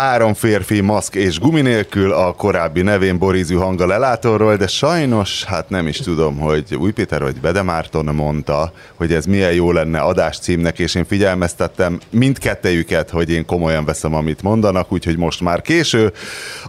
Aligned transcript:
Három 0.00 0.34
férfi 0.34 0.80
maszk 0.80 1.14
és 1.14 1.38
gumi 1.38 1.60
nélkül 1.60 2.12
a 2.12 2.32
korábbi 2.32 2.82
nevén 2.82 3.18
Borizű 3.18 3.54
hanga 3.54 3.86
lelátóról, 3.86 4.56
de 4.56 4.66
sajnos, 4.66 5.44
hát 5.44 5.68
nem 5.68 5.86
is 5.86 5.96
tudom, 5.96 6.38
hogy 6.38 6.74
Új 6.74 6.92
Péter 6.92 7.22
vagy 7.22 7.40
Bede 7.40 7.62
Márton 7.62 8.04
mondta, 8.04 8.72
hogy 8.94 9.12
ez 9.12 9.24
milyen 9.26 9.52
jó 9.52 9.72
lenne 9.72 9.98
adás 9.98 10.38
címnek, 10.38 10.78
és 10.78 10.94
én 10.94 11.04
figyelmeztettem 11.04 11.98
mindkettejüket, 12.10 13.10
hogy 13.10 13.30
én 13.30 13.46
komolyan 13.46 13.84
veszem, 13.84 14.14
amit 14.14 14.42
mondanak, 14.42 14.92
úgyhogy 14.92 15.16
most 15.16 15.40
már 15.40 15.62
késő. 15.62 16.12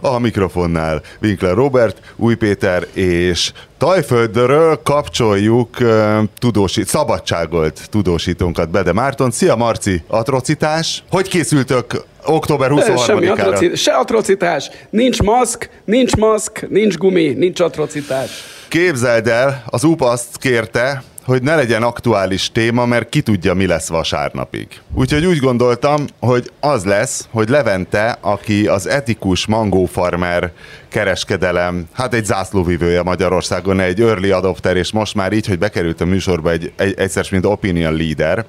A 0.00 0.18
mikrofonnál 0.18 1.02
Winkler 1.22 1.54
Robert, 1.54 2.00
Új 2.16 2.34
Péter 2.34 2.86
és 2.92 3.52
Tajföldről 3.82 4.80
kapcsoljuk 4.82 5.68
uh, 5.80 6.18
tudósít, 6.38 6.86
szabadságolt 6.86 7.80
tudósítónkat 7.90 8.70
Bede 8.70 8.92
Márton. 8.92 9.30
Szia 9.30 9.56
Marci, 9.56 10.02
atrocitás. 10.06 11.04
Hogy 11.10 11.28
készültök 11.28 12.04
október 12.24 12.70
23-ára? 12.72 13.04
Semmi 13.04 13.26
atrocitás, 13.26 13.80
se 13.80 13.92
atrocitás, 13.92 14.70
nincs 14.90 15.22
maszk, 15.22 15.70
nincs 15.84 16.16
maszk, 16.16 16.66
nincs 16.68 16.96
gumi, 16.96 17.28
nincs 17.28 17.60
atrocitás. 17.60 18.30
Képzeld 18.68 19.26
el, 19.26 19.62
az 19.66 19.84
UP 19.84 20.00
azt 20.00 20.36
kérte, 20.38 21.02
hogy 21.24 21.42
ne 21.42 21.54
legyen 21.54 21.82
aktuális 21.82 22.52
téma, 22.52 22.86
mert 22.86 23.08
ki 23.08 23.20
tudja, 23.20 23.54
mi 23.54 23.66
lesz 23.66 23.88
vasárnapig. 23.88 24.66
Úgyhogy 24.94 25.26
úgy 25.26 25.38
gondoltam, 25.38 26.04
hogy 26.20 26.50
az 26.60 26.84
lesz, 26.84 27.28
hogy 27.30 27.48
Levente, 27.48 28.18
aki 28.20 28.66
az 28.66 28.86
etikus 28.86 29.46
mangófarmer 29.46 30.52
kereskedelem, 30.88 31.88
hát 31.92 32.14
egy 32.14 32.24
zászlóvivője 32.24 33.02
Magyarországon, 33.02 33.80
egy 33.80 34.00
early 34.00 34.30
adopter, 34.30 34.76
és 34.76 34.92
most 34.92 35.14
már 35.14 35.32
így, 35.32 35.46
hogy 35.46 35.58
bekerült 35.58 36.00
a 36.00 36.04
műsorba 36.04 36.50
egy, 36.50 36.72
egy 36.76 36.94
egyszer, 36.98 37.26
mint 37.30 37.44
opinion 37.44 37.96
leader, 37.96 38.44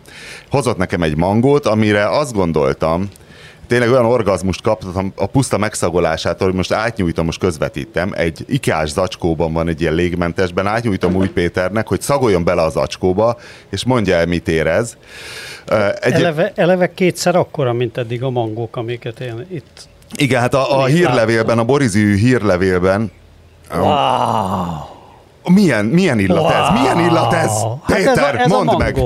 hozott 0.50 0.78
nekem 0.78 1.02
egy 1.02 1.18
mangót, 1.18 1.66
amire 1.66 2.10
azt 2.10 2.34
gondoltam, 2.34 3.10
tényleg 3.68 3.92
olyan 3.92 4.06
orgazmust 4.06 4.62
kaptam 4.62 5.14
a 5.16 5.26
puszta 5.26 5.58
megszagolásától, 5.58 6.48
hogy 6.48 6.56
most 6.56 6.72
átnyújtom, 6.72 7.26
most 7.26 7.40
közvetítem, 7.40 8.12
egy 8.16 8.46
ikás 8.48 8.90
zacskóban 8.90 9.54
van 9.54 9.68
egy 9.68 9.82
ilyen 9.82 9.94
légmentesben, 9.94 10.68
átnyújtom 10.68 11.16
új 11.16 11.28
Péternek, 11.28 11.88
hogy 11.88 12.02
szagoljon 12.02 12.44
bele 12.44 12.62
az 12.62 12.74
zacskóba, 12.74 13.38
és 13.70 13.84
mondja 13.84 14.16
el, 14.16 14.26
mit 14.26 14.48
érez. 14.48 14.98
Egy... 16.00 16.14
Eleve, 16.14 16.52
eleve 16.56 16.94
kétszer 16.94 17.36
akkora, 17.36 17.74
mint 17.74 17.98
eddig 17.98 18.24
a 18.24 18.30
mangók, 18.30 18.76
amiket 18.76 19.20
én 19.20 19.46
itt... 19.52 19.88
Igen, 20.16 20.42
hát 20.42 20.54
a, 20.54 20.80
a 20.80 20.86
hírlevélben, 20.86 21.60
a 21.60 21.64
Borizű 21.64 22.16
hírlevélben 22.16 23.12
Wow! 23.72 24.93
Milyen, 25.44 25.86
milyen 25.86 26.20
illat 26.20 26.52
wow. 26.52 26.52
ez? 26.52 26.80
Milyen 26.80 27.00
illat 27.00 27.34
ez? 27.34 27.52
Péter, 27.86 28.18
hát 28.18 28.18
ez, 28.18 28.24
a, 28.24 28.40
ez 28.40 28.52
mondd 28.52 28.68
a 28.68 28.78
meg! 28.78 28.98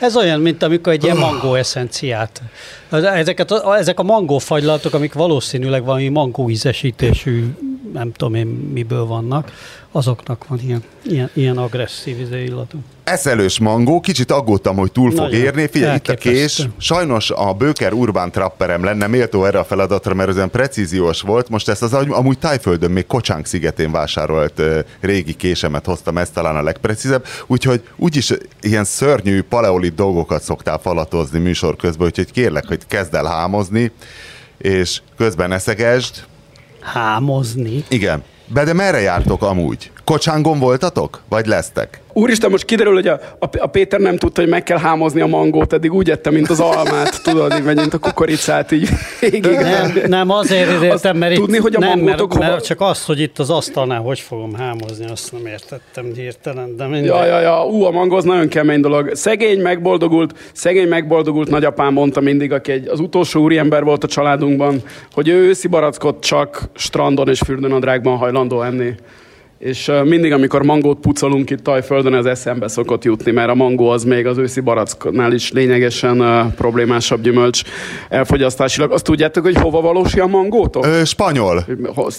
Ez 0.00 0.16
olyan, 0.16 0.40
mint 0.40 0.62
amikor 0.62 0.92
egy 0.92 1.04
ilyen 1.04 1.16
mangó 1.16 1.54
eszenciát. 1.54 2.42
Ezeket, 2.90 3.52
ezek 3.78 3.98
a 3.98 4.02
mangó 4.02 4.38
fagylatok, 4.38 4.94
amik 4.94 5.12
valószínűleg 5.12 5.84
valami 5.84 6.08
mangó 6.08 6.50
ízesítésű, 6.50 7.54
nem 7.92 8.12
tudom 8.12 8.34
én 8.34 8.46
miből 8.46 9.06
vannak, 9.06 9.52
azoknak 9.96 10.46
van 10.48 10.60
ilyen, 10.60 10.82
ilyen, 11.02 11.30
ilyen 11.32 11.56
agresszív 11.56 12.32
illatú. 12.32 12.78
Eszelős 13.04 13.58
mangó, 13.58 14.00
kicsit 14.00 14.30
aggódtam, 14.30 14.76
hogy 14.76 14.92
túl 14.92 15.08
Nagyon 15.08 15.30
fog 15.30 15.34
érni. 15.38 15.66
Figyelj, 15.66 15.96
itt 15.96 16.08
a 16.08 16.14
kés. 16.14 16.68
Sajnos 16.78 17.30
a 17.30 17.52
Böker 17.52 17.92
Urbán 17.92 18.30
Trapperem 18.30 18.84
lenne 18.84 19.06
méltó 19.06 19.44
erre 19.44 19.58
a 19.58 19.64
feladatra, 19.64 20.14
mert 20.14 20.28
ezen 20.28 20.50
precíziós 20.50 21.20
volt. 21.20 21.48
Most 21.48 21.68
ezt 21.68 21.82
az 21.82 21.92
amúgy 21.92 22.38
Tájföldön, 22.38 22.90
még 22.90 23.06
Kocsánk 23.06 23.46
szigetén 23.46 23.90
vásárolt 23.90 24.58
uh, 24.58 24.78
régi 25.00 25.34
késemet 25.34 25.84
hoztam, 25.84 26.18
ez 26.18 26.30
talán 26.30 26.56
a 26.56 26.62
legprecízebb. 26.62 27.26
Úgyhogy 27.46 27.82
úgyis 27.96 28.32
ilyen 28.60 28.84
szörnyű 28.84 29.42
paleolit 29.42 29.94
dolgokat 29.94 30.42
szoktál 30.42 30.78
falatozni 30.78 31.38
műsor 31.38 31.76
közben, 31.76 32.06
úgyhogy 32.06 32.30
kérlek, 32.30 32.66
hogy 32.66 32.86
kezd 32.86 33.14
el 33.14 33.24
hámozni, 33.24 33.92
és 34.58 35.00
közben 35.16 35.52
eszegesd. 35.52 36.24
Hámozni? 36.80 37.84
Igen. 37.88 38.22
Be 38.46 38.64
de 38.64 38.72
merre 38.72 39.00
jártok 39.00 39.42
amúgy? 39.42 39.90
Kocsángon 40.04 40.58
voltatok? 40.58 41.20
Vagy 41.28 41.46
lesztek? 41.46 42.02
Úristen, 42.12 42.50
most 42.50 42.64
kiderül, 42.64 42.92
hogy 42.92 43.06
a, 43.06 43.20
a, 43.38 43.48
a 43.58 43.66
Péter 43.66 44.00
nem 44.00 44.16
tudta, 44.16 44.40
hogy 44.40 44.50
meg 44.50 44.62
kell 44.62 44.78
hámozni 44.78 45.20
a 45.20 45.26
mangót, 45.26 45.72
eddig 45.72 45.92
úgy 45.92 46.10
ette, 46.10 46.30
mint 46.30 46.50
az 46.50 46.60
almát, 46.60 47.22
tudod, 47.22 47.54
így 47.56 47.62
mint 47.62 47.94
a 47.94 47.98
kukoricát, 47.98 48.72
így 48.72 48.88
végig. 49.20 49.44
Nem, 49.44 49.98
nem 50.06 50.30
azért 50.30 50.82
értem, 50.82 51.16
mert 51.16 51.34
tudni, 51.34 51.56
itt, 51.56 51.62
hogy 51.62 51.74
a 51.74 51.78
nem, 51.78 51.98
mert, 51.98 52.20
hova... 52.20 52.38
mert 52.38 52.64
csak 52.64 52.80
az, 52.80 53.04
hogy 53.04 53.20
itt 53.20 53.38
az 53.38 53.50
asztalnál 53.50 54.00
hogy 54.00 54.20
fogom 54.20 54.54
hámozni, 54.54 55.06
azt 55.10 55.32
nem 55.32 55.46
értettem 55.46 56.12
hirtelen, 56.14 56.76
de 56.76 56.84
minden. 56.84 57.04
Ja, 57.04 57.24
ja, 57.24 57.40
ja, 57.40 57.66
ú, 57.66 57.82
a 57.82 57.90
mangó 57.90 58.16
az 58.16 58.24
nagyon 58.24 58.48
kemény 58.48 58.80
dolog. 58.80 59.10
Szegény, 59.14 59.60
megboldogult, 59.60 60.34
szegény, 60.52 60.88
megboldogult 60.88 61.50
nagyapám 61.50 61.92
mondta 61.92 62.20
mindig, 62.20 62.52
aki 62.52 62.72
egy, 62.72 62.88
az 62.88 63.00
utolsó 63.00 63.42
úriember 63.42 63.84
volt 63.84 64.04
a 64.04 64.08
családunkban, 64.08 64.82
hogy 65.12 65.28
ő 65.28 65.34
őszi 65.34 65.68
barackot 65.68 66.24
csak 66.24 66.62
strandon 66.74 67.28
és 67.28 67.40
fürdőnadrágban 67.46 68.16
hajlandó 68.16 68.62
enni 68.62 68.94
és 69.64 69.90
mindig, 70.04 70.32
amikor 70.32 70.62
mangót 70.62 70.98
pucolunk 71.00 71.50
itt 71.50 71.62
Tajföldön, 71.62 72.14
ez 72.14 72.24
eszembe 72.24 72.68
szokott 72.68 73.04
jutni, 73.04 73.30
mert 73.30 73.48
a 73.48 73.54
mangó 73.54 73.88
az 73.88 74.04
még 74.04 74.26
az 74.26 74.38
őszi 74.38 74.60
baracknál 74.60 75.32
is 75.32 75.52
lényegesen 75.52 76.20
uh, 76.20 76.52
problémásabb 76.52 77.20
gyümölcs 77.20 77.62
elfogyasztásilag. 78.08 78.92
Azt 78.92 79.04
tudjátok, 79.04 79.44
hogy 79.44 79.56
hova 79.56 79.80
valósi 79.80 80.20
a 80.20 80.26
mangótok? 80.26 80.86
Ö, 80.86 81.04
spanyol. 81.04 81.64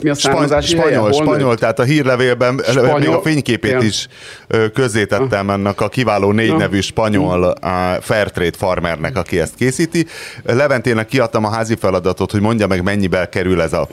Mi 0.04 0.10
a 0.10 0.14
származási 0.14 0.76
Spanyol, 0.76 1.12
spanyol, 1.12 1.56
tehát 1.56 1.80
a 1.80 1.84
hírlevélben 1.84 2.62
spanyol. 2.64 3.00
még 3.00 3.10
a 3.10 3.22
fényképét 3.22 3.72
Igen. 3.72 3.84
is 3.84 4.08
közzétettem 4.74 5.50
ennek 5.50 5.82
a 5.82 5.88
kiváló 5.88 6.32
négy 6.32 6.48
ja. 6.48 6.58
nevű 6.58 6.80
spanyol 6.80 7.56
uh, 7.64 7.70
Fairtrade 8.02 8.58
farmernek, 8.58 9.18
aki 9.18 9.40
ezt 9.40 9.56
készíti. 9.56 10.06
Leventének 10.44 11.08
kiadtam 11.08 11.46
a 11.46 11.50
házi 11.50 11.76
feladatot, 11.76 12.32
hogy 12.32 12.42
mondja 12.42 12.68
meg, 12.68 12.84
mennyibe 12.84 13.30
kerül 13.30 13.62
ez 13.62 13.74
a 13.74 13.88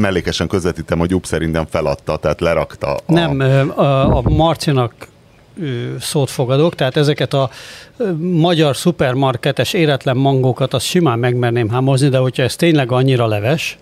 mellékesen 0.00 0.48
közvetítem, 0.48 0.98
hogy 0.98 1.14
Up 1.14 1.24
szerintem 1.24 1.66
feladta, 1.70 2.16
tehát 2.16 2.40
lerak 2.40 2.63
rakta. 2.64 2.94
A... 2.94 3.12
Nem, 3.12 3.40
a, 3.76 4.16
a 4.16 4.22
Marcinak 4.28 4.92
szót 6.00 6.30
fogadok, 6.30 6.74
tehát 6.74 6.96
ezeket 6.96 7.34
a 7.34 7.50
magyar 8.18 8.76
szupermarketes 8.76 9.72
éretlen 9.72 10.16
mangókat 10.16 10.74
azt 10.74 10.86
simán 10.86 11.18
megmerném 11.18 11.68
hámozni, 11.68 12.08
de 12.08 12.18
hogyha 12.18 12.42
ez 12.42 12.56
tényleg 12.56 12.92
annyira 12.92 13.26
leves, 13.26 13.78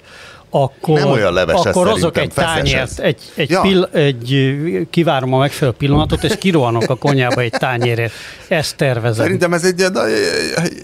akkor, 0.55 0.99
nem 0.99 1.11
olyan 1.11 1.33
leves 1.33 1.65
akkor 1.65 1.89
azok 1.89 2.19
egy 2.19 2.33
tányért, 2.35 2.99
egy, 2.99 3.19
egy, 3.35 3.51
ja. 3.51 3.61
pill, 3.61 3.89
egy 3.93 4.51
kivárom 4.91 5.33
a 5.35 5.39
megfelelő 5.39 5.77
pillanatot, 5.77 6.25
és 6.25 6.33
kirohanok 6.39 6.91
a 6.91 6.95
konyába 6.95 7.41
egy 7.41 7.51
tányérért. 7.51 8.13
Ezt 8.49 8.77
tervezem. 8.77 9.25
Szerintem 9.25 9.53
ez 9.53 9.65
egy 9.65 9.85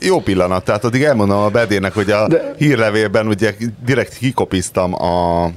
jó 0.01 0.21
pillanat. 0.21 0.65
Tehát 0.65 0.85
addig 0.85 1.03
elmondom 1.03 1.39
a 1.39 1.49
bedének, 1.49 1.95
hogy 1.95 2.11
a 2.11 2.29
De... 2.29 2.55
hírlevélben 2.59 3.27
ugye 3.27 3.55
direkt 3.85 4.17
kikopiztam 4.17 4.95
a 4.95 5.51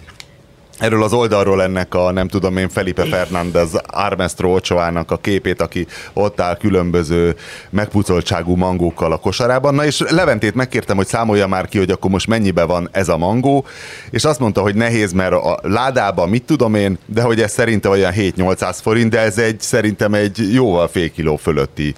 erről 0.81 1.03
az 1.03 1.13
oldalról 1.13 1.63
ennek 1.63 1.95
a, 1.95 2.11
nem 2.11 2.27
tudom 2.27 2.57
én, 2.57 2.69
Felipe 2.69 3.05
Fernández 3.05 3.69
Armestro 3.85 4.53
Ochoának 4.53 5.11
a 5.11 5.17
képét, 5.17 5.61
aki 5.61 5.87
ott 6.13 6.41
áll 6.41 6.57
különböző 6.57 7.35
megpucoltságú 7.69 8.55
mangókkal 8.55 9.11
a 9.11 9.17
kosarában. 9.17 9.73
Na 9.73 9.85
és 9.85 10.03
Leventét 10.09 10.55
megkértem, 10.55 10.95
hogy 10.95 11.07
számolja 11.07 11.47
már 11.47 11.67
ki, 11.67 11.77
hogy 11.77 11.91
akkor 11.91 12.09
most 12.09 12.27
mennyibe 12.27 12.63
van 12.63 12.89
ez 12.91 13.09
a 13.09 13.17
mangó, 13.17 13.65
és 14.09 14.23
azt 14.23 14.39
mondta, 14.39 14.61
hogy 14.61 14.75
nehéz, 14.75 15.11
mert 15.11 15.33
a 15.33 15.59
ládában 15.61 16.29
mit 16.29 16.43
tudom 16.43 16.75
én, 16.75 16.97
de 17.05 17.21
hogy 17.21 17.41
ez 17.41 17.51
szerintem 17.51 17.91
olyan 17.91 18.13
7-800 18.15 18.77
forint, 18.81 19.09
de 19.09 19.19
ez 19.19 19.37
egy 19.37 19.59
szerintem 19.59 20.13
egy 20.13 20.53
jóval 20.53 20.87
fél 20.87 21.11
kiló 21.11 21.35
fölötti 21.35 21.95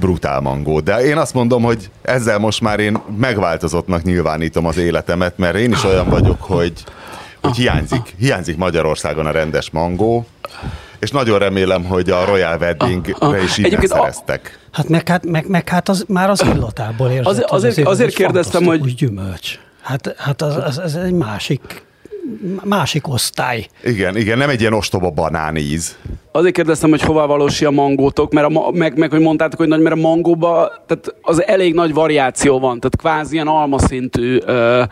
brutál 0.00 0.40
mangó. 0.40 0.80
De 0.80 1.04
én 1.04 1.16
azt 1.16 1.34
mondom, 1.34 1.62
hogy 1.62 1.90
ezzel 2.02 2.38
most 2.38 2.60
már 2.60 2.80
én 2.80 2.98
megváltozottnak 3.16 4.02
nyilvánítom 4.02 4.66
az 4.66 4.76
életemet, 4.76 5.38
mert 5.38 5.56
én 5.56 5.72
is 5.72 5.84
olyan 5.84 6.08
vagyok, 6.08 6.42
hogy 6.42 6.72
hogy 7.44 7.56
hiányzik, 7.56 8.14
hiányzik 8.18 8.56
Magyarországon 8.56 9.26
a 9.26 9.30
rendes 9.30 9.70
mangó, 9.70 10.26
és 10.98 11.10
nagyon 11.10 11.38
remélem, 11.38 11.84
hogy 11.84 12.10
a 12.10 12.24
Royal 12.24 12.56
Weddingre 12.58 13.42
is 13.42 13.58
így 13.58 13.78
szereztek. 13.86 14.58
Hát 14.72 14.88
meg, 14.88 15.08
hát, 15.08 15.26
meg, 15.26 15.48
meg 15.48 15.68
hát 15.68 15.88
az, 15.88 16.04
már 16.08 16.30
az 16.30 16.42
illatából 16.54 17.08
érzett. 17.08 17.26
Az, 17.26 17.36
azért, 17.36 17.52
azért, 17.52 17.88
azért 17.88 18.14
kérdeztem, 18.14 18.64
hogy... 18.64 18.94
gyümölcs. 18.94 19.58
Hát, 19.82 20.14
hát 20.18 20.42
az, 20.42 20.56
az, 20.56 20.78
az 20.78 20.96
egy 20.96 21.12
másik 21.12 21.82
másik 22.64 23.08
osztály. 23.08 23.66
Igen, 23.84 24.16
igen, 24.16 24.38
nem 24.38 24.48
egy 24.48 24.60
ilyen 24.60 24.72
ostoba 24.72 25.10
banán 25.10 25.56
íz. 25.56 25.96
Azért 26.32 26.54
kérdeztem, 26.54 26.90
hogy 26.90 27.02
hova 27.02 27.26
valósi 27.26 27.64
a 27.64 27.70
mangótok, 27.70 28.32
mert 28.32 28.46
a, 28.54 28.70
meg, 28.70 28.98
meg, 28.98 29.10
hogy 29.10 29.20
mondtátok, 29.20 29.58
hogy 29.58 29.68
nagy, 29.68 29.80
mert 29.80 29.94
a 29.94 29.98
mangóba 29.98 30.72
tehát 30.86 31.14
az 31.22 31.46
elég 31.46 31.74
nagy 31.74 31.92
variáció 31.92 32.58
van, 32.58 32.80
tehát 32.80 32.96
kvázi 32.96 33.34
ilyen 33.34 33.46
almaszintű 33.46 34.38
ö, 34.44 34.82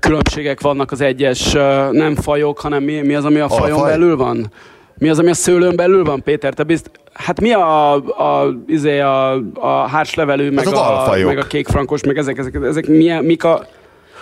különbségek 0.00 0.60
vannak 0.60 0.92
az 0.92 1.00
egyes 1.00 1.52
nem 1.90 2.14
fajok, 2.14 2.60
hanem 2.60 2.82
mi, 2.82 3.00
mi 3.00 3.14
az, 3.14 3.24
ami 3.24 3.38
a 3.38 3.48
fajon 3.48 3.78
faj? 3.78 3.90
belül 3.90 4.16
van? 4.16 4.52
Mi 4.98 5.08
az, 5.08 5.18
ami 5.18 5.30
a 5.30 5.34
szőlőn 5.34 5.76
belül 5.76 6.04
van, 6.04 6.22
Péter? 6.22 6.54
Te 6.54 6.62
bizt... 6.62 6.90
Hát 7.12 7.40
mi 7.40 7.52
a, 7.52 7.94
a, 7.94 8.54
izé 8.66 9.00
a, 9.00 9.32
a 9.54 9.86
hárslevelű, 9.88 10.50
meg, 10.50 10.64
hát 10.64 11.08
a, 11.08 11.16
meg 11.24 11.38
a 11.38 11.42
kékfrankos, 11.42 12.04
meg 12.04 12.18
ezek, 12.18 12.38
ezek, 12.38 12.58
ezek 12.62 12.86
milyen, 12.86 13.24
mik 13.24 13.44
a... 13.44 13.66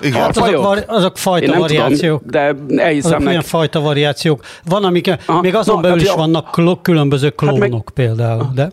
Igen. 0.01 0.21
Hát 0.21 0.37
azok, 0.37 0.63
var, 0.63 0.85
azok 0.87 1.19
fajta 1.19 1.59
variációk. 1.59 2.23
Tudom, 2.23 2.67
de 2.67 2.83
elhiszem 2.83 3.13
azok 3.13 3.27
milyen 3.27 3.43
fajta 3.43 3.81
variációk. 3.81 4.41
Van, 4.65 4.85
amik, 4.85 5.11
Aha, 5.27 5.41
még 5.41 5.55
azon 5.55 5.75
na, 5.75 5.81
belül 5.81 5.99
hát 5.99 6.07
is 6.07 6.13
vannak 6.13 6.51
kló, 6.51 6.77
különböző 6.77 7.27
hát 7.27 7.35
klónok 7.35 7.63
hát 7.63 7.71
meg, 7.71 7.83
például, 7.95 8.51
de... 8.55 8.71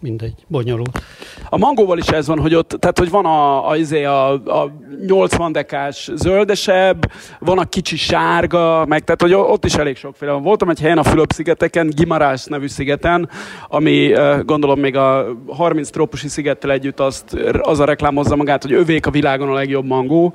mindegy, 0.00 0.34
bonyolult. 0.46 1.02
A 1.48 1.58
mangóval 1.58 1.98
is 1.98 2.06
ez 2.06 2.26
van, 2.26 2.38
hogy 2.38 2.54
ott, 2.54 2.68
tehát 2.68 2.98
hogy 2.98 3.10
van 3.10 3.24
a, 3.24 3.68
a, 3.68 3.76
izé, 3.76 4.04
a, 4.04 4.32
a 4.32 4.72
80 5.06 5.52
dekás 5.52 6.10
zöldesebb, 6.14 7.12
van 7.38 7.58
a 7.58 7.64
kicsi 7.64 7.96
sárga, 7.96 8.84
meg 8.86 9.04
tehát 9.04 9.22
hogy 9.22 9.34
ott 9.34 9.64
is 9.64 9.74
elég 9.74 9.96
sokféle 9.96 10.32
van. 10.32 10.42
Voltam 10.42 10.68
egy 10.68 10.80
helyen 10.80 10.98
a 10.98 11.02
Fülöp-szigeteken, 11.02 11.90
Gimarás 11.90 12.44
nevű 12.44 12.66
szigeten, 12.66 13.28
ami 13.68 14.12
gondolom 14.44 14.80
még 14.80 14.96
a 14.96 15.26
30 15.46 15.90
trópusi 15.90 16.28
szigettel 16.28 16.70
együtt 16.70 17.00
azt, 17.00 17.36
az 17.60 17.78
a 17.80 17.84
reklámozza 17.84 18.36
magát, 18.36 18.62
hogy 18.62 18.72
övék 18.72 19.06
a 19.06 19.10
világon 19.10 19.48
a 19.48 19.54
legjobb 19.54 19.84
mangó, 19.84 20.34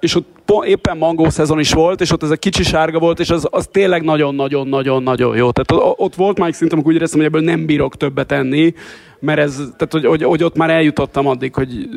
és 0.00 0.14
ott 0.14 0.35
éppen 0.64 0.96
mangó 0.96 1.28
szezon 1.28 1.58
is 1.58 1.72
volt, 1.72 2.00
és 2.00 2.10
ott 2.10 2.22
ez 2.22 2.30
a 2.30 2.36
kicsi 2.36 2.62
sárga 2.62 2.98
volt, 2.98 3.20
és 3.20 3.30
az, 3.30 3.48
az 3.50 3.68
tényleg 3.70 4.02
nagyon-nagyon-nagyon-nagyon 4.02 5.36
jó. 5.36 5.50
Tehát 5.50 5.94
ott 5.96 6.14
volt 6.14 6.38
már 6.38 6.54
amikor 6.72 6.90
úgy 6.90 6.94
éreztem, 6.94 7.18
hogy 7.18 7.28
ebből 7.28 7.40
nem 7.40 7.66
bírok 7.66 7.96
többet 7.96 8.32
enni, 8.32 8.74
mert 9.18 9.38
ez, 9.38 9.54
tehát 9.54 9.88
hogy, 9.90 10.04
hogy, 10.04 10.22
hogy 10.22 10.42
ott 10.42 10.56
már 10.56 10.70
eljutottam 10.70 11.26
addig, 11.26 11.54
hogy, 11.54 11.88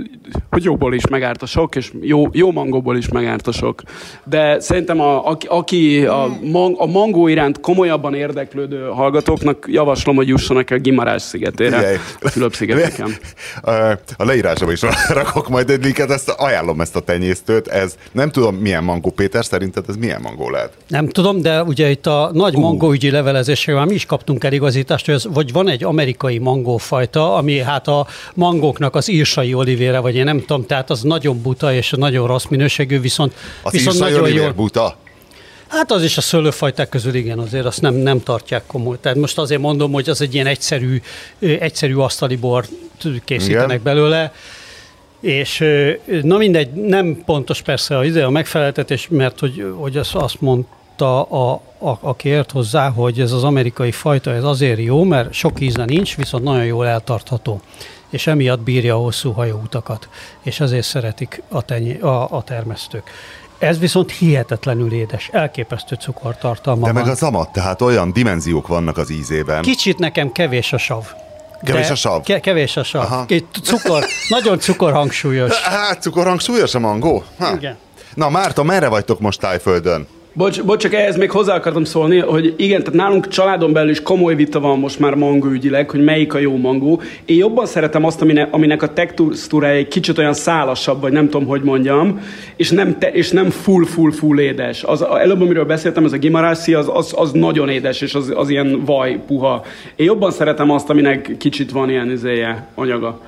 hogy 0.50 0.64
jóból 0.64 0.94
is 0.94 1.08
megárt 1.08 1.42
a 1.42 1.46
sok, 1.46 1.76
és 1.76 1.92
jó, 2.02 2.28
jó 2.32 2.52
mangóból 2.52 2.98
is 2.98 3.10
megárt 3.10 3.48
a 3.48 3.52
sok. 3.52 3.82
De 4.24 4.60
szerintem 4.60 5.00
a, 5.00 5.30
a, 5.30 5.38
aki 5.48 6.06
a, 6.06 6.38
man, 6.52 6.74
a 6.78 6.86
mangó 6.86 7.28
iránt 7.28 7.60
komolyabban 7.60 8.14
érdeklődő 8.14 8.88
hallgatóknak 8.88 9.66
javaslom, 9.70 10.16
hogy 10.16 10.28
jussanak 10.28 10.70
el 10.70 10.78
Gimarás 10.78 11.22
szigetére, 11.22 12.00
a 12.22 12.28
Fülöp-szigeteken. 12.28 13.10
A 14.18 14.26
leírásba 14.26 14.72
is 14.72 14.82
rakok 15.10 15.50
majd 15.50 15.70
egy 15.70 15.84
linket, 15.84 16.10
ezt 16.10 16.30
ajánlom 16.30 16.82
ezt 16.82 16.96
a 16.96 17.00
tenyésztőt. 17.00 17.68
Ez 17.68 17.96
nem 18.12 18.32
tudom 18.32 18.56
milyen 18.56 18.84
mangó, 18.84 19.10
Péter, 19.10 19.46
szerinted 19.46 19.84
ez 19.88 19.96
milyen 19.96 20.22
mangó 20.22 20.50
lehet? 20.50 20.74
Nem 20.88 21.08
tudom, 21.08 21.42
de 21.42 21.64
ugye 21.64 21.90
itt 21.90 22.06
a 22.06 22.30
nagy 22.34 22.56
uh. 22.56 22.62
mangóügyi 22.62 23.12
levelezésről 23.12 23.86
mi 23.86 23.94
is 23.94 24.06
kaptunk 24.06 24.44
eligazítást, 24.44 25.06
hogy 25.06 25.16
ez, 25.16 25.26
vagy 25.34 25.52
van 25.52 25.70
egy 25.70 25.84
amerikai 25.84 26.38
mangófajta, 26.38 27.09
fajta, 27.12 27.36
ami 27.36 27.58
hát 27.58 27.88
a 27.88 28.08
mangóknak 28.34 28.96
az 28.96 29.10
írsai 29.10 29.54
olivére, 29.54 30.00
vagy 30.00 30.16
én 30.16 30.24
nem 30.24 30.40
tudom, 30.40 30.66
tehát 30.66 30.90
az 30.90 31.02
nagyon 31.02 31.42
buta 31.42 31.74
és 31.74 31.94
nagyon 31.98 32.28
rossz 32.28 32.46
minőségű, 32.46 33.00
viszont, 33.00 33.34
az 33.62 33.72
viszont 33.72 34.00
nagyon 34.00 34.30
jó. 34.30 34.52
buta? 34.52 34.98
Hát 35.68 35.92
az 35.92 36.04
is 36.04 36.18
a 36.18 36.22
szőlőfajták 36.22 36.90
közül 36.90 37.14
igen, 37.14 37.40
azért 37.40 37.66
azt 37.66 37.82
nem, 37.82 37.94
nem 37.94 38.24
tartják 38.24 38.64
komoly. 38.68 38.98
Tehát 39.02 39.18
most 39.18 39.38
azért 39.38 39.62
mondom, 39.62 39.92
hogy 39.92 40.10
az 40.10 40.22
egy 40.22 40.34
ilyen 40.34 40.48
egyszerű, 40.48 41.02
egyszerű 41.40 41.96
asztali 41.96 42.36
bor 42.36 42.66
készítenek 43.26 43.70
igen. 43.70 43.84
belőle, 43.84 44.34
és 45.20 45.64
na 46.22 46.38
mindegy, 46.38 46.72
nem 46.74 47.22
pontos 47.26 47.62
persze 47.62 47.98
a, 47.98 48.26
a 48.26 48.30
megfeleltetés, 48.30 49.08
mert 49.10 49.40
hogy, 49.40 49.74
hogy 49.78 49.98
azt, 49.98 50.16
azt 50.16 50.42
mondta, 50.42 50.78
mondta, 51.00 51.24
a, 51.24 51.62
a, 51.90 51.98
aki 52.02 52.30
ért 52.30 52.52
hozzá, 52.52 52.90
hogy 52.90 53.20
ez 53.20 53.32
az 53.32 53.44
amerikai 53.44 53.92
fajta 53.92 54.32
ez 54.32 54.44
azért 54.44 54.80
jó, 54.80 55.04
mert 55.04 55.34
sok 55.34 55.60
íze 55.60 55.86
nincs, 55.86 56.16
viszont 56.16 56.44
nagyon 56.44 56.66
jól 56.66 56.88
eltartható 56.88 57.62
és 58.10 58.28
emiatt 58.28 58.60
bírja 58.60 58.96
a 58.96 59.00
hosszú 59.00 59.32
hajóutakat, 59.32 60.10
és 60.44 60.60
ezért 60.60 60.86
szeretik 60.86 61.42
a, 61.50 61.62
tenyé, 61.62 62.00
a, 62.00 62.32
a 62.32 62.44
termesztők. 62.44 63.10
Ez 63.58 63.80
viszont 63.80 64.12
hihetetlenül 64.12 64.94
édes, 64.94 65.30
elképesztő 65.32 65.96
cukortartalma 65.96 66.86
De 66.86 66.94
van. 66.94 67.04
meg 67.04 67.12
az 67.12 67.24
amat, 67.24 67.52
tehát 67.52 67.82
olyan 67.82 68.14
dimenziók 68.14 68.68
vannak 68.68 68.98
az 68.98 69.10
ízében. 69.10 69.62
Kicsit 69.62 69.98
nekem 69.98 70.32
kevés 70.32 70.74
a 70.74 70.78
sav. 70.78 71.04
Kevés 71.64 71.90
a 71.90 71.96
sav? 71.96 72.24
Ke- 72.24 72.42
kevés 72.42 72.78
a 72.78 72.84
sav. 72.84 73.02
Aha. 73.02 73.26
Cukor, 73.64 74.06
nagyon 74.36 74.60
cukorhangsúlyos. 74.60 75.62
Hát, 75.62 76.02
cukorhangsúlyos 76.02 76.76
a 76.76 76.80
mangó? 76.80 77.24
Ha. 77.40 77.54
Igen. 77.56 77.78
Na 78.16 78.30
Márta, 78.30 78.64
merre 78.64 78.88
vagytok 78.88 79.20
most 79.20 79.40
tájföldön? 79.40 80.08
Bocs, 80.34 80.64
bocs, 80.64 80.82
csak 80.82 80.94
ehhez 80.94 81.18
még 81.18 81.32
hozzá 81.32 81.56
akartam 81.56 81.84
szólni, 81.84 82.20
hogy 82.20 82.54
igen, 82.58 82.80
tehát 82.80 82.94
nálunk 82.94 83.28
családon 83.28 83.74
belül 83.74 83.90
is 83.90 84.02
komoly 84.02 84.36
vita 84.36 84.60
van 84.60 84.80
most 84.80 85.00
már 85.00 85.14
mangóügyileg, 85.14 85.90
hogy 85.90 86.04
melyik 86.04 86.34
a 86.34 86.38
jó 86.38 86.58
mangó. 86.58 87.02
Én 87.26 87.38
jobban 87.38 87.66
szeretem 87.66 88.06
azt, 88.06 88.22
aminek, 88.22 88.54
aminek 88.54 88.82
a 88.82 88.94
textúrája 88.94 89.78
egy 89.78 89.88
kicsit 89.88 90.18
olyan 90.18 90.34
szálasabb, 90.34 91.02
vagy 91.02 91.12
nem 91.12 91.30
tudom, 91.30 91.48
hogy 91.48 91.62
mondjam, 91.62 92.22
és 92.56 92.70
nem, 92.70 92.98
te, 92.98 93.12
és 93.12 93.32
nem 93.32 93.50
full, 93.50 93.86
full, 93.86 94.12
full 94.12 94.40
édes. 94.40 94.84
Az, 94.84 95.02
előbb, 95.02 95.42
amiről 95.42 95.66
beszéltem, 95.66 96.06
ez 96.06 96.14
a 96.14 96.18
gimarászi, 96.18 96.74
az, 96.74 96.90
az, 96.94 97.14
az 97.16 97.32
nagyon 97.32 97.70
édes, 97.70 98.02
és 98.02 98.16
az, 98.16 98.32
az 98.36 98.50
ilyen 98.50 98.82
vaj, 98.86 99.20
puha. 99.28 99.66
Én 99.96 100.06
jobban 100.06 100.32
szeretem 100.32 100.70
azt, 100.70 100.90
aminek 100.90 101.36
kicsit 101.38 101.72
van 101.72 101.90
ilyen 101.90 102.12
izéje, 102.12 102.68
anyaga. 102.76 103.22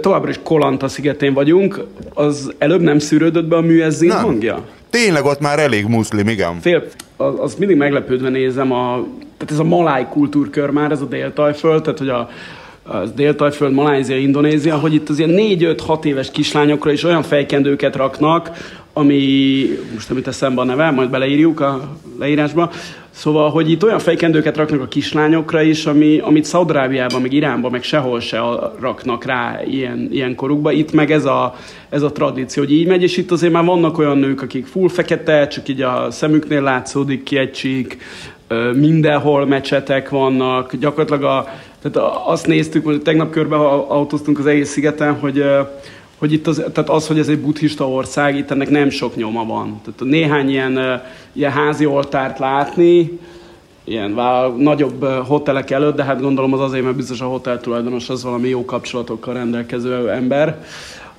Továbbra 0.00 0.30
is 0.30 0.38
Kolanta 0.42 0.88
szigetén 0.88 1.32
vagyunk, 1.32 1.84
az 2.14 2.52
előbb 2.58 2.80
nem 2.80 2.98
szűrődött 2.98 3.46
be 3.46 3.56
a 3.56 3.60
műezzin 3.60 4.10
hangja? 4.10 4.64
Tényleg 4.94 5.24
ott 5.24 5.40
már 5.40 5.58
elég 5.58 5.86
muszlim, 5.86 6.28
igen. 6.28 6.60
Fél, 6.60 6.84
az, 7.16 7.54
mindig 7.54 7.76
meglepődve 7.76 8.28
nézem, 8.28 8.72
a, 8.72 9.06
tehát 9.36 9.50
ez 9.50 9.58
a 9.58 9.64
maláj 9.64 10.08
kultúrkör 10.08 10.70
már, 10.70 10.90
ez 10.90 11.00
a 11.00 11.04
déltajföld, 11.04 11.82
tehát 11.82 11.98
hogy 11.98 12.08
a, 12.08 12.28
az 12.82 13.12
Déltajföld, 13.12 13.72
Malázia, 13.72 14.16
Indonézia, 14.16 14.78
hogy 14.78 14.94
itt 14.94 15.08
az 15.08 15.18
ilyen 15.18 15.30
4-5-6 15.32 16.04
éves 16.04 16.30
kislányokra 16.30 16.92
is 16.92 17.04
olyan 17.04 17.22
fejkendőket 17.22 17.96
raknak, 17.96 18.50
ami, 18.96 19.64
most 19.94 20.08
nem 20.08 20.16
jut 20.16 20.26
eszembe 20.26 20.60
a 20.60 20.64
neve, 20.64 20.90
majd 20.90 21.10
beleírjuk 21.10 21.60
a 21.60 21.96
leírásba, 22.18 22.70
Szóval, 23.16 23.50
hogy 23.50 23.70
itt 23.70 23.84
olyan 23.84 23.98
fejkendőket 23.98 24.56
raknak 24.56 24.80
a 24.80 24.88
kislányokra 24.88 25.62
is, 25.62 25.86
ami, 25.86 26.18
amit 26.18 26.44
Szaudarábiában, 26.44 27.20
meg 27.20 27.32
Iránban, 27.32 27.70
meg 27.70 27.82
sehol 27.82 28.20
se 28.20 28.40
raknak 28.80 29.24
rá 29.24 29.60
ilyen, 29.66 30.08
ilyen 30.12 30.34
korukba. 30.34 30.72
Itt 30.72 30.92
meg 30.92 31.10
ez 31.10 31.24
a, 31.24 31.54
ez 31.88 32.02
a 32.02 32.12
tradíció, 32.12 32.62
hogy 32.62 32.72
így 32.72 32.86
megy, 32.86 33.02
és 33.02 33.16
itt 33.16 33.30
azért 33.30 33.52
már 33.52 33.64
vannak 33.64 33.98
olyan 33.98 34.18
nők, 34.18 34.42
akik 34.42 34.66
full 34.66 34.88
fekete, 34.88 35.46
csak 35.46 35.68
így 35.68 35.80
a 35.82 36.10
szemüknél 36.10 36.62
látszódik 36.62 37.22
ki 37.22 37.36
egy 37.36 37.52
csík, 37.52 37.98
mindenhol 38.74 39.46
mecsetek 39.46 40.08
vannak, 40.08 40.74
gyakorlatilag 40.76 41.22
a, 41.22 41.48
tehát 41.82 42.10
azt 42.26 42.46
néztük, 42.46 42.84
hogy 42.84 43.02
tegnap 43.02 43.30
körbe 43.30 43.56
autóztunk 43.56 44.38
az 44.38 44.46
egész 44.46 44.70
szigeten, 44.70 45.14
hogy 45.18 45.44
hogy 46.24 46.32
itt 46.32 46.46
az, 46.46 46.62
tehát 46.72 46.90
az, 46.90 47.06
hogy 47.06 47.18
ez 47.18 47.28
egy 47.28 47.38
buddhista 47.38 47.88
ország, 47.88 48.36
itt 48.36 48.50
ennek 48.50 48.70
nem 48.70 48.90
sok 48.90 49.16
nyoma 49.16 49.46
van. 49.46 49.80
Tehát 49.84 50.12
néhány 50.12 50.50
ilyen, 50.50 51.02
ilyen 51.32 51.50
házi 51.50 51.86
oltárt 51.86 52.38
látni, 52.38 53.18
ilyen 53.84 54.14
vál, 54.14 54.48
nagyobb 54.48 55.04
hotelek 55.04 55.70
előtt, 55.70 55.96
de 55.96 56.04
hát 56.04 56.20
gondolom 56.20 56.52
az 56.52 56.60
azért, 56.60 56.84
mert 56.84 56.96
biztos 56.96 57.20
a 57.20 57.26
hotel 57.26 57.60
tulajdonos 57.60 58.08
az 58.08 58.22
valami 58.22 58.48
jó 58.48 58.64
kapcsolatokkal 58.64 59.34
rendelkező 59.34 60.10
ember, 60.10 60.64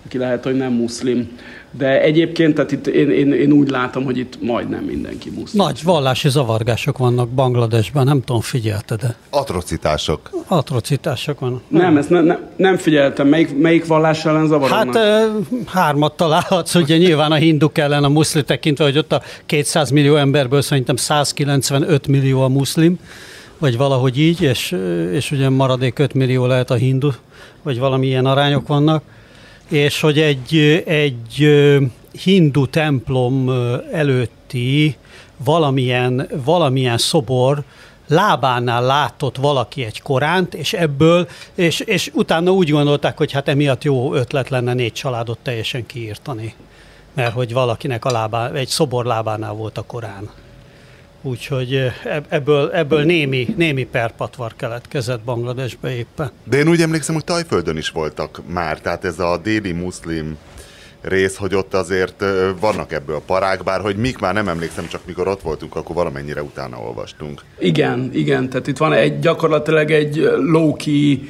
aki 0.06 0.18
lehet, 0.18 0.44
hogy 0.44 0.56
nem 0.56 0.74
muszlim. 0.74 1.38
De 1.78 2.02
egyébként, 2.02 2.56
tehát 2.56 2.72
itt 2.72 2.88
én, 2.88 3.10
én, 3.10 3.34
én 3.34 3.52
úgy 3.52 3.70
látom, 3.70 4.04
hogy 4.04 4.18
itt 4.18 4.42
majdnem 4.42 4.84
mindenki 4.84 5.30
muszlim. 5.30 5.64
Nagy 5.64 5.84
vallási 5.84 6.30
zavargások 6.30 6.98
vannak 6.98 7.30
Bangladesben, 7.30 8.06
nem 8.06 8.22
tudom, 8.24 8.42
figyelte, 8.42 8.96
de... 8.96 9.16
Atrocitások. 9.30 10.30
Atrocitások 10.48 11.40
van. 11.40 11.62
Nem, 11.68 11.98
ezt 11.98 12.10
ne, 12.10 12.22
ne, 12.22 12.38
nem 12.56 12.78
figyeltem. 12.78 13.28
Melyik, 13.28 13.58
melyik 13.58 13.86
vallás 13.86 14.26
ellen 14.26 14.48
zavarodnak? 14.48 14.96
Hát 14.96 15.34
hármat 15.66 16.14
találhatsz, 16.14 16.76
ugye 16.76 16.98
nyilván 16.98 17.32
a 17.32 17.36
hinduk 17.36 17.78
ellen 17.78 18.04
a 18.04 18.10
muszli 18.10 18.44
tekintve, 18.44 18.84
hogy 18.84 18.98
ott 18.98 19.12
a 19.12 19.22
200 19.46 19.90
millió 19.90 20.16
emberből 20.16 20.62
szerintem 20.62 20.96
195 20.96 22.08
millió 22.08 22.42
a 22.42 22.48
muszlim, 22.48 23.00
vagy 23.58 23.78
valahogy 23.78 24.20
így, 24.20 24.42
és, 24.42 24.76
és 25.12 25.32
ugye 25.32 25.50
maradék 25.50 26.00
5 26.00 26.14
millió 26.14 26.46
lehet 26.46 26.72
a 26.72 26.76
hindu, 26.76 27.10
vagy 27.64 27.80
valami 27.80 28.08
ilyen 28.08 28.26
arányok 28.26 28.68
vannak 28.68 29.04
és 29.70 30.02
hogy 30.02 30.20
egy, 30.20 30.84
egy 30.86 31.48
hindu 32.24 32.68
templom 32.68 33.50
előtti 33.92 34.98
valamilyen, 35.38 36.30
valamilyen 36.46 36.98
szobor 36.98 37.64
lábánál 38.08 38.84
látott 38.84 39.36
valaki 39.36 39.84
egy 39.84 40.02
koránt, 40.02 40.54
és 40.54 40.74
ebből, 40.74 41.28
és, 41.56 41.80
és 41.80 42.12
utána 42.14 42.52
úgy 42.52 42.70
gondolták, 42.70 43.18
hogy 43.18 43.32
hát 43.32 43.48
emiatt 43.48 43.84
jó 43.84 44.14
ötlet 44.14 44.50
lenne 44.50 44.74
négy 44.74 44.94
családot 44.94 45.38
teljesen 45.42 45.86
kiírtani. 45.86 46.54
Mert 47.14 47.34
hogy 47.34 47.54
valakinek 47.54 48.06
a 48.06 48.12
lábá, 48.12 48.52
egy 48.52 48.68
szobor 48.68 49.06
lábánál 49.06 49.54
volt 49.54 49.78
a 49.78 49.82
korán. 49.82 50.30
Úgyhogy 51.26 51.92
ebből, 52.30 52.72
ebből 52.72 53.04
némi, 53.04 53.54
némi 53.58 53.84
perpatvar 53.84 54.54
keletkezett 54.56 55.22
Bangladesbe 55.22 55.96
éppen. 55.96 56.32
De 56.44 56.58
én 56.58 56.68
úgy 56.68 56.82
emlékszem, 56.82 57.16
hogy 57.16 57.24
Tajföldön 57.24 57.78
is 57.78 57.90
voltak 57.90 58.42
már, 58.48 58.80
tehát 58.80 59.06
ez 59.06 59.20
a 59.20 59.38
déli 59.44 59.72
muszlim 59.72 60.38
rész, 61.02 61.36
hogy 61.36 61.56
ott 61.56 61.74
azért 61.74 62.24
vannak 62.60 62.92
ebből 62.92 63.22
parák, 63.26 63.64
bár 63.64 63.82
hogy 63.82 63.96
mik 63.96 64.18
már 64.18 64.34
nem 64.34 64.48
emlékszem, 64.48 64.88
csak 64.88 65.02
mikor 65.06 65.28
ott 65.28 65.42
voltunk, 65.42 65.76
akkor 65.76 65.96
valamennyire 65.96 66.44
utána 66.44 66.78
olvastunk. 66.78 67.42
Igen, 67.60 68.10
igen, 68.14 68.50
tehát 68.50 68.68
itt 68.68 68.78
van 68.78 68.94
egy 68.94 69.20
gyakorlatilag 69.20 69.92
egy 69.92 70.16
low-key 70.38 71.30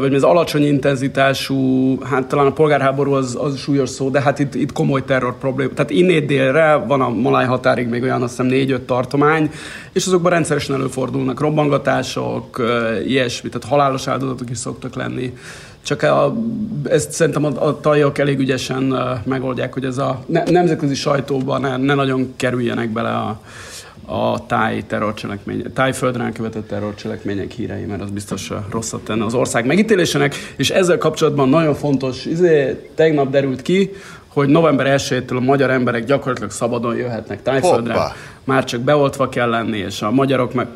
vagy 0.00 0.14
az 0.14 0.22
alacsony 0.22 0.66
intenzitású, 0.66 1.98
hát 2.02 2.26
talán 2.26 2.46
a 2.46 2.52
polgárháború 2.52 3.12
az, 3.12 3.38
az 3.40 3.58
súlyos 3.58 3.88
szó, 3.88 4.10
de 4.10 4.20
hát 4.20 4.38
itt, 4.38 4.54
itt 4.54 4.72
komoly 4.72 5.04
terror 5.04 5.38
probléma. 5.38 5.72
Tehát 5.74 5.90
innét 5.90 6.26
délre 6.26 6.74
van 6.74 7.00
a 7.00 7.08
Maláj 7.08 7.44
határig 7.46 7.88
még 7.88 8.02
olyan, 8.02 8.22
azt 8.22 8.30
hiszem 8.30 8.46
négy-öt 8.46 8.80
tartomány, 8.80 9.50
és 9.92 10.06
azokban 10.06 10.30
rendszeresen 10.30 10.74
előfordulnak 10.74 11.40
robbangatások, 11.40 12.62
ilyesmi, 13.06 13.48
tehát 13.48 13.68
halálos 13.68 14.08
áldozatok 14.08 14.50
is 14.50 14.58
szoktak 14.58 14.94
lenni. 14.94 15.32
Csak 15.82 16.02
a, 16.02 16.36
ezt 16.84 17.12
szerintem 17.12 17.44
a, 17.44 17.66
a 17.66 17.80
tajok 17.80 18.18
elég 18.18 18.38
ügyesen 18.38 18.94
megoldják, 19.24 19.72
hogy 19.72 19.84
ez 19.84 19.98
a 19.98 20.24
ne, 20.26 20.42
nemzetközi 20.42 20.94
sajtóban 20.94 21.60
ne, 21.60 21.76
ne 21.76 21.94
nagyon 21.94 22.32
kerüljenek 22.36 22.90
bele 22.90 23.10
a, 23.10 23.40
a 24.06 24.46
táj 24.46 24.82
terrorcselekmény, 24.86 25.72
tájföldrán 25.74 26.32
követett 26.32 26.68
terrorcselekmények 26.68 27.50
hírei, 27.50 27.84
mert 27.84 28.02
az 28.02 28.10
biztos 28.10 28.50
rosszat 28.70 29.00
tenne 29.00 29.24
az 29.24 29.34
ország 29.34 29.66
megítélésének, 29.66 30.34
és 30.56 30.70
ezzel 30.70 30.98
kapcsolatban 30.98 31.48
nagyon 31.48 31.74
fontos, 31.74 32.24
izé, 32.24 32.88
tegnap 32.94 33.30
derült 33.30 33.62
ki, 33.62 33.90
hogy 34.26 34.48
november 34.48 34.98
1-től 34.98 35.36
a 35.36 35.40
magyar 35.40 35.70
emberek 35.70 36.04
gyakorlatilag 36.04 36.50
szabadon 36.50 36.96
jöhetnek 36.96 37.42
tájföldre. 37.42 37.92
Hoppa. 37.92 38.14
Már 38.44 38.64
csak 38.64 38.80
beoltva 38.80 39.28
kell 39.28 39.48
lenni, 39.48 39.78
és 39.78 40.02
a 40.02 40.10
magyarok 40.10 40.54
meg, 40.54 40.66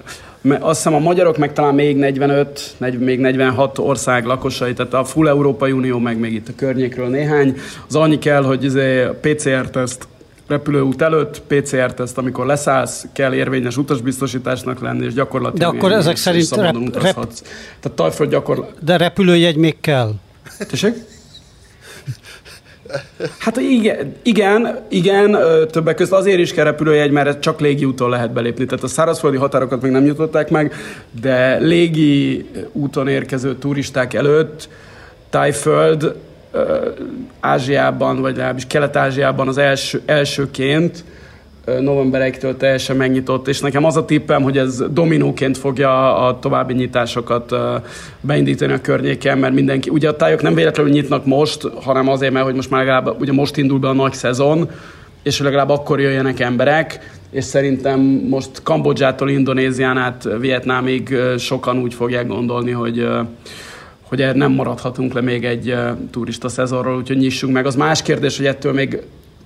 azt 0.60 0.76
hiszem 0.76 0.94
a 0.94 0.98
magyarok 0.98 1.36
meg 1.36 1.52
talán 1.52 1.74
még 1.74 1.96
45, 1.96 2.74
még 2.98 3.20
46 3.20 3.78
ország 3.78 4.24
lakosai, 4.24 4.72
tehát 4.72 4.94
a 4.94 5.04
full 5.04 5.28
Európai 5.28 5.72
Unió 5.72 5.98
meg 5.98 6.18
még 6.18 6.32
itt 6.32 6.48
a 6.48 6.52
környékről 6.56 7.08
néhány. 7.08 7.56
Az 7.88 7.96
annyi 7.96 8.18
kell, 8.18 8.42
hogy 8.42 8.64
izé 8.64 9.06
PCR-teszt 9.20 10.08
repülőút 10.50 11.02
előtt, 11.02 11.42
PCR-teszt, 11.46 12.18
amikor 12.18 12.46
leszállsz, 12.46 13.06
kell 13.12 13.32
érvényes 13.32 13.76
utasbiztosításnak 13.76 14.80
lenni, 14.80 15.04
és 15.04 15.14
gyakorlatilag... 15.14 15.72
De 15.72 15.78
akkor 15.78 15.92
ezek 15.92 16.16
szerint 16.16 16.50
rep, 16.50 16.74
rep, 16.92 17.14
Tehát 17.80 17.92
Tajföld 17.94 18.30
gyakorlatilag... 18.30 18.84
De 18.84 18.96
repülőjegy 18.96 19.56
még 19.56 19.80
kell. 19.80 20.12
Tessék? 20.68 20.94
Hát 23.38 23.56
igen, 23.56 24.14
igen, 24.22 24.80
igen, 24.88 25.38
többek 25.70 25.94
között 25.94 26.18
azért 26.18 26.38
is 26.38 26.52
kell 26.52 26.64
repülőjegy, 26.64 27.10
mert 27.10 27.40
csak 27.40 27.60
légi 27.60 27.84
úton 27.84 28.10
lehet 28.10 28.32
belépni. 28.32 28.64
Tehát 28.64 28.84
a 28.84 28.88
szárazföldi 28.88 29.36
határokat 29.36 29.82
még 29.82 29.90
nem 29.90 30.02
nyitották 30.02 30.50
meg, 30.50 30.74
de 31.20 31.58
légi 31.58 32.46
úton 32.72 33.08
érkező 33.08 33.54
turisták 33.54 34.14
előtt 34.14 34.68
Tájföld 35.30 36.14
Ázsiában, 37.40 38.20
vagy 38.20 38.36
legalábbis 38.36 38.66
Kelet-Ázsiában 38.66 39.48
az 39.48 39.58
első, 39.58 40.00
elsőként 40.06 41.04
november 41.80 42.30
1-től 42.32 42.56
teljesen 42.56 42.96
megnyitott, 42.96 43.48
és 43.48 43.60
nekem 43.60 43.84
az 43.84 43.96
a 43.96 44.04
tippem, 44.04 44.42
hogy 44.42 44.58
ez 44.58 44.84
dominóként 44.90 45.58
fogja 45.58 46.16
a 46.26 46.38
további 46.38 46.72
nyitásokat 46.72 47.54
beindítani 48.20 48.72
a 48.72 48.80
környéken, 48.80 49.38
mert 49.38 49.54
mindenki, 49.54 49.90
ugye 49.90 50.08
a 50.08 50.16
tájok 50.16 50.42
nem 50.42 50.54
véletlenül 50.54 50.92
nyitnak 50.92 51.26
most, 51.26 51.68
hanem 51.82 52.08
azért, 52.08 52.32
mert 52.32 52.44
hogy 52.44 52.54
most 52.54 52.70
már 52.70 52.80
legalább, 52.80 53.20
ugye 53.20 53.32
most 53.32 53.56
indul 53.56 53.78
be 53.78 53.88
a 53.88 53.92
nagy 53.92 54.12
szezon, 54.12 54.70
és 55.22 55.40
legalább 55.40 55.68
akkor 55.68 56.00
jöjjenek 56.00 56.40
emberek, 56.40 57.10
és 57.30 57.44
szerintem 57.44 58.00
most 58.28 58.50
Kambodzsától 58.62 59.30
Indonézián 59.30 59.96
át 59.96 60.28
Vietnámig 60.38 61.16
sokan 61.38 61.78
úgy 61.78 61.94
fogják 61.94 62.26
gondolni, 62.26 62.70
hogy 62.70 63.08
hogy 64.10 64.34
nem 64.34 64.52
maradhatunk 64.52 65.12
le 65.12 65.20
még 65.20 65.44
egy 65.44 65.76
turista 66.10 66.48
szezonról, 66.48 66.96
úgyhogy 66.96 67.16
nyissunk 67.16 67.52
meg. 67.52 67.66
Az 67.66 67.74
más 67.74 68.02
kérdés, 68.02 68.36
hogy 68.36 68.46
ettől 68.46 68.72
még 68.72 69.02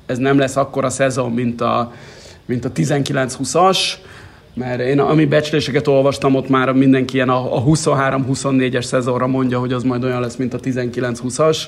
ez 0.07 0.19
nem 0.19 0.39
lesz 0.39 0.57
akkora 0.57 0.91
szezon, 0.91 1.33
mint 1.33 1.61
a, 1.61 1.93
mint 2.45 2.65
a 2.65 2.73
19-20-as, 2.73 3.79
mert 4.55 4.81
én 4.81 5.01
ami 5.01 5.25
becsléseket 5.25 5.87
olvastam, 5.89 6.35
ott 6.35 6.49
már 6.49 6.73
mindenki 6.73 7.15
ilyen 7.15 7.29
a, 7.29 7.57
a 7.57 7.63
23-24-es 7.63 8.83
szezonra 8.83 9.27
mondja, 9.27 9.59
hogy 9.59 9.73
az 9.73 9.83
majd 9.83 10.05
olyan 10.05 10.21
lesz, 10.21 10.37
mint 10.37 10.55
a 10.55 10.61
19-20-as 10.61 11.59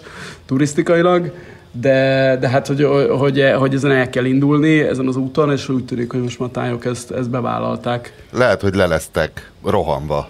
turisztikailag, 0.46 1.32
de, 1.80 2.36
de 2.40 2.48
hát, 2.48 2.66
hogy, 2.66 2.86
hogy, 3.18 3.52
hogy 3.58 3.74
ezen 3.74 3.90
el 3.90 4.10
kell 4.10 4.24
indulni, 4.24 4.80
ezen 4.80 5.06
az 5.06 5.16
úton, 5.16 5.52
és 5.52 5.68
úgy 5.68 5.84
tűnik, 5.84 6.10
hogy 6.10 6.20
most 6.20 6.38
már 6.38 6.48
tájok 6.48 6.84
ezt, 6.84 7.10
ezt 7.10 7.30
bevállalták. 7.30 8.24
Lehet, 8.32 8.60
hogy 8.60 8.74
lelesztek 8.74 9.50
rohanva. 9.64 10.28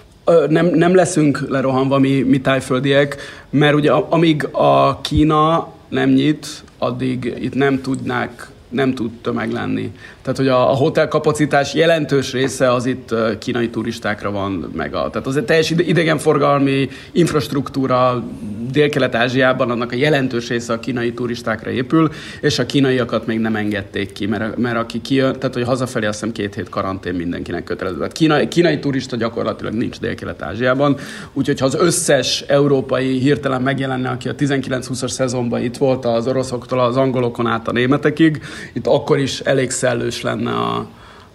Nem, 0.49 0.67
nem 0.67 0.95
leszünk 0.95 1.45
lerohanva 1.49 1.99
mi, 1.99 2.23
mi 2.23 2.41
tájföldiek, 2.41 3.17
mert 3.51 3.75
ugye 3.75 3.93
amíg 3.93 4.45
a 4.53 5.01
Kína 5.01 5.73
nem 5.89 6.11
nyit, 6.11 6.47
addig 6.79 7.35
itt 7.41 7.55
nem 7.55 7.81
tudnák 7.81 8.51
nem 8.69 8.95
tud 8.95 9.11
tömeg 9.23 9.53
lenni. 9.53 9.93
Tehát, 10.27 10.41
hogy 10.41 10.49
a, 10.49 10.71
a 10.71 10.75
hotel 10.75 11.09
kapacitás 11.09 11.75
jelentős 11.75 12.33
része 12.33 12.73
az 12.73 12.87
itt 12.87 13.15
kínai 13.39 13.71
turistákra 13.71 14.31
van 14.31 14.71
meg. 14.75 14.95
A, 14.95 15.11
tehát 15.11 15.27
az 15.27 15.37
egy 15.37 15.45
teljes 15.45 15.71
idegenforgalmi 15.71 16.89
infrastruktúra 17.13 18.25
Dél-Kelet-Ázsiában, 18.73 19.71
annak 19.71 19.93
a 19.93 19.97
jelentős 19.97 20.49
része 20.49 20.73
a 20.73 20.81
kínai 20.81 21.13
turistákra 21.13 21.71
épül, 21.71 22.11
és 22.41 22.59
a 22.59 22.67
kínaiakat 22.67 23.27
még 23.27 23.39
nem 23.39 23.57
engedték 23.57 24.13
ki, 24.13 24.27
mert, 24.27 24.57
mert 24.57 24.77
aki 24.77 25.01
kijön, 25.01 25.33
tehát 25.33 25.55
hogy 25.55 25.65
hazafelé 25.65 26.07
azt 26.07 26.19
hiszem 26.19 26.35
két 26.35 26.55
hét 26.55 26.69
karantén 26.69 27.15
mindenkinek 27.15 27.65
kötelező. 27.65 27.97
Tehát 27.97 28.13
kínai, 28.13 28.49
kínai 28.49 28.79
turista 28.79 29.17
gyakorlatilag 29.17 29.73
nincs 29.73 30.01
Dél-Kelet-Ázsiában, 30.01 30.97
úgyhogy 31.33 31.61
ha 31.61 31.67
az 31.67 31.75
összes 31.75 32.41
európai 32.41 33.19
hirtelen 33.19 33.63
megjelenne, 33.63 34.09
aki 34.09 34.29
a 34.29 34.35
19-20-as 34.35 35.09
szezonban 35.09 35.63
itt 35.63 35.77
volt 35.77 36.05
az 36.05 36.27
oroszoktól 36.27 36.81
az 36.81 36.97
angolokon 36.97 37.47
át 37.47 37.69
a 37.69 37.73
németekig, 37.73 38.41
itt 38.73 38.87
akkor 38.87 39.19
is 39.19 39.41
elég 39.41 39.71
szellős 39.71 40.16
lenne 40.23 40.51
a, 40.51 40.87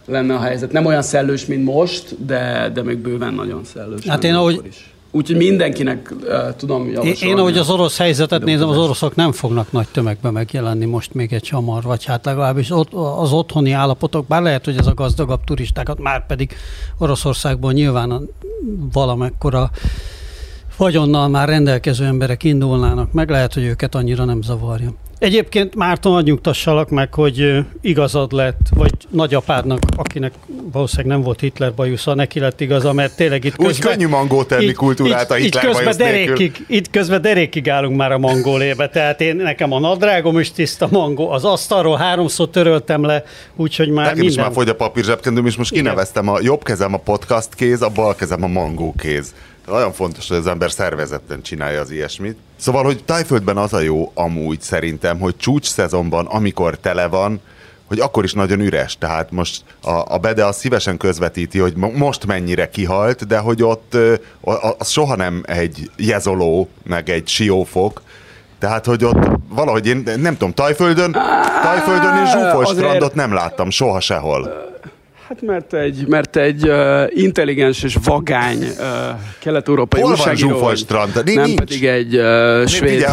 lenne 0.05 0.35
a 0.35 0.39
helyzet. 0.39 0.71
Nem 0.71 0.85
olyan 0.85 1.01
szellős, 1.01 1.45
mint 1.45 1.65
most, 1.65 2.25
de, 2.25 2.71
de 2.73 2.83
még 2.83 2.97
bőven 2.97 3.33
nagyon 3.33 3.63
szellős. 3.63 4.05
Hát 4.07 4.23
én 4.23 4.33
ahogy, 4.33 4.61
is. 4.67 4.91
Úgyhogy 5.11 5.35
mindenkinek 5.37 6.13
uh, 6.23 6.55
tudom 6.57 6.89
javasolni. 6.89 7.33
Én, 7.33 7.37
ahogy 7.37 7.57
az 7.57 7.69
orosz 7.69 7.97
helyzetet 7.97 8.43
nézem, 8.43 8.69
az 8.69 8.77
oroszok 8.77 9.15
nem 9.15 9.31
fognak 9.31 9.71
nagy 9.71 9.87
tömegbe 9.91 10.31
megjelenni 10.31 10.85
most 10.85 11.13
még 11.13 11.33
egy 11.33 11.49
hamar, 11.49 11.83
vagy 11.83 12.05
hát 12.05 12.25
legalábbis 12.25 12.71
ott, 12.71 12.93
az 12.93 13.31
otthoni 13.31 13.71
állapotok, 13.71 14.27
bár 14.27 14.41
lehet, 14.41 14.65
hogy 14.65 14.77
ez 14.77 14.87
a 14.87 14.93
gazdagabb 14.93 15.43
turistákat, 15.43 15.99
már 15.99 16.25
pedig 16.25 16.55
Oroszországból 16.97 17.71
nyilván 17.71 18.29
valamekkora 18.91 19.71
vagyonnal 20.81 21.27
már 21.27 21.47
rendelkező 21.47 22.05
emberek 22.05 22.43
indulnának, 22.43 23.11
meg 23.11 23.29
lehet, 23.29 23.53
hogy 23.53 23.63
őket 23.63 23.95
annyira 23.95 24.25
nem 24.25 24.41
zavarja. 24.41 24.93
Egyébként 25.19 25.75
Márton, 25.75 26.13
hadd 26.13 26.23
nyugtassalak 26.23 26.89
meg, 26.89 27.13
hogy 27.13 27.65
igazad 27.81 28.31
lett, 28.31 28.59
vagy 28.75 28.91
nagyapádnak, 29.09 29.79
akinek 29.95 30.33
valószínűleg 30.71 31.11
nem 31.11 31.21
volt 31.21 31.39
Hitler 31.39 31.73
bajusza, 31.73 32.13
neki 32.13 32.39
lett 32.39 32.61
igaza, 32.61 32.93
mert 32.93 33.15
tényleg 33.15 33.43
itt 33.43 33.55
közben... 33.55 33.67
Úgy 33.67 33.79
könnyű 33.79 34.07
mangó 34.07 34.43
tenni 34.43 34.63
így, 34.63 34.73
kultúrát 34.73 35.23
így, 35.23 35.31
a 35.31 35.33
Hitler 35.35 35.63
így 35.63 35.71
közben 35.71 35.97
derékig, 35.97 36.65
Itt 36.67 36.89
közben 36.89 37.21
derékig 37.21 37.69
állunk 37.69 37.97
már 37.97 38.11
a 38.11 38.17
mangólébe, 38.17 38.89
tehát 38.89 39.21
én 39.21 39.35
nekem 39.35 39.71
a 39.71 39.79
nadrágom 39.79 40.39
is 40.39 40.51
tiszta 40.51 40.87
mangó, 40.91 41.29
az 41.29 41.43
asztalról 41.43 41.97
háromszor 41.97 42.49
töröltem 42.49 43.03
le, 43.03 43.23
úgyhogy 43.55 43.89
már 43.89 44.05
Nekem 44.05 44.19
minden... 44.19 44.37
is 44.37 44.43
már 44.43 44.51
fogy 44.53 44.69
a 44.69 44.75
papír 44.75 45.03
zsebkendőm, 45.03 45.45
és 45.45 45.55
most 45.55 45.71
kineveztem 45.71 46.27
a 46.27 46.39
jobb 46.41 46.63
kezem 46.63 46.93
a 46.93 46.97
podcast 46.97 47.55
kéz, 47.55 47.81
a 47.81 47.89
bal 47.89 48.15
kezem 48.15 48.43
a 48.43 48.47
mangó 48.47 48.93
kéz. 48.97 49.33
Nagyon 49.71 49.91
fontos, 49.91 50.27
hogy 50.27 50.37
az 50.37 50.47
ember 50.47 50.71
szervezetten 50.71 51.41
csinálja 51.41 51.81
az 51.81 51.91
ilyesmit. 51.91 52.37
Szóval, 52.55 52.83
hogy 52.83 53.03
Tájföldben 53.03 53.57
az 53.57 53.73
a 53.73 53.79
jó 53.79 54.11
amúgy 54.13 54.61
szerintem, 54.61 55.19
hogy 55.19 55.37
csúcs 55.37 55.67
szezonban, 55.67 56.25
amikor 56.25 56.77
tele 56.77 57.07
van, 57.07 57.41
hogy 57.87 57.99
akkor 57.99 58.23
is 58.23 58.33
nagyon 58.33 58.59
üres. 58.59 58.97
Tehát 58.97 59.31
most 59.31 59.63
a, 59.81 60.13
a 60.13 60.17
Bede 60.17 60.45
az 60.45 60.57
szívesen 60.57 60.97
közvetíti, 60.97 61.59
hogy 61.59 61.75
most 61.75 62.25
mennyire 62.25 62.69
kihalt, 62.69 63.27
de 63.27 63.37
hogy 63.37 63.63
ott 63.63 63.97
az 64.77 64.89
soha 64.89 65.15
nem 65.15 65.43
egy 65.45 65.91
jezoló, 65.97 66.69
meg 66.83 67.09
egy 67.09 67.27
siófok, 67.27 68.01
tehát, 68.59 68.85
hogy 68.85 69.03
ott 69.03 69.29
valahogy 69.49 69.87
én 69.87 70.03
nem 70.17 70.33
tudom, 70.33 70.53
Tajföldön, 70.53 71.11
Tajföldön 71.63 72.23
és 72.23 72.31
zsúfolt 72.31 72.67
strandot 72.67 73.15
nem 73.15 73.33
láttam 73.33 73.69
soha 73.69 73.99
sehol. 73.99 74.69
Hát 75.31 75.41
mert 75.41 75.73
egy, 75.73 76.07
mert 76.07 76.35
egy 76.35 76.69
uh, 76.69 77.03
intelligens 77.09 77.83
és 77.83 77.97
vagány 78.03 78.57
uh, 78.57 78.85
kelet-európai 79.39 80.01
újságíró, 80.01 80.75
strand? 80.75 81.21
Nem 81.25 81.45
nincs. 81.45 81.59
pedig 81.59 81.85
egy 81.85 82.15
uh, 82.15 82.67
svéd 82.67 83.05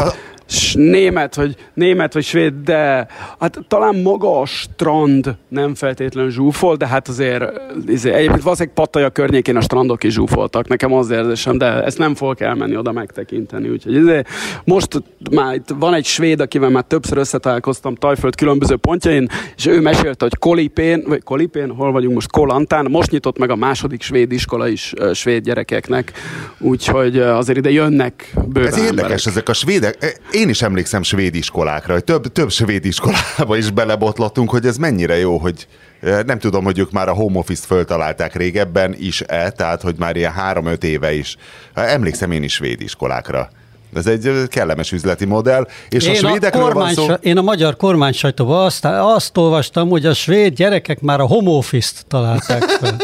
német, 0.75 1.35
vagy, 1.35 1.57
német 1.75 2.13
vagy 2.13 2.25
svéd, 2.25 2.53
de 2.65 3.07
hát 3.41 3.59
talán 3.69 3.97
maga 3.97 4.41
a 4.41 4.47
strand 4.47 5.37
nem 5.49 5.75
feltétlenül 5.75 6.31
zsúfol, 6.31 6.77
de 6.77 6.87
hát 6.87 7.09
azért, 7.09 7.43
azért 7.89 8.15
egyébként 8.15 8.43
valószínűleg 8.43 8.75
Pattaja 8.75 9.11
környékén 9.11 9.57
a 9.57 9.61
strandok 9.61 10.05
is 10.05 10.13
zsúfoltak, 10.13 10.69
nekem 10.69 10.93
az 10.93 11.11
érzésem, 11.11 11.59
de 11.59 11.85
ezt 11.85 11.99
nem 11.99 12.15
fogok 12.15 12.41
elmenni 12.41 12.77
oda 12.77 12.93
megtekinteni, 12.93 13.69
úgyhogy 13.69 13.97
azért 13.97 14.29
most 14.65 15.03
már 15.31 15.55
itt 15.55 15.69
van 15.79 15.95
egy 15.95 16.05
svéd, 16.05 16.41
akivel 16.41 16.69
már 16.69 16.83
többször 16.83 17.19
összetalálkoztam 17.19 17.95
Tajföld 17.95 18.35
különböző 18.35 18.77
pontjain, 18.77 19.29
és 19.57 19.67
ő 19.67 19.81
mesélte, 19.81 20.25
hogy 20.25 20.39
Kolipén, 20.39 21.03
vagy 21.07 21.23
Kolipén, 21.23 21.71
hol 21.71 21.93
vagyunk 21.93 22.15
most, 22.15 22.31
Kolantán, 22.31 22.87
most 22.91 23.11
nyitott 23.11 23.39
meg 23.39 23.51
a 23.51 23.57
második 23.57 24.03
svéd 24.03 24.33
iskola 24.33 24.69
is 24.69 24.93
svéd 25.13 25.45
gyerekeknek, 25.45 26.13
úgyhogy 26.59 27.19
azért 27.19 27.59
ide 27.59 27.71
jönnek 27.71 28.33
bőven 28.47 28.73
Ez 28.73 28.77
érdekes, 28.79 28.91
emberek. 28.91 29.27
ezek 29.27 29.49
a 29.49 29.53
svédek, 29.53 30.17
én 30.39 30.49
is 30.49 30.63
emlékszem 30.63 31.03
svéd 31.03 31.35
iskolákra, 31.35 31.93
hogy 31.93 32.05
több, 32.05 32.33
több 32.33 32.51
svéd 32.51 32.85
iskolába 32.85 33.57
is 33.57 33.71
belebotlottunk, 33.71 34.51
hogy 34.51 34.67
ez 34.67 34.77
mennyire 34.77 35.19
jó, 35.19 35.39
hogy 35.39 35.67
eh, 36.01 36.23
nem 36.23 36.39
tudom, 36.39 36.65
hogy 36.65 36.79
ők 36.79 36.91
már 36.91 37.09
a 37.09 37.13
home 37.13 37.39
office-t 37.39 37.65
föltalálták 37.65 38.35
régebben 38.35 38.95
is-e, 38.99 39.51
tehát 39.51 39.83
hogy 39.83 39.95
már 39.99 40.17
ilyen 40.17 40.33
három-öt 40.33 40.85
éve 40.85 41.15
is. 41.15 41.37
Emlékszem 41.75 42.31
én 42.31 42.43
is 42.43 42.53
svéd 42.53 42.81
iskolákra. 42.81 43.51
Ez 43.95 44.07
egy 44.07 44.27
eh, 44.27 44.47
kellemes 44.47 44.93
üzleti 44.93 45.25
modell. 45.25 45.67
És 45.89 46.05
én 46.07 46.11
a 46.11 46.29
svédekről 46.29 46.71
a 46.71 46.73
van 46.73 46.93
szó... 46.93 47.07
Én 47.21 47.39
a 47.39 47.43
magyar 47.43 47.77
kormány 47.77 48.13
sajtóban 48.13 48.65
azt, 48.65 48.85
azt 48.85 49.37
olvastam, 49.37 49.89
hogy 49.89 50.07
a 50.07 50.15
svéd 50.15 50.55
gyerekek 50.55 51.01
már 51.01 51.21
a 51.21 51.27
home 51.27 51.51
office-t 51.51 52.05
találták 52.09 52.63
fel. 52.63 52.97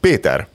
Péter, 0.00 0.48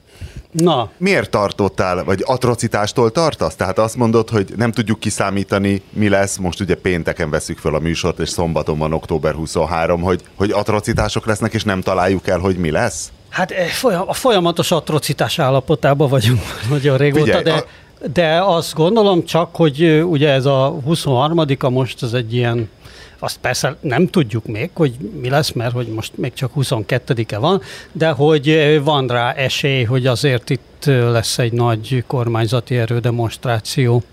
Na, 0.51 0.89
Miért 0.97 1.29
tartottál, 1.29 2.03
vagy 2.03 2.23
atrocitástól 2.25 3.11
tartasz? 3.11 3.55
Tehát 3.55 3.79
azt 3.79 3.95
mondod, 3.95 4.29
hogy 4.29 4.53
nem 4.55 4.71
tudjuk 4.71 4.99
kiszámítani, 4.99 5.81
mi 5.89 6.09
lesz, 6.09 6.37
most 6.37 6.59
ugye 6.59 6.75
pénteken 6.75 7.29
veszük 7.29 7.57
föl 7.57 7.75
a 7.75 7.79
műsort, 7.79 8.19
és 8.19 8.29
szombaton 8.29 8.77
van 8.77 8.93
október 8.93 9.33
23, 9.33 10.01
hogy, 10.01 10.21
hogy 10.35 10.51
atrocitások 10.51 11.25
lesznek, 11.25 11.53
és 11.53 11.63
nem 11.63 11.81
találjuk 11.81 12.27
el, 12.27 12.39
hogy 12.39 12.57
mi 12.57 12.71
lesz? 12.71 13.11
hát 13.29 13.51
eh, 13.51 14.09
a 14.09 14.13
folyamatos 14.13 14.71
atrocitás 14.71 15.39
állapotában 15.39 16.09
vagyunk 16.09 16.41
nagyon 16.69 16.97
régóta, 16.97 17.23
Figyelj, 17.23 17.43
de, 17.43 17.53
a- 17.53 17.65
de 18.13 18.41
azt 18.43 18.73
gondolom 18.73 19.25
csak, 19.25 19.55
hogy 19.55 19.83
ö, 19.83 20.01
ugye 20.01 20.29
ez 20.29 20.45
a 20.45 20.75
23-a 20.87 21.69
most 21.69 22.03
ez 22.03 22.13
egy 22.13 22.33
ilyen, 22.33 22.69
azt 23.19 23.37
persze 23.37 23.77
nem 23.81 24.07
tudjuk 24.07 24.45
még, 24.45 24.69
hogy 24.73 24.95
mi 25.21 25.29
lesz, 25.29 25.51
mert 25.51 25.73
hogy 25.73 25.87
most 25.87 26.17
még 26.17 26.33
csak 26.33 26.51
22-e 26.55 27.37
van, 27.37 27.61
de 27.91 28.09
hogy 28.09 28.79
van 28.83 29.07
rá 29.07 29.31
esély, 29.31 29.83
hogy 29.83 30.07
azért 30.07 30.49
itt 30.49 30.83
lesz 30.85 31.37
egy 31.37 31.53
nagy 31.53 32.03
kormányzati 32.07 32.77
erődemonstráció, 32.77 34.03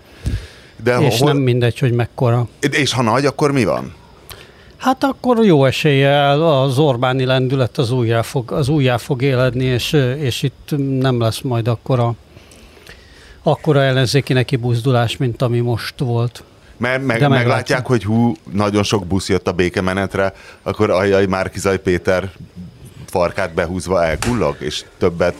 De 0.83 0.97
és 0.97 1.19
hol, 1.19 1.31
nem 1.31 1.41
mindegy, 1.41 1.79
hogy 1.79 1.91
mekkora. 1.91 2.47
és 2.71 2.93
ha 2.93 3.01
nagy, 3.01 3.25
akkor 3.25 3.51
mi 3.51 3.63
van? 3.65 3.93
Hát 4.77 5.03
akkor 5.03 5.45
jó 5.45 5.65
eséllyel 5.65 6.41
az 6.61 6.77
Orbáni 6.77 7.25
lendület 7.25 7.77
az 7.77 7.91
újjá 7.91 8.21
fog, 8.21 8.51
az 8.51 8.69
újjá 8.69 8.97
fog 8.97 9.21
éledni, 9.21 9.63
és, 9.63 9.93
és 10.19 10.43
itt 10.43 10.73
nem 10.99 11.19
lesz 11.19 11.41
majd 11.41 11.67
akkora, 11.67 12.13
akkora 13.43 13.81
ellenzéki 13.81 14.33
neki 14.33 14.55
buzdulás, 14.55 15.17
mint 15.17 15.41
ami 15.41 15.59
most 15.59 15.99
volt. 15.99 16.43
Mert 16.77 17.03
meg, 17.03 17.19
De 17.19 17.27
meglátják, 17.27 17.85
hogy 17.85 18.03
hú, 18.03 18.33
nagyon 18.51 18.83
sok 18.83 19.05
busz 19.05 19.29
jött 19.29 19.47
a 19.47 19.51
békemenetre, 19.51 20.33
akkor 20.63 20.89
ajaj, 20.89 21.25
Márkizaj 21.25 21.79
Péter 21.79 22.31
farkát 23.05 23.53
behúzva 23.53 24.03
elkullog, 24.03 24.55
és 24.59 24.85
többet, 24.97 25.35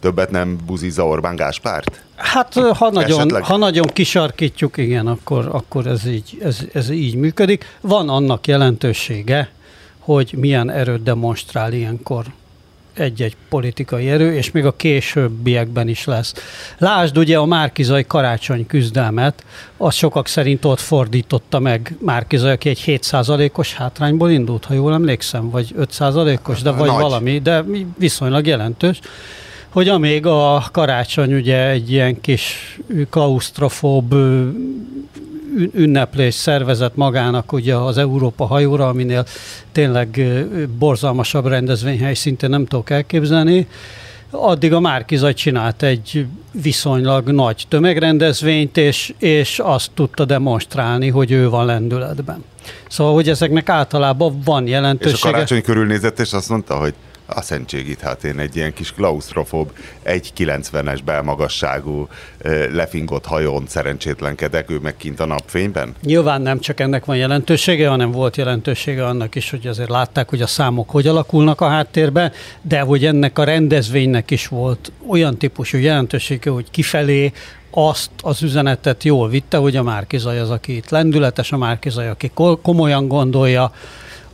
többet 0.00 0.30
nem 0.30 0.58
buzizza 0.66 1.06
Orbán 1.06 1.36
Gáspárt? 1.36 2.02
Hát 2.16 2.54
ha 2.54 2.90
nagyon, 2.90 3.18
Esetleg? 3.18 3.42
ha 3.44 3.56
nagyon 3.56 3.86
kisarkítjuk, 3.86 4.76
igen, 4.76 5.06
akkor, 5.06 5.48
akkor 5.52 5.86
ez, 5.86 6.06
így, 6.06 6.38
ez, 6.42 6.58
ez 6.72 6.90
így 6.90 7.14
működik. 7.14 7.76
Van 7.80 8.08
annak 8.08 8.46
jelentősége, 8.46 9.50
hogy 9.98 10.34
milyen 10.36 10.70
erőt 10.70 11.02
demonstrál 11.02 11.72
ilyenkor 11.72 12.24
egy-egy 12.94 13.36
politikai 13.48 14.10
erő, 14.10 14.34
és 14.34 14.50
még 14.50 14.64
a 14.64 14.76
későbbiekben 14.76 15.88
is 15.88 16.04
lesz. 16.04 16.34
Lásd 16.78 17.18
ugye 17.18 17.38
a 17.38 17.44
Márkizai 17.44 18.04
karácsony 18.06 18.66
küzdelmet, 18.66 19.44
az 19.76 19.94
sokak 19.94 20.26
szerint 20.26 20.64
ott 20.64 20.80
fordította 20.80 21.58
meg 21.58 21.96
Márkizai, 22.00 22.50
aki 22.50 22.68
egy 22.68 22.82
7%-os 22.86 23.74
hátrányból 23.74 24.30
indult, 24.30 24.64
ha 24.64 24.74
jól 24.74 24.92
emlékszem, 24.92 25.50
vagy 25.50 25.74
5%-os, 25.78 26.62
de 26.62 26.70
vagy 26.70 26.88
Nagy. 26.88 27.00
valami, 27.00 27.38
de 27.38 27.64
viszonylag 27.98 28.46
jelentős 28.46 29.00
hogy 29.72 29.88
amíg 29.88 30.26
a 30.26 30.64
karácsony 30.72 31.34
ugye 31.34 31.68
egy 31.68 31.90
ilyen 31.90 32.20
kis 32.20 32.78
klaustrofób 33.10 34.14
ünneplés 35.74 36.34
szervezett 36.34 36.96
magának 36.96 37.52
ugye 37.52 37.76
az 37.76 37.98
Európa 37.98 38.44
hajóra, 38.44 38.88
aminél 38.88 39.24
tényleg 39.72 40.22
borzalmasabb 40.78 41.46
rendezvényhely 41.46 42.14
szinte 42.14 42.48
nem 42.48 42.66
tudok 42.66 42.90
elképzelni. 42.90 43.66
Addig 44.30 44.72
a 44.72 44.80
Márkizaj 44.80 45.34
csinált 45.34 45.82
egy 45.82 46.26
viszonylag 46.62 47.30
nagy 47.30 47.64
tömegrendezvényt, 47.68 48.76
és, 48.76 49.14
és 49.18 49.58
azt 49.58 49.90
tudta 49.94 50.24
demonstrálni, 50.24 51.08
hogy 51.08 51.30
ő 51.30 51.48
van 51.48 51.66
lendületben. 51.66 52.44
Szóval, 52.88 53.14
hogy 53.14 53.28
ezeknek 53.28 53.68
általában 53.68 54.40
van 54.44 54.62
És 54.66 54.70
a 54.70 54.74
jelentősége. 54.74 55.30
karácsony 55.32 55.62
körülnézett, 55.62 56.18
és 56.18 56.32
azt 56.32 56.48
mondta, 56.48 56.76
hogy 56.76 56.94
a 57.26 57.42
szentségit, 57.42 58.00
hát 58.00 58.24
én 58.24 58.38
egy 58.38 58.56
ilyen 58.56 58.72
kis 58.72 58.92
klaustrofób, 58.92 59.72
1,90-es 60.04 60.98
belmagasságú, 61.04 62.08
ö, 62.38 62.72
lefingott 62.72 63.26
hajón 63.26 63.64
szerencsétlenkedek, 63.66 64.70
ő 64.70 64.78
meg 64.78 64.96
kint 64.96 65.20
a 65.20 65.24
napfényben? 65.24 65.94
Nyilván 66.02 66.42
nem 66.42 66.60
csak 66.60 66.80
ennek 66.80 67.04
van 67.04 67.16
jelentősége, 67.16 67.88
hanem 67.88 68.10
volt 68.10 68.36
jelentősége 68.36 69.06
annak 69.06 69.34
is, 69.34 69.50
hogy 69.50 69.66
azért 69.66 69.88
látták, 69.88 70.28
hogy 70.28 70.42
a 70.42 70.46
számok 70.46 70.90
hogy 70.90 71.06
alakulnak 71.06 71.60
a 71.60 71.68
háttérben, 71.68 72.32
de 72.62 72.80
hogy 72.80 73.04
ennek 73.04 73.38
a 73.38 73.44
rendezvénynek 73.44 74.30
is 74.30 74.48
volt 74.48 74.92
olyan 75.06 75.38
típusú 75.38 75.78
jelentősége, 75.78 76.50
hogy 76.50 76.70
kifelé 76.70 77.32
azt 77.70 78.10
az 78.22 78.42
üzenetet 78.42 79.04
jól 79.04 79.28
vitte, 79.28 79.56
hogy 79.56 79.76
a 79.76 79.82
Márkizaj 79.82 80.38
az, 80.38 80.50
aki 80.50 80.76
itt 80.76 80.90
lendületes, 80.90 81.52
a 81.52 81.56
Márkizaj, 81.56 82.08
aki 82.08 82.30
ko- 82.34 82.62
komolyan 82.62 83.08
gondolja, 83.08 83.72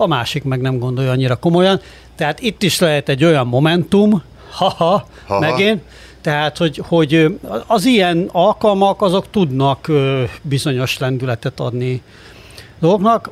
a 0.01 0.07
másik 0.07 0.45
meg 0.45 0.61
nem 0.61 0.79
gondolja 0.79 1.11
annyira 1.11 1.37
komolyan. 1.37 1.81
Tehát 2.17 2.41
itt 2.41 2.63
is 2.63 2.79
lehet 2.79 3.09
egy 3.09 3.25
olyan 3.25 3.47
momentum, 3.47 4.23
haha, 4.51 5.07
Haha. 5.27 5.41
megint, 5.41 5.83
tehát, 6.21 6.57
hogy, 6.57 6.83
hogy 6.89 7.39
az 7.67 7.85
ilyen 7.85 8.29
alkalmak 8.33 9.03
azok 9.03 9.31
tudnak 9.31 9.91
bizonyos 10.43 10.99
lendületet 10.99 11.61
adni 11.61 12.03
dolgoknak. 12.79 13.31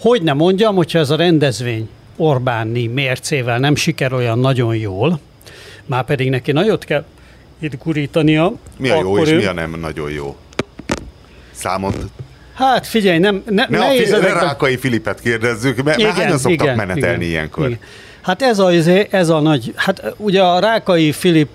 Hogy 0.00 0.22
nem 0.22 0.36
mondjam, 0.36 0.74
hogyha 0.74 0.98
ez 0.98 1.10
a 1.10 1.16
rendezvény 1.16 1.88
Orbáni 2.16 2.86
mércével 2.86 3.58
nem 3.58 3.74
siker 3.74 4.12
olyan 4.12 4.38
nagyon 4.38 4.76
jól, 4.76 5.20
már 5.86 6.04
pedig 6.04 6.30
neki 6.30 6.52
nagyot 6.52 6.84
kell 6.84 7.04
itt 7.58 7.82
gurítania. 7.84 8.52
Mi 8.76 8.88
a 8.88 9.00
jó 9.00 9.18
és 9.18 9.30
ő- 9.30 9.36
mi 9.36 9.44
a 9.44 9.52
nem 9.52 9.80
nagyon 9.80 10.10
jó? 10.10 10.36
Számot. 11.50 11.96
Hát 12.58 12.86
figyelj, 12.86 13.18
nem, 13.18 13.42
ne, 13.50 13.66
Ne 13.68 13.78
a 13.78 13.80
nehéz 13.80 14.00
fi- 14.02 14.10
ne 14.10 14.16
ezekben- 14.16 14.42
Rákai 14.42 14.76
Filipet 14.76 15.20
kérdezzük, 15.20 15.82
mert 15.82 15.98
igen, 15.98 16.12
hányan 16.12 16.38
szoktak 16.38 16.74
menetelni 16.76 17.24
ilyenkor? 17.24 17.76
Hát 18.22 18.42
ez 18.42 18.58
a, 18.58 18.70
ez 19.10 19.28
a 19.28 19.40
nagy, 19.40 19.72
hát 19.76 20.14
ugye 20.16 20.42
a 20.42 20.58
Rákai 20.58 21.12
Filip 21.12 21.48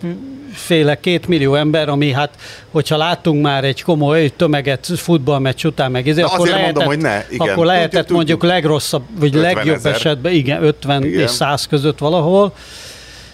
féle 0.54 1.00
két 1.00 1.28
millió 1.28 1.56
ember, 1.56 1.89
ami 1.89 2.12
hát, 2.12 2.30
hogyha 2.72 2.98
láttunk 2.98 3.42
már 3.42 3.63
egy 3.63 3.82
komoly 3.84 4.32
tömeget 4.36 4.88
futballmeccs 4.96 5.66
után 5.66 5.92
meg, 5.92 6.08
ezért, 6.08 6.28
akkor 6.28 6.48
lehetett, 6.48 6.66
mondom, 6.66 6.86
hogy 6.86 6.98
ne, 6.98 7.24
igen. 7.30 7.50
akkor 7.50 7.66
lehetett 7.66 8.10
mondjuk 8.10 8.44
legrosszabb, 8.44 9.04
vagy 9.20 9.36
50 9.36 9.54
legjobb 9.54 9.76
ezer. 9.76 9.94
esetben, 9.94 10.32
igen, 10.32 10.63
50 10.63 11.04
Igen. 11.04 11.22
és 11.22 11.30
100 11.30 11.68
között 11.68 11.98
valahol. 11.98 12.54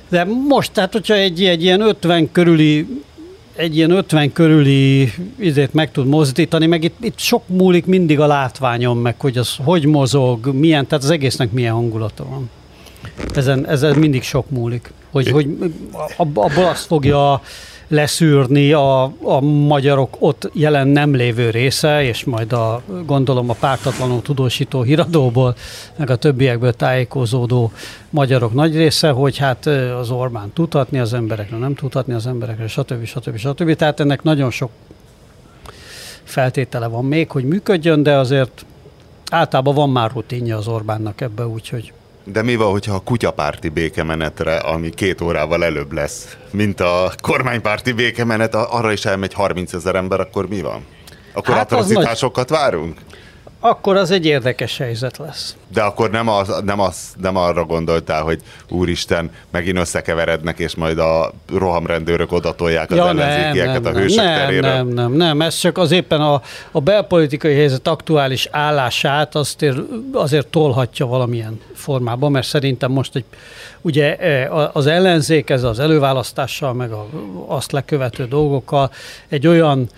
De 0.10 0.25
most, 0.47 0.71
tehát 0.71 0.91
hogyha 0.93 1.13
egy, 1.13 1.43
egy 1.43 1.63
ilyen 1.63 1.82
50 1.82 2.32
körüli 2.32 2.88
egy 3.59 3.75
ilyen 3.75 3.91
50 3.91 4.31
körüli 4.31 5.11
izét 5.39 5.73
meg 5.73 5.91
tud 5.91 6.07
mozdítani, 6.07 6.65
meg 6.65 6.83
itt, 6.83 6.95
itt 7.01 7.17
sok 7.17 7.43
múlik 7.47 7.85
mindig 7.85 8.19
a 8.19 8.27
látványon, 8.27 8.97
meg 8.97 9.19
hogy 9.19 9.37
az 9.37 9.55
hogy 9.63 9.85
mozog, 9.85 10.53
milyen, 10.53 10.87
tehát 10.87 11.03
az 11.03 11.09
egésznek 11.09 11.51
milyen 11.51 11.73
hangulata 11.73 12.25
van. 12.29 12.49
Ezen, 13.33 13.67
ezen 13.67 13.97
mindig 13.97 14.23
sok 14.23 14.49
múlik. 14.49 14.91
Hogy, 15.11 15.29
hogy 15.29 15.47
ab- 16.17 16.37
abból 16.37 16.65
azt 16.65 16.85
fogja 16.85 17.41
leszűrni 17.89 18.71
a, 18.71 19.04
a 19.21 19.39
magyarok 19.41 20.15
ott 20.19 20.49
jelen 20.54 20.88
nem 20.88 21.15
lévő 21.15 21.49
része, 21.49 22.04
és 22.04 22.23
majd 22.23 22.54
a, 22.54 22.82
gondolom 23.06 23.49
a 23.49 23.54
pártatlanul 23.54 24.21
tudósító 24.21 24.82
híradóból, 24.82 25.56
meg 25.95 26.10
a 26.10 26.15
többiekből 26.15 26.73
tájékozódó 26.73 27.71
magyarok 28.10 28.54
nagy 28.54 28.75
része, 28.75 29.10
hogy 29.10 29.38
hát 29.38 29.65
az 29.99 30.10
Orbán 30.10 30.52
tudhatni 30.54 30.99
az 30.99 31.13
emberekre, 31.13 31.58
nem 31.58 31.75
tudhatni 31.75 32.13
az 32.13 32.28
emberekre, 32.28 32.67
stb. 32.67 33.06
stb. 33.06 33.38
stb. 33.38 33.75
Tehát 33.75 33.99
ennek 33.99 34.23
nagyon 34.23 34.52
sok 34.52 34.71
feltétele 36.23 36.88
van 36.88 37.06
még, 37.06 37.32
hogy 37.32 37.43
működjön, 37.43 38.04
de 38.04 38.17
azért 38.17 38.65
általában 39.32 39.75
van 39.75 39.89
már 39.89 40.12
rutinja 40.12 40.58
az 40.58 40.67
Orbánnak 40.67 41.21
ebbe, 41.21 41.47
úgyhogy 41.47 41.93
De 42.31 42.41
mi 42.41 42.55
van, 42.55 42.71
hogyha 42.71 42.95
a 42.95 42.99
kutyapárti 42.99 43.69
békemenetre, 43.69 44.57
ami 44.57 44.89
két 44.89 45.21
órával 45.21 45.63
előbb 45.63 45.91
lesz, 45.91 46.37
mint 46.51 46.79
a 46.79 47.11
kormánypárti 47.21 47.91
békemenet, 47.91 48.55
arra 48.55 48.91
is 48.91 49.05
elmegy 49.05 49.33
30 49.33 49.73
ezer 49.73 49.95
ember, 49.95 50.19
akkor 50.19 50.47
mi 50.47 50.61
van? 50.61 50.85
Akkor 51.33 51.55
Hát 51.55 51.71
atrocitásokat 51.71 52.49
várunk? 52.49 52.97
Akkor 53.59 53.95
az 53.95 54.11
egy 54.11 54.25
érdekes 54.25 54.77
helyzet 54.77 55.17
lesz. 55.17 55.55
De 55.73 55.81
akkor 55.81 56.09
nem, 56.09 56.27
az, 56.27 56.61
nem, 56.65 56.79
az, 56.79 57.13
nem 57.21 57.35
arra 57.35 57.65
gondoltál, 57.65 58.21
hogy 58.21 58.41
úristen, 58.69 59.31
megint 59.51 59.77
összekeverednek, 59.77 60.59
és 60.59 60.75
majd 60.75 60.97
a 60.99 61.31
rohamrendőrök 61.53 62.31
odatolják 62.31 62.91
az 62.91 62.97
ja, 62.97 63.07
ellenzékieket 63.07 63.85
a 63.85 63.91
hősök 63.91 64.23
nem, 64.23 64.35
terére. 64.35 64.73
nem, 64.73 64.87
nem, 64.87 65.11
nem, 65.11 65.41
ez 65.41 65.57
csak 65.57 65.77
az 65.77 65.91
éppen 65.91 66.21
a, 66.21 66.41
a 66.71 66.79
belpolitikai 66.81 67.55
helyzet 67.55 67.87
aktuális 67.87 68.47
állását 68.51 69.35
azért, 69.35 69.77
azért 70.13 70.47
tolhatja 70.47 71.05
valamilyen 71.05 71.61
formában, 71.75 72.31
mert 72.31 72.47
szerintem 72.47 72.91
most 72.91 73.15
egy, 73.15 73.25
ugye 73.81 74.15
e, 74.15 74.69
az 74.73 74.87
ellenzék 74.87 75.49
ez 75.49 75.63
az 75.63 75.79
előválasztással, 75.79 76.73
meg 76.73 76.91
a, 76.91 77.07
azt 77.47 77.71
lekövető 77.71 78.25
dolgokkal 78.25 78.91
egy 79.27 79.47
olyan 79.47 79.89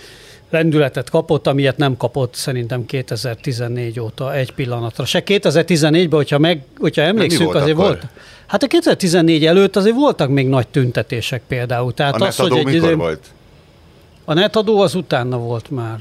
lendületet 0.52 1.10
kapott, 1.10 1.48
amilyet 1.48 1.78
nem 1.78 1.98
kapott 1.98 2.36
szerintem 2.36 2.86
2014 2.86 4.00
óta 4.00 4.34
egy 4.36 4.54
pillanatra. 4.54 5.06
Se 5.06 5.24
2014-ben, 5.26 6.20
hogyha, 6.20 6.38
meg, 6.38 6.64
hogyha 6.80 7.02
emlékszünk, 7.02 7.44
volt 7.44 7.56
azért 7.64 7.78
akkor? 7.78 7.88
volt. 7.88 8.08
Hát 8.48 8.64
a 8.64 8.68
2014 8.68 9.46
előtt 9.46 9.76
azért 9.76 9.96
voltak 9.96 10.30
még 10.30 10.48
nagy 10.48 10.68
tüntetések 10.68 11.42
például. 11.48 11.94
Tehát 11.94 12.14
A 12.14 12.16
az, 12.16 12.22
netadó 12.38 12.50
hogy 12.50 12.58
egy, 12.58 12.74
mikor 12.74 12.88
izé- 12.88 12.98
volt? 12.98 13.26
A 14.26 14.34
netadó 14.34 14.80
az 14.82 14.96
utána 14.96 15.38
volt 15.38 15.70
már. 15.70 16.00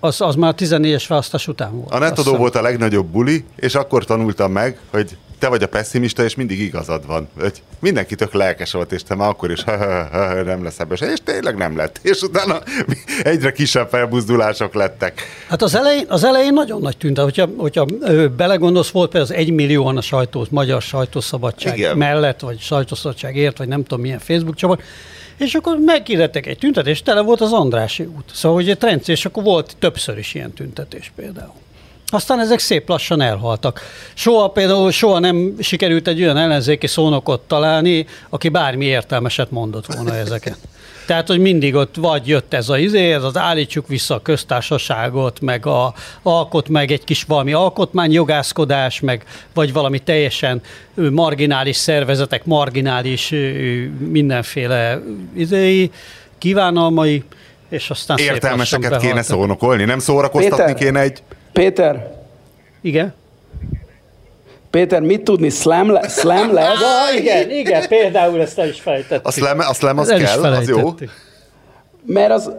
Az, 0.00 0.20
az 0.20 0.34
már 0.34 0.54
14-es 0.56 1.04
választás 1.08 1.48
után 1.48 1.76
volt. 1.76 1.90
A 1.90 1.98
netadó 1.98 2.36
volt 2.36 2.54
a 2.54 2.62
legnagyobb 2.62 3.06
buli, 3.06 3.44
és 3.56 3.74
akkor 3.74 4.04
tanultam 4.04 4.52
meg, 4.52 4.78
hogy 4.90 5.16
te 5.38 5.48
vagy 5.48 5.62
a 5.62 5.68
pessimista, 5.68 6.24
és 6.24 6.34
mindig 6.34 6.60
igazad 6.60 7.06
van. 7.06 7.28
Hogy 7.40 7.62
mindenki 7.78 8.14
tök 8.14 8.32
lelkes 8.32 8.72
volt, 8.72 8.92
és 8.92 9.02
te 9.02 9.14
már 9.14 9.28
akkor 9.28 9.50
is 9.50 9.64
nem 10.44 10.62
lesz 10.62 10.80
ebből 10.80 10.96
és 10.96 11.18
tényleg 11.24 11.56
nem 11.56 11.76
lett. 11.76 11.98
És 12.02 12.22
utána 12.22 12.58
egyre 13.22 13.52
kisebb 13.52 13.88
felbuzdulások 13.88 14.74
lettek. 14.74 15.22
Hát 15.48 15.62
az 15.62 15.74
elején, 15.74 16.04
az 16.08 16.24
elején 16.24 16.52
nagyon 16.52 16.80
nagy 16.80 16.96
tűnt, 16.96 17.18
hogyha, 17.18 17.48
hogyha 17.56 17.86
belegondolsz, 18.36 18.90
volt 18.90 19.10
például 19.10 19.32
az 19.32 19.38
egymillióan 19.38 19.96
a 19.96 20.00
sajtó, 20.00 20.46
magyar 20.50 20.82
sajtószabadság 20.82 21.78
Igen. 21.78 21.96
mellett, 21.96 22.40
vagy 22.40 22.60
sajtószabadságért, 22.60 23.58
vagy 23.58 23.68
nem 23.68 23.82
tudom 23.82 24.00
milyen 24.00 24.18
Facebook 24.18 24.56
csoport, 24.56 24.82
és 25.36 25.54
akkor 25.54 25.78
megkérdettek 25.78 26.46
egy 26.46 26.58
tüntetés, 26.58 27.02
tele 27.02 27.20
volt 27.20 27.40
az 27.40 27.52
Andrási 27.52 28.04
út. 28.04 28.30
Szóval 28.32 28.62
ugye 28.62 28.76
Trenc, 28.76 29.08
és 29.08 29.24
akkor 29.24 29.42
volt 29.42 29.76
többször 29.78 30.18
is 30.18 30.34
ilyen 30.34 30.52
tüntetés 30.52 31.12
például. 31.16 31.64
Aztán 32.16 32.40
ezek 32.40 32.58
szép 32.58 32.88
lassan 32.88 33.20
elhaltak. 33.20 33.80
Soha 34.14 34.48
például 34.48 34.90
soha 34.90 35.18
nem 35.18 35.54
sikerült 35.60 36.08
egy 36.08 36.22
olyan 36.22 36.36
ellenzéki 36.36 36.86
szónokot 36.86 37.40
találni, 37.40 38.06
aki 38.28 38.48
bármi 38.48 38.84
értelmeset 38.84 39.50
mondott 39.50 39.94
volna 39.94 40.14
ezeket. 40.14 40.58
Tehát, 41.06 41.26
hogy 41.26 41.38
mindig 41.38 41.74
ott 41.74 41.96
vagy 41.96 42.28
jött 42.28 42.54
ez 42.54 42.68
az 42.68 42.78
izé, 42.78 43.12
ez 43.12 43.22
az 43.22 43.36
állítsuk 43.36 43.88
vissza 43.88 44.14
a 44.14 44.22
köztársaságot, 44.22 45.40
meg 45.40 45.66
a, 45.66 45.94
alkot 46.22 46.68
meg 46.68 46.90
egy 46.90 47.04
kis 47.04 47.22
valami 47.22 47.52
alkotmányjogászkodás, 47.52 49.00
meg 49.00 49.24
vagy 49.54 49.72
valami 49.72 49.98
teljesen 49.98 50.60
marginális 51.10 51.76
szervezetek, 51.76 52.44
marginális 52.44 53.34
mindenféle 53.98 55.02
izéi, 55.34 55.90
kívánalmai, 56.38 57.24
és 57.68 57.90
aztán 57.90 58.18
Értelmeseket 58.18 59.00
kéne 59.00 59.22
szónokolni, 59.22 59.84
nem 59.84 59.98
szórakoztatni 59.98 60.64
Péter, 60.64 60.74
kéne 60.74 61.00
egy... 61.00 61.22
Péter! 61.56 62.10
Igen? 62.80 63.14
Péter, 64.70 65.00
mit 65.00 65.22
tudni? 65.22 65.50
Slam, 65.50 65.90
le, 65.90 66.08
slam 66.08 66.52
lesz? 66.52 66.80
Ja, 66.80 67.20
igen, 67.20 67.50
igen, 67.50 67.88
például 67.88 68.40
ezt 68.40 68.58
el 68.58 68.68
is 68.68 68.80
fejtettük. 68.80 69.26
A 69.26 69.30
slam, 69.30 69.58
a 69.58 69.74
slam 69.74 69.98
az 69.98 70.08
el 70.08 70.18
kell, 70.18 70.42
az 70.42 70.68
jó? 70.68 70.94
Mert 72.06 72.30
az, 72.30 72.50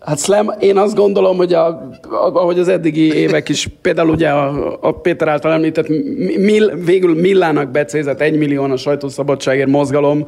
Hát 0.00 0.18
slam, 0.18 0.50
én 0.58 0.76
azt 0.76 0.94
gondolom, 0.94 1.36
hogy 1.36 1.52
a, 1.52 1.88
ahogy 2.10 2.58
az 2.58 2.68
eddigi 2.68 3.14
évek 3.14 3.48
is, 3.48 3.68
például 3.80 4.08
ugye 4.08 4.28
a, 4.28 4.78
a 4.80 4.92
Péter 4.92 5.28
által 5.28 5.52
említett, 5.52 5.88
mill, 6.36 6.74
végül 6.84 7.20
Millának 7.20 7.70
becézett 7.70 8.20
egymillió 8.20 8.62
a 8.62 8.76
sajtószabadságért 8.76 9.68
mozgalom, 9.68 10.26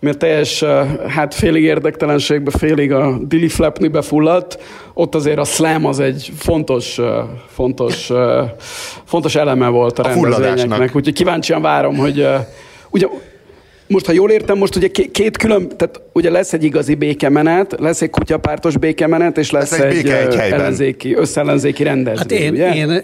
mert 0.00 0.18
teljes, 0.18 0.64
hát 1.08 1.34
félig 1.34 1.62
érdektelenségbe, 1.62 2.50
félig 2.58 2.92
a 2.92 3.18
Dilly 3.22 3.48
Flapnibe 3.48 4.02
fulladt, 4.02 4.62
ott 4.94 5.14
azért 5.14 5.38
a 5.38 5.44
slam 5.44 5.86
az 5.86 6.00
egy 6.00 6.32
fontos, 6.36 7.00
fontos, 7.48 8.10
fontos 9.04 9.34
eleme 9.34 9.68
volt 9.68 9.98
a, 9.98 10.02
a 10.02 10.12
rendezvényeknek. 10.12 10.96
Úgyhogy 10.96 11.14
kíváncsian 11.14 11.62
várom, 11.62 11.96
hogy 11.96 12.26
ugye 12.90 13.06
most, 13.88 14.06
ha 14.06 14.12
jól 14.12 14.30
értem, 14.30 14.58
most 14.58 14.76
ugye 14.76 14.88
két 15.12 15.36
külön, 15.36 15.68
tehát 15.68 16.00
ugye 16.12 16.30
lesz 16.30 16.52
egy 16.52 16.64
igazi 16.64 16.94
békemenet, 16.94 17.74
lesz 17.78 18.02
egy 18.02 18.10
kutyapártos 18.10 18.76
békemenet, 18.76 19.38
és 19.38 19.50
lesz, 19.50 19.70
lesz 19.70 19.80
egy, 19.80 19.96
egy, 19.96 20.08
egy 20.08 20.34
ellenzéki, 20.52 21.14
összellenzéki 21.14 21.82
rendezvény, 21.82 22.16
hát 22.18 22.32
én, 22.32 22.52
ugye? 22.52 22.74
Én, 22.74 23.02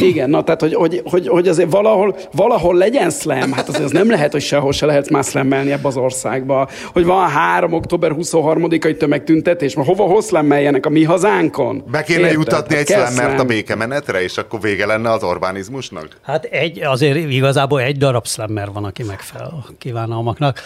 igen, 0.00 0.30
na 0.30 0.44
tehát, 0.44 0.60
hogy, 0.60 0.74
hogy, 0.74 1.02
hogy, 1.04 1.28
hogy 1.28 1.48
azért 1.48 1.70
valahol, 1.70 2.16
valahol 2.32 2.74
legyen 2.74 3.10
slam, 3.10 3.52
hát 3.52 3.68
azért 3.68 3.84
az 3.84 3.90
nem 3.90 4.10
lehet, 4.10 4.32
hogy 4.32 4.40
sehol 4.40 4.72
se 4.72 4.86
lehet 4.86 5.10
már 5.10 5.24
slammelni 5.24 5.72
ebbe 5.72 5.88
az 5.88 5.96
országba. 5.96 6.68
Hogy 6.92 7.04
van 7.04 7.28
3. 7.28 7.72
október 7.72 8.12
23-ai 8.18 8.96
tömegtüntetés, 8.96 9.74
ma 9.74 9.84
hova 9.84 10.04
hol 10.04 10.22
slammeljenek 10.22 10.86
a 10.86 10.88
mi 10.88 11.04
hazánkon? 11.04 11.84
Be 11.90 12.02
kéne 12.02 12.20
Érted? 12.20 12.34
jutatni 12.34 12.76
egy 12.76 12.86
slammert 12.86 13.40
a 13.40 13.44
békemenetre, 13.44 14.22
és 14.22 14.36
akkor 14.36 14.60
vége 14.60 14.86
lenne 14.86 15.10
az 15.10 15.22
Orbánizmusnak? 15.22 16.08
Hát 16.22 16.44
egy, 16.44 16.82
azért 16.82 17.16
igazából 17.16 17.80
egy 17.80 17.96
darab 17.96 18.26
slammer 18.26 18.72
van, 18.72 18.84
aki 18.84 19.02
megfelel 19.02 19.46
a 19.46 19.72
kívánalmaknak. 19.78 20.60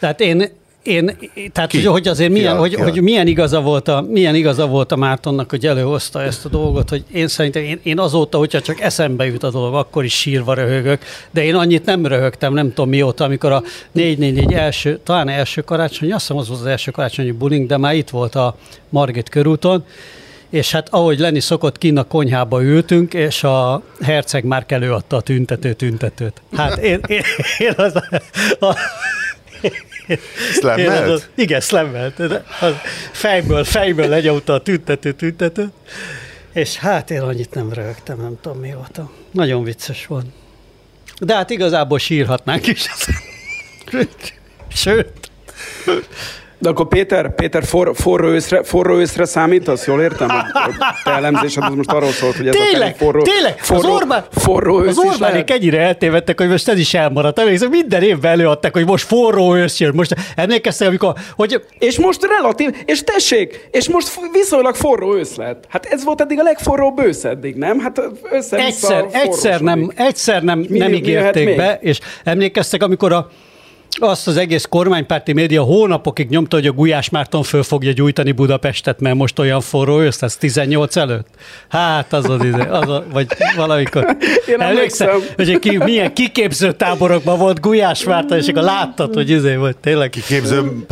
Tehát 0.00 0.20
én, 0.20 0.50
én, 0.86 1.16
tehát 1.52 1.70
Ki? 1.70 1.84
hogy 1.84 2.08
azért 2.08 2.30
milyen, 2.30 2.54
ja, 2.54 2.60
hogy, 2.60 2.72
ja. 2.72 2.82
hogy 2.82 3.00
milyen, 3.00 3.26
igaza 3.26 3.60
volt 3.60 3.88
a, 3.88 4.04
milyen 4.08 4.34
igaza 4.34 4.66
volt 4.66 4.92
a 4.92 4.96
Mártonnak, 4.96 5.50
hogy 5.50 5.66
előhozta 5.66 6.22
ezt 6.22 6.44
a 6.44 6.48
dolgot, 6.48 6.88
hogy 6.88 7.04
én 7.12 7.28
szerintem 7.28 7.62
én, 7.62 7.80
én 7.82 7.98
azóta, 7.98 8.38
hogyha 8.38 8.60
csak 8.60 8.80
eszembe 8.80 9.26
jut 9.26 9.42
a 9.42 9.50
dolog, 9.50 9.74
akkor 9.74 10.04
is 10.04 10.14
sírva 10.14 10.54
röhögök, 10.54 11.02
de 11.30 11.44
én 11.44 11.54
annyit 11.54 11.84
nem 11.84 12.06
röhögtem, 12.06 12.52
nem 12.52 12.68
tudom 12.68 12.88
mióta, 12.88 13.24
amikor 13.24 13.52
a 13.52 13.62
444 13.92 14.52
első, 14.52 15.00
talán 15.04 15.28
első 15.28 15.60
karácsony, 15.60 16.12
azt 16.12 16.20
hiszem 16.20 16.36
az 16.36 16.48
volt 16.48 16.60
az 16.60 16.66
első 16.66 16.90
karácsonyi 16.90 17.30
buling, 17.30 17.66
de 17.66 17.76
már 17.76 17.94
itt 17.94 18.10
volt 18.10 18.34
a 18.34 18.56
Margit 18.88 19.28
körúton, 19.28 19.84
és 20.50 20.72
hát 20.72 20.88
ahogy 20.90 21.18
lenni 21.18 21.40
szokott, 21.40 21.78
kinn 21.78 21.96
a 21.96 22.04
konyhába 22.04 22.62
ültünk, 22.62 23.14
és 23.14 23.44
a 23.44 23.82
herceg 24.00 24.44
már 24.44 24.64
előadta 24.68 25.16
a 25.16 25.20
tüntető 25.20 25.72
tüntetőt. 25.72 26.42
Hát 26.56 26.76
én, 26.76 27.00
én, 27.06 27.22
én 27.58 27.72
az, 27.76 27.94
a, 27.94 28.66
a 28.66 28.76
Szlemmelt? 30.52 31.08
Az, 31.08 31.28
igen, 31.34 31.60
szlemmelt. 31.60 32.22
Fejből, 33.12 33.64
fejből 33.64 34.08
lenyomta 34.08 34.52
a 34.52 34.62
tüntető 34.62 35.12
tüntető. 35.12 35.70
És 36.52 36.76
hát 36.76 37.10
én 37.10 37.20
annyit 37.20 37.54
nem 37.54 37.72
rögtem, 37.72 38.20
nem 38.20 38.38
tudom 38.42 38.58
mióta. 38.58 39.10
Nagyon 39.30 39.64
vicces 39.64 40.06
volt. 40.06 40.26
De 41.20 41.34
hát 41.34 41.50
igazából 41.50 41.98
sírhatnánk 41.98 42.66
is. 42.66 42.86
Sőt. 44.68 45.30
De 46.58 46.68
akkor 46.68 46.88
Péter, 46.88 47.34
Péter 47.34 47.64
for, 47.64 47.90
forró, 47.94 48.28
őszre, 48.28 48.62
forró 48.62 48.96
őszre 48.96 49.24
számítasz? 49.24 49.86
Jól 49.86 50.00
értem? 50.00 50.28
Hogy 50.28 50.74
te 51.04 51.10
elemzésed 51.10 51.62
az 51.62 51.74
most 51.74 51.90
arról 51.90 52.10
szólt, 52.10 52.36
hogy 52.36 52.48
ez 52.48 52.54
tényleg, 52.54 52.94
a 52.94 52.96
forró, 52.96 53.22
tényleg, 53.22 53.58
forró, 53.58 53.88
az 53.88 53.94
Orbán, 53.94 54.24
forró 54.30 54.82
ősz 54.82 54.88
Az 54.88 54.98
Orbánék 54.98 55.50
ennyire 55.50 55.80
eltévedtek, 55.80 56.40
hogy 56.40 56.48
most 56.48 56.68
ez 56.68 56.78
is 56.78 56.94
elmaradt. 56.94 57.38
Emlékszem, 57.38 57.68
minden 57.70 58.02
évben 58.02 58.30
előadták, 58.32 58.72
hogy 58.72 58.86
most 58.86 59.04
forró 59.04 59.54
ősz 59.54 59.80
jön. 59.80 59.92
Most 59.94 60.14
emlékeztek, 60.36 60.88
amikor... 60.88 61.14
Hogy... 61.36 61.64
És 61.78 61.98
most 61.98 62.26
relatív, 62.38 62.74
és 62.84 63.02
tessék, 63.02 63.68
és 63.70 63.88
most 63.88 64.20
viszonylag 64.32 64.74
forró 64.74 65.14
ősz 65.16 65.36
lett. 65.36 65.64
Hát 65.68 65.86
ez 65.86 66.04
volt 66.04 66.20
eddig 66.20 66.38
a 66.38 66.42
legforróbb 66.42 66.98
ősz 67.00 67.24
eddig, 67.24 67.54
nem? 67.54 67.78
Hát 67.78 68.02
össze 68.30 68.56
Egyszer, 68.56 69.06
egyszer 69.12 69.60
nem, 69.60 69.92
egyszer 69.94 70.42
nem, 70.42 70.66
nem 70.68 70.92
ígérték 70.92 71.56
be, 71.56 71.78
és 71.80 72.00
emlékeztek, 72.24 72.82
amikor 72.82 73.12
a 73.12 73.30
azt 73.98 74.26
az 74.26 74.36
egész 74.36 74.66
kormánypárti 74.68 75.32
média 75.32 75.62
hónapokig 75.62 76.28
nyomta, 76.28 76.56
hogy 76.56 76.66
a 76.66 76.72
Gulyás 76.72 77.10
Márton 77.10 77.42
föl 77.42 77.62
fogja 77.62 77.92
gyújtani 77.92 78.32
Budapestet, 78.32 79.00
mert 79.00 79.16
most 79.16 79.38
olyan 79.38 79.60
forró 79.60 80.00
ősz, 80.00 80.22
ez 80.22 80.36
18 80.36 80.96
előtt. 80.96 81.26
Hát 81.68 82.12
az 82.12 82.30
az, 82.30 82.44
ide, 82.44 82.62
az 82.62 82.88
a, 82.88 83.04
vagy 83.12 83.26
valamikor. 83.56 84.04
Én 84.48 84.60
emlékszem. 84.60 85.08
hogy 85.36 85.58
ki, 85.58 85.76
milyen 85.76 86.12
kiképző 86.12 86.72
táborokban 86.72 87.38
volt 87.38 87.60
Gulyás 87.60 88.04
Márton, 88.04 88.38
és 88.38 88.48
akkor 88.48 88.62
láttad, 88.62 89.14
hogy 89.14 89.30
izé 89.30 89.56
volt 89.56 89.76
tényleg. 89.76 90.10
Kiképző 90.10 90.86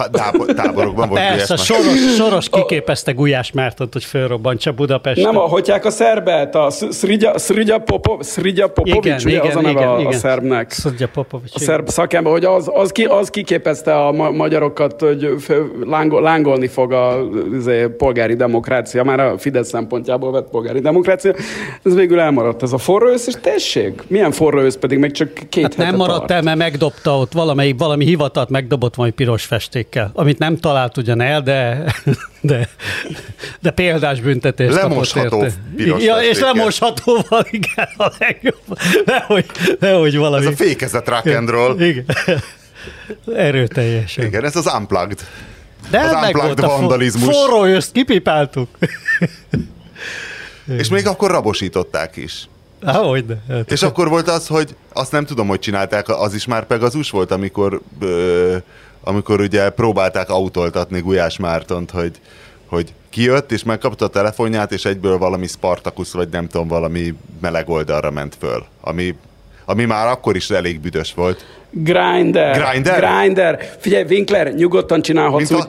táborokban 0.56 1.08
volt 1.08 1.20
Persze, 1.20 1.56
soros, 1.56 1.84
soros 2.18 2.48
kiképezte 2.48 3.12
Gulyás 3.12 3.52
Mártont, 3.52 3.92
hogy 3.92 4.04
fölrobbantsa 4.04 4.72
Budapestet. 4.72 5.24
Nem, 5.24 5.34
hogyják 5.34 5.84
a 5.84 5.90
szerbet? 5.90 6.54
A 6.54 6.70
Sridja, 6.92 7.38
Sridja, 7.38 7.78
Popo, 7.78 8.22
Sridja 8.22 8.68
Popovics, 8.68 9.04
igen, 9.04 9.20
ugye 9.24 9.30
igen, 9.30 9.46
az 9.46 9.56
a 9.56 9.60
neve 9.60 9.70
igen, 9.70 9.88
a, 9.88 9.98
igen. 9.98 10.12
a 10.12 10.16
szerbnek. 10.16 10.72
Sridja 10.72 11.08
Popovics. 11.08 11.54
A 11.54 11.58
szerb 11.58 11.88
szakember, 11.88 12.32
hogy 12.32 12.44
az, 12.44 12.70
az 12.74 12.92
ki, 12.94 13.04
az 13.04 13.30
kiképezte 13.30 13.94
a 14.06 14.12
ma- 14.12 14.30
magyarokat, 14.30 15.00
hogy 15.00 15.34
lángol, 15.84 16.22
lángolni 16.22 16.66
fog 16.66 16.92
a 16.92 17.28
izé, 17.52 17.86
polgári 17.86 18.34
demokrácia, 18.34 19.04
már 19.04 19.20
a 19.20 19.38
Fidesz 19.38 19.68
szempontjából 19.68 20.32
vett 20.32 20.48
polgári 20.50 20.80
demokrácia. 20.80 21.34
Ez 21.82 21.94
végül 21.94 22.20
elmaradt 22.20 22.62
ez 22.62 22.72
a 22.72 22.78
forró 22.78 23.08
ősz, 23.08 23.26
és 23.26 23.34
tessék, 23.40 24.02
milyen 24.06 24.30
forró 24.30 24.60
ősz 24.60 24.76
pedig 24.76 24.98
még 24.98 25.10
csak 25.10 25.28
két 25.48 25.62
hát 25.62 25.76
nem 25.76 25.96
maradt 25.96 26.18
tart. 26.18 26.30
el, 26.30 26.42
mert 26.42 26.58
megdobta 26.58 27.18
ott 27.18 27.32
valamelyik, 27.32 27.78
valami 27.78 28.04
hivatalt 28.04 28.48
megdobott 28.48 28.96
majd 28.96 29.12
piros 29.12 29.44
festékkel, 29.44 30.10
amit 30.14 30.38
nem 30.38 30.56
talált 30.56 30.96
ugyan 30.96 31.20
el, 31.20 31.42
de, 31.42 31.84
de, 32.40 32.68
de 33.60 33.70
példás 33.70 34.20
büntetést 34.20 34.74
Lemosható 34.74 35.44
piros 35.76 36.04
ja, 36.04 36.16
És 36.16 36.40
lemoshatóval, 36.40 37.46
igen, 37.50 37.88
a 37.96 38.10
legjobb. 38.18 38.78
Nehogy, 39.04 39.46
nehogy 39.80 40.16
valami. 40.16 40.46
Ez 40.46 40.52
a 40.52 40.56
fékezett 40.56 41.08
rock 41.08 41.26
and 41.36 41.48
roll. 41.48 41.80
Igen. 41.80 42.04
Erőteljesen. 43.36 44.24
Igen, 44.24 44.44
ez 44.44 44.56
az 44.56 44.72
unplugged. 44.78 45.18
De 45.90 46.00
az 46.00 46.12
unplugged 46.24 46.60
vandalizmus. 46.60 47.36
Forró 47.36 47.64
jössz, 47.64 47.90
kipipáltuk. 47.92 48.68
És 50.78 50.88
még 50.88 51.06
akkor 51.06 51.30
rabosították 51.30 52.16
is. 52.16 52.48
Ahogy 52.82 53.26
de. 53.26 53.42
Hát. 53.48 53.72
És 53.72 53.82
akkor 53.82 54.08
volt 54.08 54.28
az, 54.28 54.46
hogy 54.46 54.76
azt 54.92 55.12
nem 55.12 55.24
tudom, 55.24 55.46
hogy 55.46 55.58
csinálták, 55.58 56.08
az 56.08 56.34
is 56.34 56.46
már 56.46 56.66
Pegazus 56.66 57.10
volt, 57.10 57.30
amikor, 57.30 57.80
ö, 58.00 58.56
amikor 59.00 59.40
ugye 59.40 59.70
próbálták 59.70 60.30
autoltatni 60.30 61.00
Gulyás 61.00 61.38
Mártont, 61.38 61.90
hogy, 61.90 62.20
hogy 62.66 62.92
kijött, 63.10 63.52
és 63.52 63.62
megkapta 63.62 64.04
a 64.04 64.08
telefonját, 64.08 64.72
és 64.72 64.84
egyből 64.84 65.18
valami 65.18 65.46
Spartacus, 65.46 66.12
vagy 66.12 66.28
nem 66.28 66.48
tudom, 66.48 66.68
valami 66.68 67.14
meleg 67.40 67.68
oldalra 67.68 68.10
ment 68.10 68.36
föl, 68.38 68.64
ami, 68.80 69.14
ami 69.64 69.84
már 69.84 70.06
akkor 70.06 70.36
is 70.36 70.50
elég 70.50 70.80
büdös 70.80 71.14
volt. 71.14 71.44
Grinder. 71.70 72.62
Grinder? 72.70 73.00
Grinder. 73.00 73.68
Figyelj, 73.78 74.04
Winkler, 74.08 74.54
nyugodtan 74.54 75.02
csinálhatsz, 75.02 75.50
Mint 75.50 75.62
a... 75.62 75.68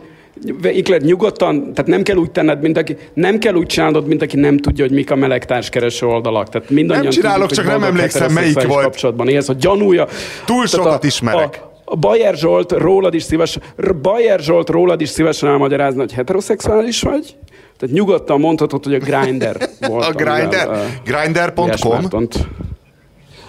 Ikler, 0.69 1.01
nyugodtan, 1.01 1.73
tehát 1.73 1.87
nem 1.87 2.03
kell 2.03 2.15
úgy 2.15 2.31
tenned, 2.31 2.61
mint 2.61 2.77
aki, 2.77 2.97
nem 3.13 3.39
kell 3.39 3.53
úgy 3.53 3.65
csinálnod, 3.65 4.07
mint 4.07 4.21
aki 4.21 4.35
nem 4.35 4.57
tudja, 4.57 4.85
hogy 4.85 4.93
mik 4.93 5.11
a 5.11 5.15
meleg 5.15 5.45
társkereső 5.45 6.05
oldalak. 6.05 6.49
Tehát 6.49 6.69
mindannyian 6.69 7.03
Nem 7.05 7.13
csinálok, 7.13 7.47
tudjuk, 7.47 7.65
csak 7.65 7.73
hogy 7.73 7.81
nem 7.81 7.89
emlékszem, 7.89 8.31
melyik 8.31 8.67
volt. 8.67 8.83
kapcsolatban 8.83 9.27
élsz, 9.27 9.49
a 9.49 9.53
gyanúja. 9.53 10.07
Túl 10.45 10.67
sokat 10.67 11.03
a, 11.03 11.07
ismerek. 11.07 11.61
A, 11.85 11.95
Bayer 11.95 12.35
Zsolt 12.35 12.71
rólad 12.71 13.13
is 13.13 13.23
szívesen, 13.23 13.61
R- 13.81 13.95
Bayer 14.01 14.39
Zsolt 14.39 14.69
rólad 14.69 15.01
is 15.01 15.09
szívesen 15.09 15.49
elmagyarázna, 15.49 15.99
hogy 15.99 16.13
heteroszexuális 16.13 17.01
vagy. 17.01 17.35
Tehát 17.77 17.95
nyugodtan 17.95 18.39
mondhatod, 18.39 18.83
hogy 18.83 18.93
a 18.93 18.97
Grinder 18.97 19.57
volt. 19.87 20.15
A 20.15 20.37
Ilyes 20.37 20.67
grinder.com. 21.03 22.27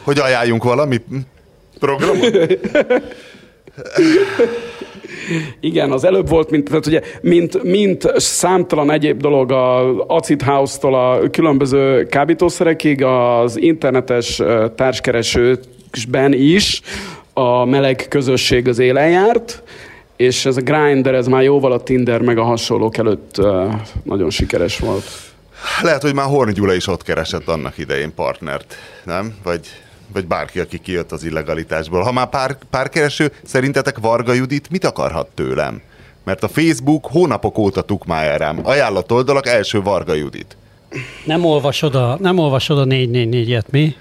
hogy 0.06 0.18
ajánljunk 0.18 0.64
valami 0.64 1.00
programot. 1.78 2.58
Igen, 5.60 5.90
az 5.90 6.04
előbb 6.04 6.28
volt, 6.28 6.50
mint, 6.50 6.68
tehát 6.68 6.86
ugye, 6.86 7.00
mint, 7.20 7.62
mint 7.62 8.20
számtalan 8.20 8.90
egyéb 8.90 9.20
dolog 9.20 9.52
a 9.52 10.00
Acid 10.06 10.42
House-tól 10.42 10.94
a 10.94 11.30
különböző 11.30 12.06
kábítószerekig, 12.06 13.04
az 13.04 13.56
internetes 13.60 14.38
ö, 14.38 14.66
társkeresőben 14.76 16.32
is 16.32 16.80
a 17.32 17.64
meleg 17.64 18.06
közösség 18.08 18.68
az 18.68 18.78
élen 18.78 19.10
járt, 19.10 19.62
és 20.16 20.46
ez 20.46 20.56
a 20.56 20.60
Grindr, 20.60 21.14
ez 21.14 21.26
már 21.26 21.42
jóval 21.42 21.72
a 21.72 21.82
Tinder 21.82 22.20
meg 22.20 22.38
a 22.38 22.42
hasonlók 22.42 22.96
előtt 22.96 23.40
nagyon 24.02 24.30
sikeres 24.30 24.78
volt. 24.78 25.04
Lehet, 25.82 26.02
hogy 26.02 26.14
már 26.14 26.26
Horn 26.26 26.52
Gyula 26.52 26.74
is 26.74 26.86
ott 26.86 27.02
keresett 27.02 27.48
annak 27.48 27.78
idején 27.78 28.14
partnert, 28.14 28.74
nem? 29.04 29.34
Vagy, 29.42 29.60
vagy 30.12 30.26
bárki, 30.26 30.60
aki 30.60 30.78
kijött 30.78 31.12
az 31.12 31.24
illegalitásból. 31.24 32.02
Ha 32.02 32.12
már 32.12 32.28
pár, 32.28 32.58
párkereső, 32.70 33.32
szerintetek 33.44 33.98
Varga 33.98 34.32
Judit 34.32 34.70
mit 34.70 34.84
akarhat 34.84 35.28
tőlem? 35.34 35.80
Mert 36.24 36.42
a 36.42 36.48
Facebook 36.48 37.06
hónapok 37.06 37.58
óta 37.58 37.82
tukmálja 37.82 38.36
rám. 38.36 38.60
Ajánlott 38.62 39.12
oldalak 39.12 39.46
első 39.46 39.82
Varga 39.82 40.14
Judit. 40.14 40.56
Nem 41.24 41.44
olvasod 41.44 41.94
a, 41.94 42.16
nem 42.20 42.38
olvasod 42.38 42.78
a 42.78 42.84
444-et, 42.84 43.70
mi? 43.70 43.94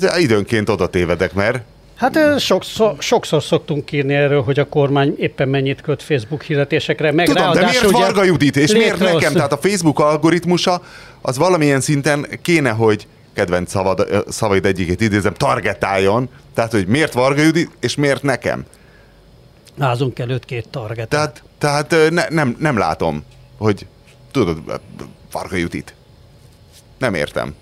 De 0.00 0.18
időnként 0.18 0.68
oda 0.68 0.86
tévedek, 0.86 1.32
mert 1.32 1.62
Hát 1.94 2.40
sokszor, 2.40 2.94
sokszor 2.98 3.42
szoktunk 3.42 3.92
írni 3.92 4.14
erről, 4.14 4.42
hogy 4.42 4.58
a 4.58 4.68
kormány 4.68 5.14
éppen 5.18 5.48
mennyit 5.48 5.80
köt 5.80 6.02
Facebook 6.02 6.42
hirdetésekre, 6.42 7.12
meg 7.12 7.26
Tudom, 7.26 7.52
de 7.52 7.64
miért 7.64 7.90
Varga 7.90 8.24
Judit, 8.24 8.56
és 8.56 8.72
miért 8.72 8.98
nekem? 8.98 9.32
Tehát 9.32 9.52
a 9.52 9.56
Facebook 9.56 10.00
algoritmusa 10.00 10.82
az 11.20 11.38
valamilyen 11.38 11.80
szinten 11.80 12.26
kéne, 12.42 12.70
hogy 12.70 13.06
kedvenc 13.34 13.70
szavad, 13.70 14.24
szavaid 14.28 14.66
egyikét 14.66 15.00
idézem, 15.00 15.34
targetáljon, 15.34 16.28
tehát, 16.54 16.70
hogy 16.70 16.86
miért 16.86 17.12
Varga 17.12 17.42
Judit, 17.42 17.70
és 17.80 17.94
miért 17.94 18.22
nekem. 18.22 18.64
Házunk 19.78 20.18
előtt 20.18 20.44
két 20.44 20.68
target. 20.68 21.08
Tehát, 21.08 21.42
tehát 21.58 21.94
ne, 22.10 22.28
nem, 22.28 22.56
nem 22.58 22.78
látom, 22.78 23.24
hogy 23.56 23.86
tudod, 24.30 24.80
Varga 25.32 25.56
Judit. 25.56 25.94
Nem 26.98 27.14
értem. 27.14 27.54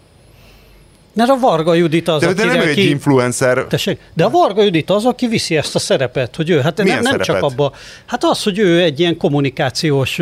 Mert 1.15 1.31
a 1.31 1.39
Varga 1.41 1.75
Judit 1.75 2.09
az, 2.09 2.21
De, 2.21 2.33
de 2.33 2.45
nem 2.45 2.61
egy 2.61 2.75
ki... 2.75 2.89
influencer. 2.89 3.65
Tessék, 3.69 3.99
de 4.15 4.25
a 4.25 4.31
Varga 4.31 4.63
Judit 4.63 4.91
az, 4.91 5.05
aki 5.05 5.27
viszi 5.29 5.57
ezt 5.57 5.75
a 5.75 5.79
szerepet, 5.79 6.37
hogy 6.37 6.51
ő, 6.51 6.61
hát 6.61 6.83
Milyen 6.83 7.03
nem, 7.03 7.13
nem 7.13 7.21
csak 7.21 7.43
abba, 7.43 7.73
hát 8.07 8.25
az, 8.25 8.43
hogy 8.43 8.59
ő 8.59 8.81
egy 8.81 9.01
ilyen 9.01 9.17
kommunikációs 9.17 10.21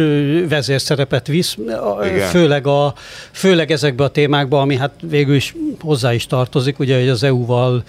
vezérszerepet 0.48 1.26
visz, 1.26 1.57
a- 1.98 2.05
Igen. 2.07 2.29
főleg, 2.29 2.66
a, 2.66 2.94
főleg 3.33 3.70
ezekbe 3.70 4.05
a 4.05 4.09
témákba, 4.09 4.61
ami 4.61 4.76
hát 4.76 4.90
végül 5.03 5.35
is 5.35 5.55
hozzá 5.81 6.14
is 6.14 6.26
tartozik, 6.26 6.79
ugye, 6.79 6.98
hogy 6.98 7.09
az 7.09 7.22
EU-val 7.22 7.83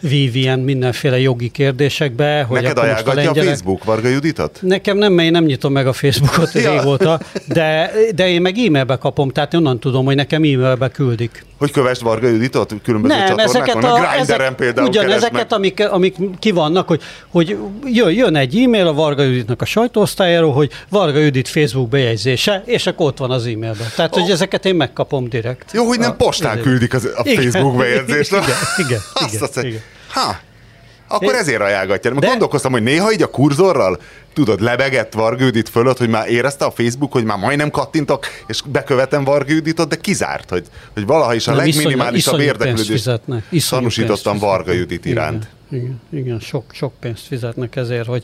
vív 0.00 0.36
ilyen 0.36 0.58
mindenféle 0.58 1.18
jogi 1.20 1.48
kérdésekbe, 1.50 2.42
hogy 2.48 2.60
Neked 2.62 2.78
ajánlgatja 2.78 3.12
a 3.12 3.14
lengyelek- 3.14 3.48
Facebook 3.48 3.84
Varga 3.84 4.08
Juditot? 4.08 4.58
Nekem 4.62 4.96
nem, 4.96 5.12
mert 5.12 5.26
én 5.26 5.32
nem 5.32 5.44
nyitom 5.44 5.72
meg 5.72 5.86
a 5.86 5.92
Facebookot 5.92 6.52
Ja. 6.62 6.72
régóta, 6.72 7.20
de, 7.48 7.90
de 8.14 8.28
én 8.28 8.40
meg 8.40 8.58
e-mailbe 8.58 8.96
kapom, 8.96 9.30
tehát 9.30 9.54
onnan 9.54 9.78
tudom, 9.80 10.04
hogy 10.04 10.16
nekem 10.16 10.42
e-mailbe 10.42 10.88
küldik. 10.88 11.44
Hogy 11.58 11.70
kövesd 11.70 12.02
Varga 12.02 12.26
Juditot 12.28 12.40
különböző 12.82 13.14
Nem, 13.14 13.26
csatornákon? 13.26 13.38
ezeket 13.62 13.84
a, 13.84 13.94
a, 13.94 13.98
Grinderen 14.14 14.40
ezek, 14.46 14.54
például 14.54 14.88
ugyanezeket, 14.88 15.30
keresd 15.30 15.50
meg. 15.50 15.52
amik, 15.52 15.88
amik 15.88 16.16
ki 16.38 16.50
vannak, 16.50 16.88
hogy, 16.88 17.02
hogy 17.28 17.56
jön, 17.84 18.10
jön 18.10 18.36
egy 18.36 18.56
e-mail 18.58 18.86
a 18.86 18.92
Varga 18.92 19.22
Juditnak 19.22 19.62
a 19.62 19.64
sajtóosztályáról, 19.64 20.52
hogy 20.52 20.70
Varga 20.88 21.18
Judit 21.18 21.48
Facebook 21.48 21.88
bejegyzése, 21.88 22.62
és 22.66 22.86
akkor 22.86 23.06
ott 23.06 23.18
van 23.18 23.30
az 23.30 23.42
e-mailben. 23.46 23.86
Tehát, 23.96 24.14
hogy 24.14 24.30
ezeket 24.30 24.64
én 24.66 24.74
megkapom 24.74 25.28
direkt. 25.28 25.72
Jó, 25.72 25.86
hogy 25.86 25.98
nem 25.98 26.10
A- 26.10 26.14
postán 26.14 26.60
küldik 26.60 26.94
az, 26.94 27.04
a 27.16 27.20
Igen, 27.24 27.42
Facebook 27.42 27.76
bejegyzést. 27.76 28.30
igen, 28.30 28.42
igen, 28.76 29.00
igen, 29.28 29.42
azt, 29.42 29.54
hogy- 29.54 29.64
igen. 29.64 29.80
Ha, 30.12 30.36
akkor 31.12 31.34
ezért 31.34 31.60
ajánlgatja. 31.60 32.10
De- 32.10 32.26
gondolkoztam, 32.26 32.72
hogy 32.72 32.82
néha 32.82 33.12
így 33.12 33.22
a 33.22 33.30
kurzorral, 33.30 33.98
tudod, 34.32 34.60
lebegett 34.60 35.12
Varga 35.12 35.44
Judit 35.44 35.68
fölött, 35.68 35.98
hogy 35.98 36.08
már 36.08 36.28
érezte 36.28 36.64
a 36.64 36.70
Facebook, 36.70 37.12
hogy 37.12 37.24
már 37.24 37.38
majdnem 37.38 37.70
kattintok, 37.70 38.26
és 38.46 38.62
bekövetem 38.66 39.24
Varga 39.24 39.52
Juditot, 39.52 39.88
de 39.88 39.96
kizárt, 39.96 40.50
hogy, 40.50 40.66
hogy 40.92 41.06
valaha 41.06 41.34
is 41.34 41.46
a 41.46 41.54
Nem, 41.54 41.64
legminimálisabb 41.64 42.40
érdeklődést 42.40 43.20
tanúsítottam 43.68 44.38
Varga. 44.38 44.72
Judit 44.72 45.04
iránt. 45.04 45.48
Igen, 45.70 46.00
igen, 46.10 46.24
igen 46.24 46.40
sok, 46.40 46.64
sok 46.72 46.92
pénzt 47.00 47.26
fizetnek 47.26 47.76
ezért, 47.76 48.06
hogy 48.06 48.22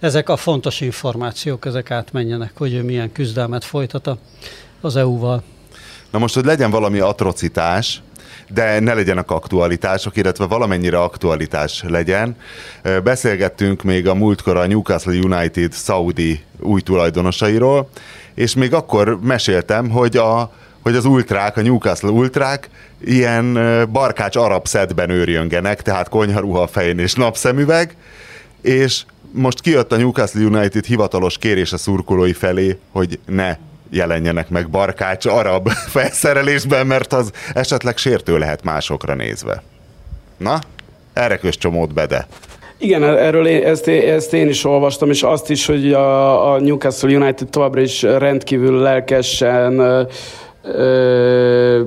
ezek 0.00 0.28
a 0.28 0.36
fontos 0.36 0.80
információk, 0.80 1.66
ezek 1.66 1.90
átmenjenek, 1.90 2.52
hogy 2.54 2.74
ő 2.74 2.82
milyen 2.82 3.12
küzdelmet 3.12 3.64
folytat 3.64 4.10
az 4.80 4.96
EU-val. 4.96 5.42
Na 6.10 6.18
most, 6.18 6.34
hogy 6.34 6.44
legyen 6.44 6.70
valami 6.70 6.98
atrocitás, 6.98 8.02
de 8.54 8.80
ne 8.80 8.94
legyenek 8.94 9.30
aktualitások, 9.30 10.16
illetve 10.16 10.46
valamennyire 10.46 10.98
aktualitás 10.98 11.82
legyen. 11.88 12.36
Beszélgettünk 13.04 13.82
még 13.82 14.08
a 14.08 14.14
múltkor 14.14 14.56
a 14.56 14.66
Newcastle 14.66 15.18
United 15.18 15.72
Saudi 15.72 16.40
új 16.60 16.80
tulajdonosairól, 16.80 17.88
és 18.34 18.54
még 18.54 18.74
akkor 18.74 19.18
meséltem, 19.22 19.90
hogy 19.90 20.16
a 20.16 20.52
hogy 20.82 20.96
az 20.96 21.04
ultrák, 21.04 21.56
a 21.56 21.62
Newcastle 21.62 22.10
ultrák 22.10 22.70
ilyen 23.04 23.58
barkács 23.92 24.36
arab 24.36 24.66
szedben 24.66 25.10
őrjöngenek, 25.10 25.82
tehát 25.82 26.08
konyharuha 26.08 26.66
fején 26.66 26.98
és 26.98 27.14
napszemüveg, 27.14 27.96
és 28.60 29.02
most 29.32 29.60
kijött 29.60 29.92
a 29.92 29.96
Newcastle 29.96 30.44
United 30.44 30.84
hivatalos 30.84 31.38
kérés 31.38 31.72
a 31.72 31.76
szurkolói 31.76 32.32
felé, 32.32 32.78
hogy 32.92 33.18
ne 33.26 33.56
jelenjenek 33.92 34.48
meg 34.48 34.70
barkács 34.70 35.26
arab 35.26 35.68
felszerelésben, 35.94 36.86
mert 36.86 37.12
az 37.12 37.30
esetleg 37.54 37.96
sértő 37.96 38.38
lehet 38.38 38.64
másokra 38.64 39.14
nézve. 39.14 39.62
Na, 40.36 40.58
erre 41.12 41.36
kös 41.36 41.56
csomót 41.56 41.94
bede. 41.94 42.26
Igen, 42.78 43.02
erről 43.02 43.46
én, 43.46 43.64
ezt, 43.64 43.88
ezt 43.88 44.34
én 44.34 44.48
is 44.48 44.64
olvastam, 44.64 45.10
és 45.10 45.22
azt 45.22 45.50
is, 45.50 45.66
hogy 45.66 45.92
a, 45.92 46.52
a 46.52 46.60
Newcastle 46.60 47.16
United 47.16 47.48
továbbra 47.48 47.80
is 47.80 48.02
rendkívül 48.02 48.80
lelkesen 48.80 49.78
ö, 49.78 50.02
ö, 50.62 51.80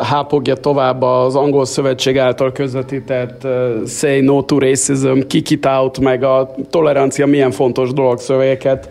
hápogja 0.00 0.54
tovább 0.54 1.02
az 1.02 1.36
angol 1.36 1.64
szövetség 1.64 2.18
által 2.18 2.52
közvetített 2.52 3.44
uh, 3.44 3.86
Say 3.86 4.20
No 4.20 4.42
to 4.42 4.58
Racism, 4.58 5.18
Kick 5.28 5.50
It 5.50 5.66
Out, 5.66 5.98
meg 5.98 6.24
a 6.24 6.54
tolerancia 6.70 7.26
milyen 7.26 7.50
fontos 7.50 7.92
dolog 7.92 8.18
szövegeket. 8.18 8.88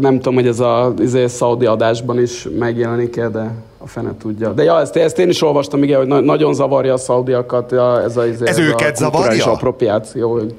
Nem 0.00 0.14
tudom, 0.14 0.34
hogy 0.34 0.46
ez 0.46 0.60
a 0.60 0.94
izé, 0.98 1.26
szaudi 1.26 1.66
adásban 1.66 2.20
is 2.20 2.48
megjelenik-e, 2.58 3.28
de 3.28 3.50
a 3.78 3.86
fene 3.86 4.10
tudja. 4.20 4.52
De 4.52 4.62
ja, 4.62 4.80
ezt, 4.80 4.96
ezt 4.96 5.18
én 5.18 5.28
is 5.28 5.42
olvastam, 5.42 5.82
igen, 5.82 5.98
hogy 5.98 6.06
na- 6.06 6.20
nagyon 6.20 6.54
zavarja 6.54 6.92
a 6.92 6.96
szaudiakat 6.96 7.70
ja, 7.70 8.02
ez 8.02 8.16
a, 8.16 8.26
izé, 8.26 8.46
Ez 8.46 8.58
a 8.58 8.60
őket 8.60 8.98
kulturális 8.98 9.38
zavarja? 9.38 9.52
appropriáció, 9.52 10.32
hogy 10.32 10.54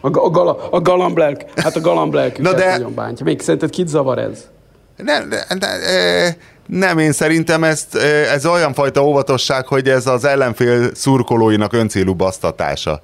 a, 0.00 0.06
a, 0.18 0.30
gala, 0.30 0.68
a 0.70 0.80
galamblelk, 0.80 1.40
hát 1.56 1.76
a 1.76 1.80
galamblelküket 1.80 2.52
Na 2.52 2.58
de- 2.58 2.70
nagyon 2.70 2.94
bántja. 2.94 3.24
Még 3.24 3.40
szerinted 3.40 3.70
kit 3.70 3.88
zavar 3.88 4.18
ez? 4.18 4.46
Nem, 4.96 5.28
ne, 5.28 5.36
ne, 5.58 5.66
e, 5.66 6.36
nem, 6.66 6.98
én 6.98 7.12
szerintem 7.12 7.64
ezt, 7.64 7.94
e, 7.96 8.06
ez 8.32 8.46
olyan 8.46 8.72
fajta 8.72 9.04
óvatosság, 9.04 9.66
hogy 9.66 9.88
ez 9.88 10.06
az 10.06 10.24
ellenfél 10.24 10.94
szurkolóinak 10.94 11.72
öncélú 11.72 12.14
basztatása. 12.14 13.02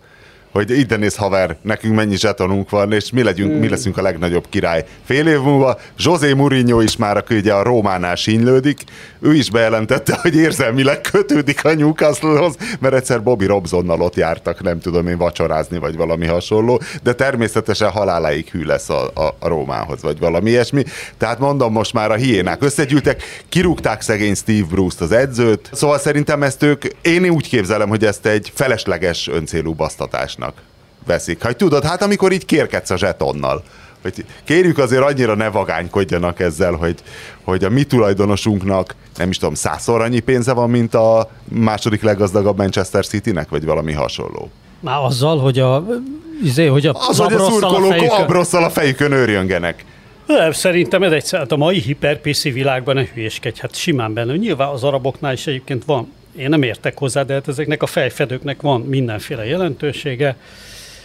Hogy 0.53 0.71
ide 0.71 0.97
néz 0.97 1.17
haver, 1.17 1.57
nekünk 1.63 1.95
mennyi 1.95 2.17
zsetonunk 2.17 2.71
van, 2.71 2.93
és 2.93 3.11
mi, 3.11 3.23
legyünk, 3.23 3.61
mi 3.61 3.69
leszünk 3.69 3.99
a 3.99 4.03
legnagyobb 4.03 4.45
király. 4.49 4.85
Fél 5.05 5.27
év 5.27 5.41
múlva 5.41 5.79
José 5.99 6.33
Mourinho 6.33 6.81
is 6.81 6.97
már, 6.97 7.17
aki 7.17 7.37
ugye 7.37 7.53
a 7.53 7.63
Rómánál 7.63 8.15
sínylődik, 8.15 8.85
ő 9.21 9.35
is 9.35 9.51
bejelentette, 9.51 10.19
hogy 10.23 10.37
érzelmileg 10.37 11.01
kötődik 11.01 11.65
a 11.65 11.75
Newcastle-hoz, 11.75 12.57
mert 12.81 12.95
egyszer 12.95 13.23
Bobby 13.23 13.47
Robsonnal 13.47 14.01
ott 14.01 14.15
jártak, 14.15 14.63
nem 14.63 14.81
tudom 14.81 15.09
én, 15.09 15.17
vacsorázni, 15.17 15.79
vagy 15.79 15.97
valami 15.97 16.27
hasonló, 16.27 16.81
de 17.03 17.13
természetesen 17.13 17.91
haláláig 17.91 18.49
hű 18.49 18.65
lesz 18.65 18.89
a, 18.89 19.11
a, 19.15 19.35
a 19.39 19.49
Rómához, 19.49 20.03
vagy 20.03 20.19
valami 20.19 20.51
ilyesmi. 20.51 20.85
Tehát 21.19 21.39
mondom, 21.39 21.73
most 21.73 21.93
már 21.93 22.11
a 22.11 22.15
hiénák 22.15 22.63
összegyűltek, 22.63 23.23
kirúgták 23.49 24.01
szegény 24.01 24.35
Steve 24.35 24.67
Bruce-t, 24.71 25.01
az 25.01 25.13
edzőt, 25.13 25.71
szóval 25.73 25.99
szerintem 25.99 26.43
ezt 26.43 26.63
ők, 26.63 26.85
én 27.03 27.29
úgy 27.29 27.49
képzelem, 27.49 27.89
hogy 27.89 28.05
ezt 28.05 28.27
egy 28.27 28.53
felesleges 28.55 29.29
öncélú 29.29 29.73
basztatásnak 29.75 30.42
veszik. 31.07 31.43
Hát 31.43 31.57
tudod, 31.57 31.85
hát 31.85 32.03
amikor 32.03 32.33
így 32.33 32.45
kérkedsz 32.45 32.91
a 32.91 32.97
zsetonnal, 32.97 33.63
hogy 34.03 34.25
kérjük 34.45 34.79
azért 34.79 35.03
annyira 35.03 35.35
ne 35.35 35.49
vagánykodjanak 35.49 36.41
ezzel, 36.41 36.73
hogy, 36.73 36.95
hogy 37.45 37.65
a 37.65 37.71
mi 37.71 37.83
tulajdonosunknak 37.83 38.95
nem 39.17 39.29
is 39.29 39.39
tudom, 39.39 39.55
százszor 39.55 40.01
annyi 40.01 40.21
pénze 40.21 40.53
van, 40.53 40.71
mint 40.71 40.95
a 40.95 41.31
második 41.49 42.03
leggazdagabb 42.03 42.57
Manchester 42.57 43.07
Citynek, 43.07 43.49
vagy 43.49 43.65
valami 43.65 43.93
hasonló. 43.93 44.51
Már 44.81 44.99
azzal, 45.05 45.39
hogy 45.39 45.59
a, 45.59 45.87
izé, 46.43 46.67
hogy 46.67 46.87
a 46.87 46.93
Az, 47.09 47.19
hogy 47.19 47.33
a 47.33 47.39
szurkolók 47.39 47.91
fejükön- 47.91 48.21
abrosszal 48.21 48.65
a 48.65 48.71
fejükön 48.71 49.13
őrjöngenek. 49.13 49.85
Nem, 50.27 50.53
szerintem 50.53 51.03
ez 51.03 51.13
egy, 51.13 51.31
hát 51.31 51.53
a 51.53 51.57
mai 51.57 51.79
hiperpiszi 51.79 52.51
világban 52.51 52.95
ne 52.95 53.05
hülyéskedj, 53.15 53.61
hát 53.61 53.75
simán 53.75 54.15
benne. 54.15 54.37
Nyilván 54.37 54.69
az 54.69 54.85
araboknál 54.85 55.33
is 55.33 55.47
egyébként 55.47 55.85
van, 55.85 56.13
én 56.37 56.49
nem 56.49 56.63
értek 56.63 56.99
hozzá, 56.99 57.23
de 57.23 57.33
hát 57.35 57.49
ezeknek 57.49 57.83
a 57.83 57.87
fejfedőknek 57.87 58.61
van 58.61 58.81
mindenféle 58.81 59.47
jelentősége, 59.47 60.37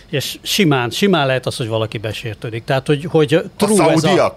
és 0.10 0.38
simán, 0.42 0.90
simán 0.90 1.28
lehet 1.28 1.46
az, 1.46 1.58
hogy 1.58 1.68
valaki 1.68 1.98
besértődik. 1.98 2.64
Tehát, 2.64 2.88
hogy, 2.88 3.06
hogy 3.10 3.42
true 3.58 3.84
a 3.86 3.92
ez 3.92 4.04
a, 4.04 4.34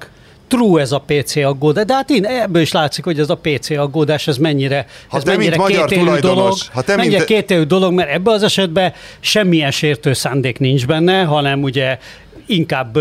true 0.49 0.81
ez 0.81 0.93
a 0.93 1.05
PC 1.07 1.37
aggódás, 1.37 1.85
de 1.85 1.95
hát 1.95 2.11
én 2.11 2.25
ebből 2.25 2.63
is 2.63 2.73
látszik, 2.73 3.05
hogy 3.05 3.19
ez 3.19 3.31
a 3.31 3.37
PC 3.37 3.71
aggódás, 3.71 4.29
ez 4.29 4.37
mennyire, 4.37 4.87
ha 5.09 5.17
ez 5.17 5.25
mennyire 5.25 5.57
kétélű 5.67 6.19
dolog, 6.19 6.57
ha 6.73 6.83
te 6.83 6.97
mennyire 6.97 7.17
mint... 7.17 7.29
kétélű 7.29 7.63
dolog, 7.63 7.93
mert 7.93 8.11
ebben 8.11 8.35
az 8.35 8.43
esetben 8.43 8.93
semmilyen 9.21 9.71
sértő 9.71 10.13
szándék 10.13 10.59
nincs 10.59 10.87
benne, 10.87 11.23
hanem 11.23 11.63
ugye 11.63 11.99
inkább 12.47 12.97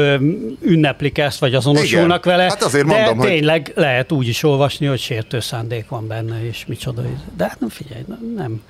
ünneplik 0.61 1.17
ezt, 1.17 1.39
vagy 1.39 1.55
azonosulnak 1.55 2.25
Igen. 2.25 2.37
vele. 2.37 2.49
Hát 2.49 2.63
azért 2.63 2.87
de 2.87 2.95
mondom, 2.95 3.19
tényleg 3.19 3.71
hogy... 3.73 3.83
lehet 3.83 4.11
úgy 4.11 4.27
is 4.27 4.43
olvasni, 4.43 4.85
hogy 4.85 4.99
sértő 4.99 5.39
szándék 5.39 5.87
van 5.87 6.07
benne, 6.07 6.47
és 6.47 6.65
micsoda. 6.67 7.01
De 7.37 7.43
hát 7.43 7.59
nem 7.59 7.69
figyelj, 7.69 8.01
nem 8.07 8.33
nem 8.35 8.61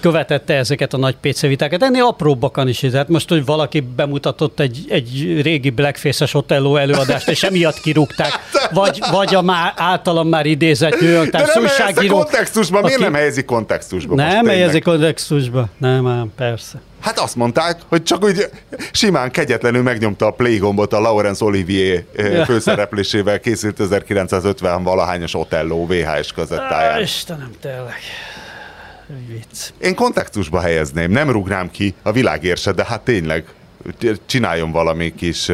követette 0.00 0.54
ezeket 0.54 0.92
a 0.92 0.96
nagy 0.96 1.16
PC 1.20 1.40
vitákat, 1.40 1.82
ennél 1.82 2.04
apróbbakan 2.04 2.68
is. 2.68 2.78
Tehát 2.78 3.08
most, 3.08 3.28
hogy 3.28 3.44
valaki 3.44 3.80
bemutatott 3.80 4.60
egy, 4.60 4.84
egy 4.88 5.40
régi 5.42 5.70
Blackface-es 5.70 6.34
Otello 6.34 6.76
előadást, 6.76 7.28
és 7.28 7.42
emiatt 7.42 7.80
kirúgták, 7.80 8.30
vagy, 8.72 8.98
vagy 9.10 9.34
a 9.34 9.42
már 9.42 9.72
általam 9.76 10.28
már 10.28 10.46
idézett 10.46 11.00
New 11.00 11.10
York 11.10 11.30
Times 11.30 11.56
újságíró. 11.56 12.14
kontextusban, 12.16 12.78
aki... 12.78 12.86
miért 12.86 13.02
nem 13.02 13.14
helyezi 13.14 13.44
kontextusba? 13.44 14.14
Nem 14.14 14.46
helyezi 14.46 14.80
kontextusba, 14.80 15.68
nem, 15.78 16.06
ám, 16.06 16.32
persze. 16.36 16.80
Hát 17.00 17.18
azt 17.18 17.36
mondták, 17.36 17.78
hogy 17.88 18.02
csak 18.02 18.24
úgy 18.24 18.48
simán 18.92 19.30
kegyetlenül 19.30 19.82
megnyomta 19.82 20.26
a 20.26 20.30
play 20.30 20.56
gombot 20.56 20.92
a 20.92 21.00
Laurence 21.00 21.44
Olivier 21.44 22.04
főszereplésével 22.44 23.40
készült 23.40 23.80
1950 23.80 24.82
valahányos 24.82 25.34
Otello 25.34 25.86
VHS 25.86 26.32
kazettáján. 26.32 27.02
Istenem, 27.02 27.50
tényleg 27.60 27.94
vicc. 29.28 29.70
Én 29.78 29.94
kontextusba 29.94 30.60
helyezném, 30.60 31.10
nem 31.10 31.30
rugnám 31.30 31.70
ki 31.70 31.94
a 32.02 32.12
világérse, 32.12 32.72
de 32.72 32.84
hát 32.84 33.00
tényleg 33.00 33.44
csináljon 34.26 34.72
valami 34.72 35.14
kis, 35.14 35.46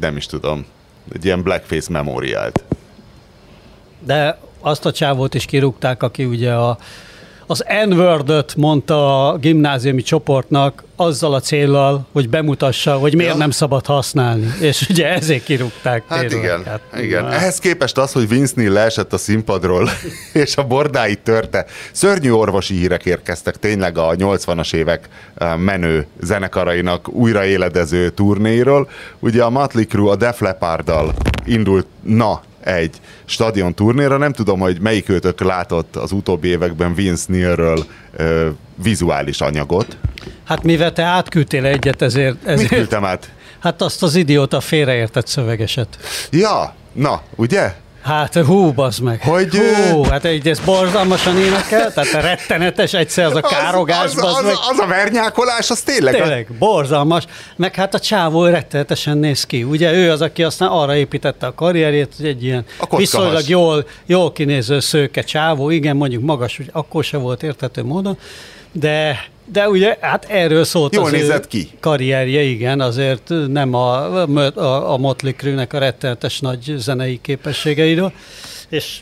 nem 0.00 0.16
is 0.16 0.26
tudom, 0.26 0.66
egy 1.12 1.24
ilyen 1.24 1.42
blackface 1.42 1.90
memóriált. 1.90 2.64
De 3.98 4.38
azt 4.60 4.86
a 4.86 4.92
csávót 4.92 5.34
is 5.34 5.44
kirúgták, 5.44 6.02
aki 6.02 6.24
ugye 6.24 6.52
a 6.52 6.78
az 7.46 7.64
n 7.86 7.94
mondta 8.56 9.28
a 9.28 9.36
gimnáziumi 9.36 10.02
csoportnak 10.02 10.84
azzal 10.96 11.34
a 11.34 11.40
céllal, 11.40 12.06
hogy 12.12 12.28
bemutassa, 12.28 12.94
hogy 12.94 13.14
miért 13.14 13.32
ja. 13.32 13.38
nem 13.38 13.50
szabad 13.50 13.86
használni. 13.86 14.52
És 14.60 14.86
ugye 14.88 15.08
ezért 15.08 15.44
kirúgták. 15.44 16.04
Hát 16.08 16.32
igen, 16.32 16.64
hát, 16.64 16.80
igen. 17.00 17.24
Na. 17.24 17.32
Ehhez 17.32 17.58
képest 17.58 17.98
az, 17.98 18.12
hogy 18.12 18.28
Vince 18.28 18.52
Neil 18.56 18.70
leesett 18.72 19.12
a 19.12 19.16
színpadról, 19.16 19.88
és 20.32 20.56
a 20.56 20.66
bordáit 20.66 21.18
törte. 21.18 21.66
Szörnyű 21.92 22.30
orvosi 22.30 22.74
hírek 22.74 23.04
érkeztek 23.04 23.58
tényleg 23.58 23.98
a 23.98 24.14
80-as 24.14 24.74
évek 24.74 25.08
eh, 25.34 25.56
menő 25.56 26.06
zenekarainak 26.20 27.08
újraéledező 27.08 28.10
turnéiról. 28.10 28.88
Ugye 29.18 29.42
a 29.42 29.50
Motley 29.50 29.84
Crue 29.84 30.10
a 30.10 30.16
Def 30.16 30.40
Leppard-dal 30.40 31.14
indult, 31.44 31.86
na, 32.02 32.42
egy 32.64 32.96
stadion 33.24 33.74
turnéra. 33.74 34.16
Nem 34.16 34.32
tudom, 34.32 34.60
hogy 34.60 34.80
melyik 34.80 35.08
őtök 35.08 35.40
látott 35.40 35.96
az 35.96 36.12
utóbbi 36.12 36.48
években 36.48 36.94
Vince 36.94 37.24
Neilről 37.28 37.84
ö, 38.16 38.48
vizuális 38.82 39.40
anyagot. 39.40 39.96
Hát 40.44 40.62
mivel 40.62 40.92
te 40.92 41.02
átküldtél 41.02 41.64
egyet, 41.64 42.02
ezért... 42.02 42.36
ezért... 42.44 42.70
Mit 42.70 42.78
küldtem 42.78 43.04
át? 43.04 43.30
Hát 43.58 43.82
azt 43.82 44.02
az 44.02 44.14
idióta 44.14 44.60
félreértett 44.60 45.26
szövegeset. 45.26 45.98
Ja, 46.30 46.74
na, 46.92 47.22
ugye? 47.36 47.74
Hát 48.02 48.34
hú, 48.34 48.72
bazd 48.72 49.02
meg. 49.02 49.20
Hogy, 49.22 49.48
hú, 49.54 50.02
hát 50.02 50.24
egy 50.24 50.48
ez 50.48 50.60
borzalmasan 50.60 51.38
énekel, 51.38 51.92
tehát 51.92 52.12
rettenetes 52.12 52.92
egyszer 52.92 53.24
az 53.24 53.34
a 53.34 53.40
károgás, 53.54 54.04
az, 54.04 54.16
az, 54.16 54.24
az, 54.24 54.44
meg. 54.44 54.54
az, 54.70 54.78
a 54.78 54.86
vernyákolás, 54.86 55.70
az 55.70 55.80
tényleg. 55.80 56.14
Tényleg, 56.14 56.46
a... 56.50 56.52
borzalmas. 56.58 57.24
Meg 57.56 57.74
hát 57.74 57.94
a 57.94 57.98
csávó 57.98 58.44
rettenetesen 58.44 59.18
néz 59.18 59.44
ki. 59.44 59.62
Ugye 59.62 59.92
ő 59.92 60.10
az, 60.10 60.20
aki 60.20 60.42
aztán 60.42 60.68
arra 60.68 60.96
építette 60.96 61.46
a 61.46 61.54
karrierjét, 61.54 62.12
hogy 62.16 62.26
egy 62.26 62.44
ilyen 62.44 62.64
viszonylag 62.96 63.48
jól, 63.48 63.86
jól 64.06 64.32
kinéző 64.32 64.80
szőke 64.80 65.22
csávó, 65.22 65.70
igen, 65.70 65.96
mondjuk 65.96 66.22
magas, 66.22 66.56
hogy 66.56 66.68
akkor 66.72 67.04
se 67.04 67.16
volt 67.16 67.42
értető 67.42 67.84
módon, 67.84 68.18
de 68.72 69.24
de 69.44 69.68
ugye, 69.68 69.96
hát 70.00 70.24
erről 70.28 70.64
szólt 70.64 70.94
Jól 70.94 71.04
az 71.04 71.10
nézett 71.10 71.46
ki. 71.46 71.70
karrierje, 71.80 72.42
igen, 72.42 72.80
azért 72.80 73.32
nem 73.48 73.74
a, 73.74 74.22
a, 74.22 74.92
a 74.92 74.96
Motley 74.96 75.32
Crue-nek 75.32 75.72
a 75.72 75.78
rettenetes 75.78 76.40
nagy 76.40 76.74
zenei 76.76 77.18
képességeiről. 77.22 78.12
És 78.72 79.00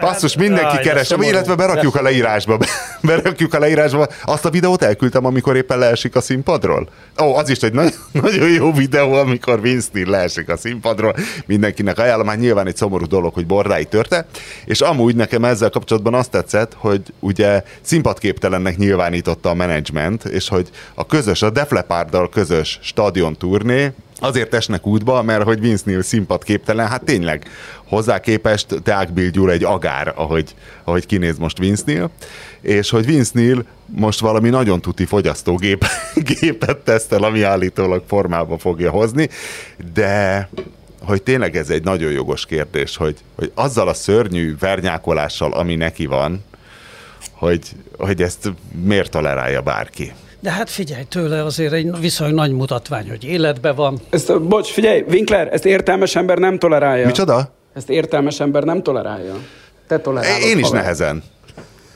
Basszus, 0.00 0.36
mindenki 0.36 0.76
Aj, 0.76 0.82
keres, 0.82 1.10
illetve 1.20 1.54
berakjuk 1.54 1.94
a 1.94 2.02
leírásba. 2.02 2.58
berakjuk 3.02 3.54
a 3.54 3.58
leírásba. 3.58 4.08
Azt 4.24 4.44
a 4.44 4.50
videót 4.50 4.82
elküldtem, 4.82 5.24
amikor 5.24 5.56
éppen 5.56 5.78
leesik 5.78 6.16
a 6.16 6.20
színpadról. 6.20 6.88
Ó, 7.22 7.34
az 7.34 7.48
is 7.48 7.58
egy 7.58 7.72
nagy, 7.72 7.94
nagyon 8.22 8.48
jó 8.48 8.72
videó, 8.72 9.12
amikor 9.12 9.58
Winston 9.62 10.10
leesik 10.10 10.48
a 10.48 10.56
színpadról. 10.56 11.14
Mindenkinek 11.46 11.98
ajánlom, 11.98 12.26
hát 12.26 12.38
nyilván 12.38 12.66
egy 12.66 12.76
szomorú 12.76 13.06
dolog, 13.06 13.34
hogy 13.34 13.46
bordái 13.46 13.84
törte. 13.84 14.26
És 14.64 14.80
amúgy 14.80 15.16
nekem 15.16 15.44
ezzel 15.44 15.70
kapcsolatban 15.70 16.14
azt 16.14 16.30
tetszett, 16.30 16.72
hogy 16.76 17.00
ugye 17.20 17.62
színpadképtelennek 17.80 18.76
nyilvánította 18.76 19.50
a 19.50 19.54
menedzsment, 19.54 20.24
és 20.24 20.48
hogy 20.48 20.68
a 20.94 21.06
közös, 21.06 21.42
a 21.42 21.50
Def 21.50 21.70
Leppard-dal 21.70 22.28
közös 22.28 22.78
stadion 22.82 23.36
turné, 23.36 23.92
azért 24.20 24.54
esnek 24.54 24.86
útba, 24.86 25.22
mert 25.22 25.42
hogy 25.42 25.60
Vince 25.60 25.82
Neil 25.86 26.02
színpad 26.02 26.44
képtelen, 26.44 26.88
hát 26.88 27.04
tényleg 27.04 27.48
hozzá 27.84 28.20
képest 28.20 28.66
Teák 28.82 29.12
Bill 29.12 29.28
Gyula 29.28 29.52
egy 29.52 29.64
agár, 29.64 30.12
ahogy, 30.16 30.54
ahogy 30.84 31.06
kinéz 31.06 31.38
most 31.38 31.58
Vince 31.58 31.82
Neil, 31.86 32.10
és 32.60 32.90
hogy 32.90 33.06
Vince 33.06 33.30
Neil 33.34 33.64
most 33.86 34.20
valami 34.20 34.48
nagyon 34.48 34.80
tuti 34.80 35.04
fogyasztógép 35.04 35.84
gépet 36.40 36.76
tesztel, 36.78 37.22
ami 37.22 37.42
állítólag 37.42 38.02
formába 38.06 38.58
fogja 38.58 38.90
hozni, 38.90 39.28
de 39.94 40.48
hogy 41.02 41.22
tényleg 41.22 41.56
ez 41.56 41.70
egy 41.70 41.84
nagyon 41.84 42.10
jogos 42.10 42.46
kérdés, 42.46 42.96
hogy, 42.96 43.16
hogy 43.34 43.52
azzal 43.54 43.88
a 43.88 43.94
szörnyű 43.94 44.56
vernyákolással, 44.58 45.52
ami 45.52 45.74
neki 45.74 46.06
van, 46.06 46.44
hogy, 47.32 47.68
hogy 47.96 48.22
ezt 48.22 48.52
miért 48.82 49.10
tolerálja 49.10 49.62
bárki. 49.62 50.12
De 50.40 50.50
hát 50.50 50.70
figyelj, 50.70 51.02
tőle 51.02 51.44
azért 51.44 51.72
egy 51.72 52.00
viszonylag 52.00 52.36
nagy 52.36 52.52
mutatvány, 52.52 53.08
hogy 53.08 53.24
életben 53.24 53.74
van. 53.74 54.00
Ezt, 54.10 54.42
bocs, 54.42 54.68
figyelj, 54.68 55.04
Winkler, 55.08 55.48
ezt 55.52 55.64
értelmes 55.64 56.16
ember 56.16 56.38
nem 56.38 56.58
tolerálja. 56.58 57.06
Micsoda? 57.06 57.52
Ezt 57.74 57.90
értelmes 57.90 58.40
ember 58.40 58.62
nem 58.62 58.82
tolerálja. 58.82 59.34
Te 59.88 59.98
tolerálod. 59.98 60.42
Én 60.42 60.58
is 60.58 60.64
haver. 60.64 60.80
nehezen. 60.80 61.22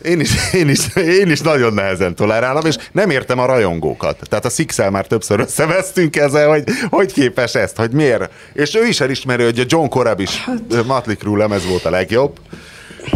Én 0.02 0.20
is, 0.20 0.30
én, 0.60 0.68
is, 0.68 0.96
én 0.96 1.30
is 1.30 1.40
nagyon 1.40 1.72
nehezen 1.72 2.14
tolerálom, 2.14 2.66
és 2.66 2.76
nem 2.92 3.10
értem 3.10 3.38
a 3.38 3.46
rajongókat. 3.46 4.18
Tehát 4.28 4.44
a 4.44 4.48
six 4.48 4.78
már 4.90 5.06
többször 5.06 5.40
összevesztünk 5.40 6.16
ezzel, 6.16 6.48
hogy 6.48 6.64
hogy 6.90 7.12
képes 7.12 7.54
ezt, 7.54 7.76
hogy 7.76 7.90
miért. 7.90 8.30
És 8.52 8.74
ő 8.74 8.86
is 8.86 9.00
elismeri, 9.00 9.42
hogy 9.42 9.58
a 9.58 9.64
John 9.66 9.88
Corab 9.88 10.20
is, 10.20 10.44
hát... 10.44 11.16
Crue 11.18 11.38
lemez 11.38 11.66
volt 11.66 11.84
a 11.84 11.90
legjobb, 11.90 12.38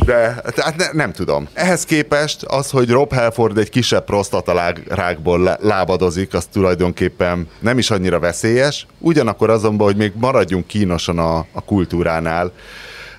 de 0.04 0.42
tehát 0.54 0.76
ne, 0.76 0.86
nem 0.92 1.12
tudom. 1.12 1.48
Ehhez 1.52 1.84
képest 1.84 2.42
az, 2.42 2.70
hogy 2.70 2.90
Rob 2.90 3.12
Halford 3.12 3.58
egy 3.58 3.68
kisebb 3.68 4.04
prostatarákból 4.04 5.58
lábadozik, 5.60 6.34
az 6.34 6.46
tulajdonképpen 6.52 7.48
nem 7.58 7.78
is 7.78 7.90
annyira 7.90 8.18
veszélyes. 8.18 8.86
Ugyanakkor 8.98 9.50
azonban, 9.50 9.86
hogy 9.86 9.96
még 9.96 10.12
maradjunk 10.14 10.66
kínosan 10.66 11.18
a, 11.18 11.36
a 11.52 11.60
kultúránál. 11.64 12.52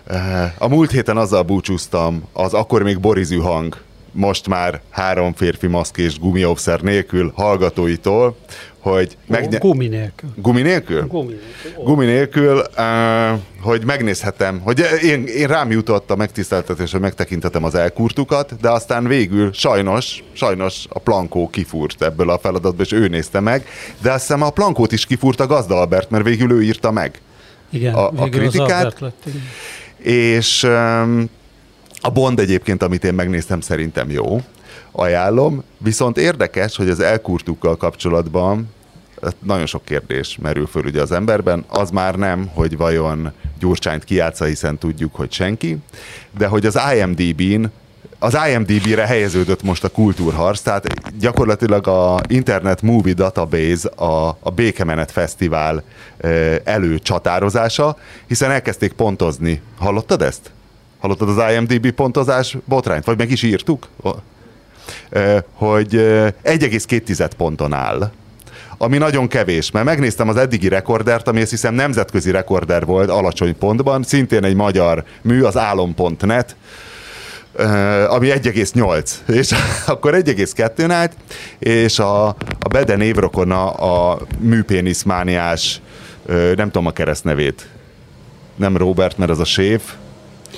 Eh, 0.05 0.51
a 0.57 0.67
múlt 0.67 0.91
héten 0.91 1.17
azzal 1.17 1.43
búcsúztam, 1.43 2.23
az 2.33 2.53
akkor 2.53 2.83
még 2.83 2.99
borizű 2.99 3.37
hang 3.37 3.77
most 4.11 4.47
már 4.47 4.81
három 4.89 5.33
férfi 5.33 5.67
maszk 5.67 5.97
és 5.97 6.19
gumióvszer 6.19 6.81
nélkül 6.81 7.31
hallgatóitól, 7.35 8.37
hogy... 8.91 9.17
Megne- 9.27 9.59
gumi 9.59 9.87
nélkül. 9.87 10.29
Gumi 10.35 10.61
nélkül? 10.61 11.07
Gumi 11.07 11.33
nélkül. 11.33 11.83
Gumi 11.83 12.05
nélkül, 12.05 12.63
uh, 12.77 13.39
hogy 13.61 13.85
megnézhetem, 13.85 14.59
hogy 14.59 14.83
én, 15.03 15.25
én 15.25 15.47
rám 15.47 15.71
jutott 15.71 16.11
a 16.11 16.15
megtiszteltetés, 16.15 16.91
hogy 16.91 17.01
megtekintetem 17.01 17.63
az 17.63 17.75
elkurtukat, 17.75 18.59
de 18.61 18.69
aztán 18.69 19.07
végül 19.07 19.53
sajnos, 19.53 20.23
sajnos 20.33 20.85
a 20.89 20.99
Plankó 20.99 21.49
kifúrt 21.49 22.01
ebből 22.01 22.29
a 22.29 22.37
feladatból, 22.37 22.85
és 22.85 22.91
ő 22.91 23.07
nézte 23.07 23.39
meg, 23.39 23.65
de 24.01 24.11
azt 24.11 24.21
hiszem 24.21 24.41
a 24.41 24.49
Plankót 24.49 24.91
is 24.91 25.05
kifúrta 25.05 25.47
Gazda 25.47 25.79
Albert, 25.79 26.09
mert 26.09 26.23
végül 26.23 26.51
ő 26.51 26.63
írta 26.63 26.91
meg 26.91 27.21
igen, 27.69 27.93
a, 27.93 28.07
a 28.15 28.29
kritikát. 28.29 28.99
Lett, 28.99 29.23
igen. 29.25 29.41
És 29.97 30.63
um, 30.63 31.29
a 32.01 32.09
Bond 32.09 32.39
egyébként, 32.39 32.83
amit 32.83 33.03
én 33.03 33.13
megnéztem, 33.13 33.61
szerintem 33.61 34.09
jó, 34.09 34.41
ajánlom, 34.91 35.63
viszont 35.77 36.17
érdekes, 36.17 36.75
hogy 36.75 36.89
az 36.89 36.99
elkurtukkal 36.99 37.77
kapcsolatban 37.77 38.69
nagyon 39.39 39.65
sok 39.65 39.85
kérdés 39.85 40.37
merül 40.41 40.67
föl 40.67 40.85
ugye 40.85 41.01
az 41.01 41.11
emberben. 41.11 41.65
Az 41.67 41.89
már 41.89 42.15
nem, 42.15 42.49
hogy 42.53 42.77
vajon 42.77 43.31
Gyurcsányt 43.59 44.03
kiátsza, 44.03 44.45
hiszen 44.45 44.77
tudjuk, 44.77 45.15
hogy 45.15 45.31
senki, 45.31 45.77
de 46.37 46.47
hogy 46.47 46.65
az 46.65 46.79
IMDb-n 46.95 47.65
az 48.19 48.37
IMDB-re 48.49 49.05
helyeződött 49.05 49.63
most 49.63 49.83
a 49.83 49.89
kultúrharc, 49.89 50.61
tehát 50.61 51.17
gyakorlatilag 51.19 51.87
a 51.87 52.21
Internet 52.27 52.81
Movie 52.81 53.13
Database 53.13 53.89
a, 53.89 54.37
a 54.39 54.51
Békemenet 54.55 55.11
Fesztivál 55.11 55.83
előcsatározása, 56.63 57.97
hiszen 58.27 58.51
elkezdték 58.51 58.93
pontozni. 58.93 59.61
Hallottad 59.77 60.21
ezt? 60.21 60.51
Hallottad 60.99 61.29
az 61.29 61.51
IMDB 61.53 61.91
pontozás 61.91 62.57
botrányt? 62.65 63.05
Vagy 63.05 63.17
meg 63.17 63.31
is 63.31 63.43
írtuk? 63.43 63.87
Hogy 65.53 65.93
1,2 65.93 67.29
ponton 67.37 67.73
áll 67.73 68.11
ami 68.77 68.97
nagyon 68.97 69.27
kevés, 69.27 69.71
mert 69.71 69.85
megnéztem 69.85 70.29
az 70.29 70.37
eddigi 70.37 70.67
rekordert, 70.67 71.27
ami 71.27 71.41
azt 71.41 71.49
hiszem 71.49 71.73
nemzetközi 71.73 72.31
rekorder 72.31 72.85
volt 72.85 73.09
alacsony 73.09 73.57
pontban, 73.57 74.03
szintén 74.03 74.43
egy 74.43 74.55
magyar 74.55 75.03
mű, 75.21 75.41
az 75.41 75.57
álom.net, 75.57 76.55
ami 78.07 78.27
1,8, 78.29 79.11
és 79.39 79.53
akkor 79.85 80.13
1,2-n 80.13 80.91
állt, 80.91 81.13
és 81.59 81.99
a, 81.99 82.27
a 82.59 82.67
Bede 82.69 82.95
névrokona 82.95 83.69
a 83.69 84.19
műpéniszmániás, 84.39 85.81
nem 86.55 86.71
tudom 86.71 86.85
a 86.85 86.91
keresztnevét, 86.91 87.67
nem 88.55 88.77
Robert, 88.77 89.17
mert 89.17 89.31
az 89.31 89.39
a 89.39 89.45
séf, 89.45 89.93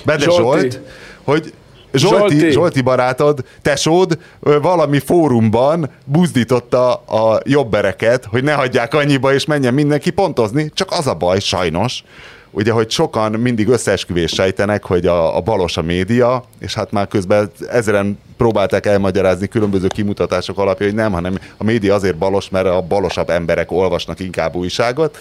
Bede 0.05 0.23
Zsolti. 0.23 0.69
Zsolt, 0.69 0.81
hogy 1.23 1.53
Zsolti, 1.93 2.35
Zsolti. 2.35 2.51
Zsolti 2.51 2.81
barátod, 2.81 3.43
tesód 3.61 4.19
valami 4.39 4.99
fórumban 4.99 5.89
buzdította 6.05 6.93
a 6.93 7.39
jobbereket, 7.45 8.25
hogy 8.25 8.43
ne 8.43 8.53
hagyják 8.53 8.93
annyiba, 8.93 9.33
és 9.33 9.45
menjen 9.45 9.73
mindenki 9.73 10.09
pontozni. 10.09 10.71
Csak 10.73 10.91
az 10.91 11.07
a 11.07 11.13
baj, 11.13 11.39
sajnos, 11.39 12.03
ugye, 12.51 12.71
hogy 12.71 12.89
sokan 12.89 13.31
mindig 13.31 13.67
összeesküvés 13.67 14.31
sejtenek, 14.31 14.83
hogy 14.83 15.05
a, 15.05 15.37
a 15.37 15.41
balos 15.41 15.77
a 15.77 15.81
média, 15.81 16.43
és 16.59 16.73
hát 16.73 16.91
már 16.91 17.07
közben 17.07 17.51
ezeren 17.69 18.19
próbálták 18.39 18.85
elmagyarázni 18.85 19.47
különböző 19.47 19.87
kimutatások 19.87 20.57
alapja, 20.57 20.85
hogy 20.85 20.95
nem, 20.95 21.11
hanem 21.11 21.39
a 21.57 21.63
média 21.63 21.93
azért 21.93 22.17
balos, 22.17 22.49
mert 22.49 22.65
a 22.65 22.81
balosabb 22.81 23.29
emberek 23.29 23.71
olvasnak 23.71 24.19
inkább 24.19 24.55
újságot, 24.55 25.17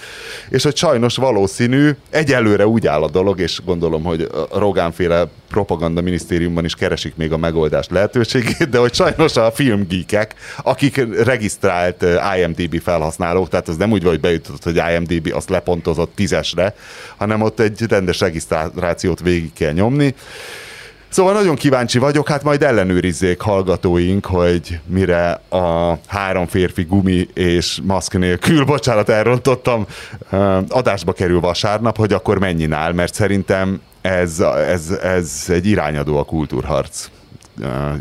és 0.49 0.62
hogy 0.62 0.76
sajnos 0.76 1.16
valószínű, 1.16 1.91
egyelőre 2.11 2.66
úgy 2.66 2.87
áll 2.87 3.03
a 3.03 3.11
dolog, 3.11 3.41
és 3.41 3.61
gondolom, 3.64 4.03
hogy 4.03 4.29
a 4.51 4.59
Rogánféle 4.59 5.29
propaganda 5.49 6.01
minisztériumban 6.01 6.64
is 6.64 6.74
keresik 6.74 7.16
még 7.16 7.33
a 7.33 7.37
megoldást 7.37 7.91
lehetőségét, 7.91 8.68
de 8.68 8.79
hogy 8.79 8.95
sajnos 8.95 9.37
a 9.37 9.51
filmgeekek, 9.51 10.35
akik 10.62 11.24
regisztrált 11.24 12.03
eh, 12.03 12.39
IMDB 12.39 12.81
felhasználók, 12.81 13.49
tehát 13.49 13.68
ez 13.68 13.76
nem 13.76 13.93
úgy 13.93 14.03
vagy 14.03 14.20
bejutott, 14.20 14.62
hogy 14.62 14.81
IMDB 14.95 15.33
azt 15.35 15.49
lepontozott 15.49 16.12
tízesre, 16.14 16.74
hanem 17.18 17.42
ott 17.42 17.60
egy 17.60 17.82
rendes 17.88 18.20
regisztrációt 18.20 19.20
végig 19.20 19.52
kell 19.52 19.72
nyomni, 19.72 20.14
Szóval 21.10 21.32
nagyon 21.32 21.54
kíváncsi 21.54 21.98
vagyok, 21.98 22.28
hát 22.28 22.42
majd 22.42 22.62
ellenőrizzék 22.62 23.40
hallgatóink, 23.40 24.26
hogy 24.26 24.80
mire 24.86 25.30
a 25.48 25.98
három 26.06 26.46
férfi 26.46 26.82
gumi 26.82 27.28
és 27.34 27.80
maszk 27.82 28.18
nélkül, 28.18 28.64
bocsánat, 28.74 29.08
elrontottam, 29.08 29.86
adásba 30.68 31.12
kerül 31.12 31.40
vasárnap, 31.40 31.96
hogy 31.96 32.12
akkor 32.12 32.38
mennyi 32.38 32.66
mert 32.66 33.14
szerintem 33.14 33.80
ez, 34.00 34.40
ez, 34.40 34.90
ez 34.90 35.44
egy 35.48 35.66
irányadó 35.66 36.18
a 36.18 36.24
kultúrharc 36.24 37.08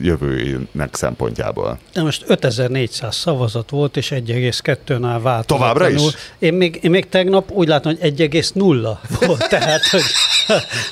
jövőjének 0.02 0.90
szempontjából. 0.92 1.80
De 1.94 2.02
most 2.02 2.24
5400 2.28 3.16
szavazat 3.16 3.70
volt, 3.70 3.98
és 3.98 4.10
1,2-nál 4.16 5.20
vált. 5.22 5.48
Továbbra 5.48 5.90
is? 5.90 6.02
Én 6.40 6.54
még, 6.54 6.80
én 6.82 6.92
még 6.92 7.10
tegnap 7.10 7.52
úgy 7.52 7.68
látom, 7.68 7.96
hogy 8.00 8.14
1,0 8.18 8.98
volt, 9.20 9.50
tehát 9.50 9.88
hogy, 9.88 10.04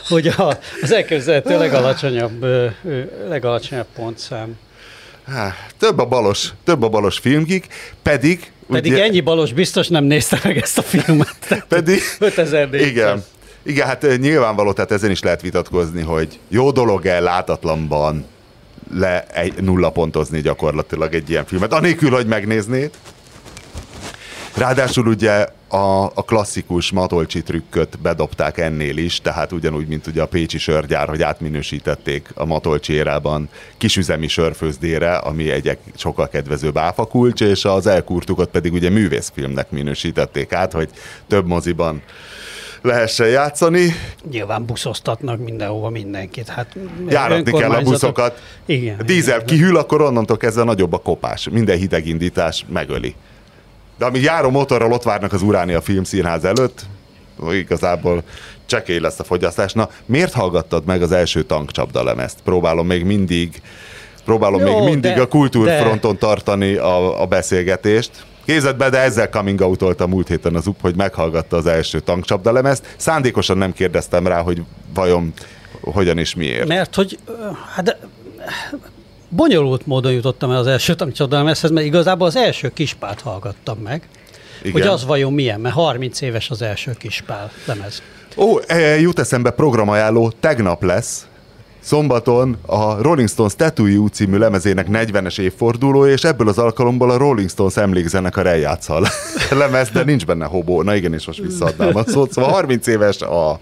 hogy 0.08 0.28
a, 0.28 0.58
az 0.82 0.92
elképzelhető 0.92 1.58
legalacsonyabb, 1.58 2.46
legalacsonyabb 3.28 3.88
pontszám. 3.96 4.58
Há, 5.28 5.56
több 5.78 6.00
a 6.00 6.06
balos, 6.06 6.54
több 6.64 6.84
a 6.84 6.90
balos 6.90 7.18
filmgik, 7.18 7.68
pedig... 8.02 8.52
Pedig 8.72 8.92
ugye, 8.92 9.04
ennyi 9.04 9.22
balos 9.22 9.54
biztos 9.54 9.88
nem 9.88 10.04
nézte 10.04 10.40
meg 10.44 10.58
ezt 10.58 10.78
a 10.78 10.82
filmet. 10.82 11.66
Pedig... 11.68 12.02
5400. 12.20 12.82
Igen. 12.82 13.24
Igen, 13.64 13.88
hát 13.88 14.18
nyilvánvaló, 14.18 14.74
tehát 14.74 14.92
ezen 14.92 15.12
is 15.12 15.22
lehet 15.22 15.42
vitatkozni, 15.42 16.02
hogy 16.02 16.40
jó 16.48 16.72
dolog-e 16.72 17.20
látatlanban 17.20 18.26
le 18.94 19.26
egy, 19.26 19.54
nulla 19.62 19.90
pontozni 19.90 20.42
gyakorlatilag 20.42 21.14
egy 21.14 21.30
ilyen 21.30 21.46
filmet, 21.46 21.74
anélkül, 21.74 22.10
hogy 22.10 22.26
megnéznéd. 22.26 22.92
Ráadásul 24.56 25.08
ugye 25.08 25.48
a, 25.68 26.04
a 26.04 26.24
klasszikus 26.26 26.92
matolcsi 26.92 27.44
trükköt 27.44 28.00
bedobták 28.00 28.58
ennél 28.58 28.98
is, 28.98 29.22
tehát 29.22 29.52
ugyanúgy, 29.52 29.88
mint 29.88 30.08
ugye 30.08 30.22
a 30.22 30.28
Pécsi 30.28 30.58
sörgyár, 30.58 31.08
hogy 31.08 31.22
átminősítették 31.22 32.30
a 32.34 32.46
matolcsi 32.46 32.94
érában 32.94 33.50
kisüzemi 33.78 34.28
sörfőzdére, 34.28 35.16
ami 35.16 35.50
egy 35.50 35.78
sokkal 35.96 36.28
kedvezőbb 36.28 36.78
áfakulcs, 36.78 37.42
és 37.42 37.66
az 37.66 37.88
elkurtukat 37.88 38.50
pedig 38.50 38.74
ugye 38.74 38.90
művészfilmnek 38.90 39.72
minősítették 39.72 40.54
át, 40.54 40.72
hogy 40.72 40.90
több 41.28 41.48
moziban 41.48 42.02
lehessen 42.86 43.28
játszani. 43.28 43.96
Nyilván 44.30 44.66
buszoztatnak 44.66 45.40
mindenhova 45.40 45.90
mindenkit. 45.90 46.48
Hát 46.48 46.76
Járatni 47.10 47.52
kell 47.52 47.72
a 47.72 47.82
buszokat. 47.82 48.42
Igen. 48.66 49.00
A 49.00 49.04
dízel 49.04 49.36
igen. 49.36 49.46
kihűl, 49.46 49.78
akkor 49.78 50.02
onnantól 50.02 50.38
kezdve 50.38 50.64
nagyobb 50.64 50.94
a 50.94 50.98
kopás. 50.98 51.50
Minden 51.52 51.78
hidegindítás 51.78 52.66
megöli. 52.70 53.16
De 53.98 54.06
amíg 54.06 54.22
járó 54.22 54.50
motorral 54.50 54.92
ott 54.92 55.04
várnak 55.04 55.34
az 55.34 55.42
Uránia 55.42 55.82
Filmszínház 55.82 56.46
előtt, 56.46 56.86
igazából 57.52 58.24
csekély 58.66 59.00
lesz 59.00 59.20
a 59.20 59.24
fogyasztás. 59.24 59.74
Na, 59.74 59.90
miért 60.06 60.34
hallgattad 60.34 60.86
meg 60.86 61.02
az 61.02 61.12
első 61.12 61.44
tankcsapda 61.44 62.04
lemezt? 62.04 62.38
Próbálom 62.44 62.88
még 62.88 63.04
mindig 63.04 63.62
próbálom 64.26 64.66
Jó, 64.66 64.78
még 64.78 64.90
mindig 64.90 65.14
de, 65.14 65.22
a 65.22 65.28
kultúrfronton 65.28 66.14
de... 66.14 66.18
tartani 66.18 66.76
a, 66.76 67.22
a 67.22 67.26
beszélgetést. 67.26 68.12
Képzeld 68.46 68.78
be, 68.78 68.90
de 68.90 69.00
ezzel 69.00 69.30
coming 69.30 69.62
out 69.62 70.02
a 70.02 70.08
múlt 70.08 70.28
héten 70.28 70.56
az 70.56 70.68
UP, 70.68 70.82
hogy 70.82 70.96
meghallgatta 70.96 71.58
az 71.58 71.66
első 71.66 72.00
tankcsapdalemezt. 72.00 72.96
Szándékosan 72.98 73.58
nem 73.58 73.74
kérdeztem 73.74 74.28
rá, 74.28 74.42
hogy 74.42 74.62
vajon 74.94 75.34
hogyan 75.82 76.18
és 76.18 76.36
miért. 76.36 76.68
Mert 76.68 76.96
hogy, 76.96 77.20
hát 77.76 77.98
bonyolult 79.30 79.86
módon 79.86 80.12
jutottam 80.12 80.52
el 80.52 80.58
az 80.58 80.68
első 80.68 80.94
tankcsapdalemezhez, 80.94 81.72
mert 81.72 81.86
igazából 81.86 82.28
az 82.28 82.36
első 82.36 82.70
kispát 82.74 83.22
hallgattam 83.22 83.78
meg. 83.78 84.08
Igen. 84.62 84.72
Hogy 84.72 84.82
az 84.82 85.06
vajon 85.06 85.34
milyen, 85.34 85.60
mert 85.60 85.76
30 85.76 86.22
éves 86.22 86.50
az 86.50 86.62
első 86.62 86.92
kispál 86.98 87.52
lemez. 87.66 88.02
Ó, 88.38 88.58
e, 88.68 88.78
jut 89.00 89.20
eszembe 89.20 89.50
programajánló, 89.50 90.32
tegnap 90.40 90.84
lesz, 90.84 91.28
Szombaton 91.86 92.58
a 92.66 93.02
Rolling 93.02 93.30
Stones 93.30 93.56
Tattoo 93.56 94.08
című 94.08 94.38
lemezének 94.38 94.88
40-es 94.92 95.40
évforduló, 95.40 96.06
és 96.06 96.24
ebből 96.24 96.48
az 96.48 96.58
alkalomból 96.58 97.12
a 97.12 97.18
Rolling 97.18 97.50
Stones 97.50 97.78
emlékzenekar 97.78 98.48
eljátszal 98.48 99.08
lemez, 99.60 99.90
de 99.90 100.04
nincs 100.04 100.26
benne 100.26 100.46
hobó. 100.46 100.82
Na 100.82 100.96
igen, 100.96 101.14
és 101.14 101.26
most 101.26 101.40
visszaadnám 101.40 101.96
a 101.96 102.04
szót. 102.04 102.32
Szóval 102.32 102.52
30 102.52 102.88
éves 102.88 103.22
a, 103.22 103.60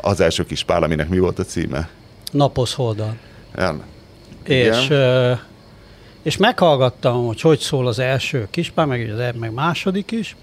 az 0.00 0.20
első 0.20 0.44
kis 0.44 0.64
pál, 0.64 0.82
aminek 0.82 1.08
mi 1.08 1.18
volt 1.18 1.38
a 1.38 1.44
címe? 1.44 1.88
Napos 2.32 2.74
Holdal. 2.74 3.16
És, 4.44 4.92
és 6.22 6.36
meghallgattam, 6.36 7.26
hogy 7.26 7.40
hogy 7.40 7.58
szól 7.58 7.86
az 7.86 7.98
első 7.98 8.48
kispál, 8.50 8.86
meg 8.86 9.10
az 9.10 9.34
meg 9.38 9.52
második 9.52 10.10
is, 10.10 10.36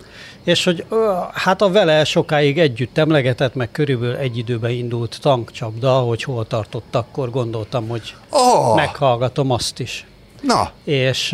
és 0.43 0.63
hogy 0.63 0.85
hát 1.33 1.61
a 1.61 1.69
vele 1.69 2.03
sokáig 2.03 2.59
együtt 2.59 2.97
emlegetett, 2.97 3.55
meg 3.55 3.71
körülbelül 3.71 4.15
egy 4.15 4.37
időben 4.37 4.71
indult 4.71 5.17
tankcsapda, 5.21 5.91
hogy 5.91 6.23
hol 6.23 6.47
tartott, 6.47 6.95
akkor 6.95 7.29
gondoltam, 7.29 7.87
hogy 7.87 8.13
oh. 8.29 8.75
meghallgatom 8.75 9.51
azt 9.51 9.79
is. 9.79 10.05
Na. 10.41 10.71
És 10.83 11.29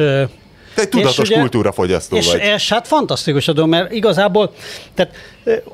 te 0.76 0.82
egy 0.82 0.90
tudatos 0.90 1.18
és 1.18 1.30
ugye, 1.30 1.40
kultúrafogyasztó 1.40 2.16
és, 2.16 2.32
vagy. 2.32 2.42
És 2.42 2.70
hát 2.70 2.88
fantasztikus 2.88 3.48
a 3.48 3.54
dolog, 3.54 3.70
mert 3.70 3.92
igazából 3.92 4.54
tehát, 4.94 5.16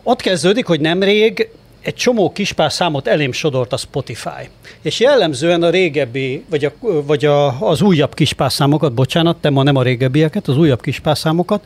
ott 0.04 0.22
kezdődik, 0.22 0.66
hogy 0.66 0.80
nemrég 0.80 1.50
egy 1.82 1.96
csomó 1.96 2.32
kispár 2.32 2.72
számot 2.72 3.08
elém 3.08 3.32
sodort 3.32 3.74
a 3.74 3.78
Spotify. 3.78 4.50
És 4.82 5.00
jellemzően 5.00 5.64
a 5.64 5.70
régebbi, 5.70 6.44
vagy, 6.50 6.66
a, 6.66 6.72
vagy 7.06 7.26
a, 7.26 7.68
az 7.70 7.82
újabb 7.82 8.14
kispár 8.14 8.52
számokat, 8.52 8.94
bocsánat, 8.94 9.38
te 9.38 9.50
ma 9.50 9.64
nem 9.64 9.76
a 9.76 9.82
régebbieket, 9.82 10.48
az 10.48 10.58
újabb 10.58 10.82
kispár 10.82 11.18
számokat, 11.18 11.64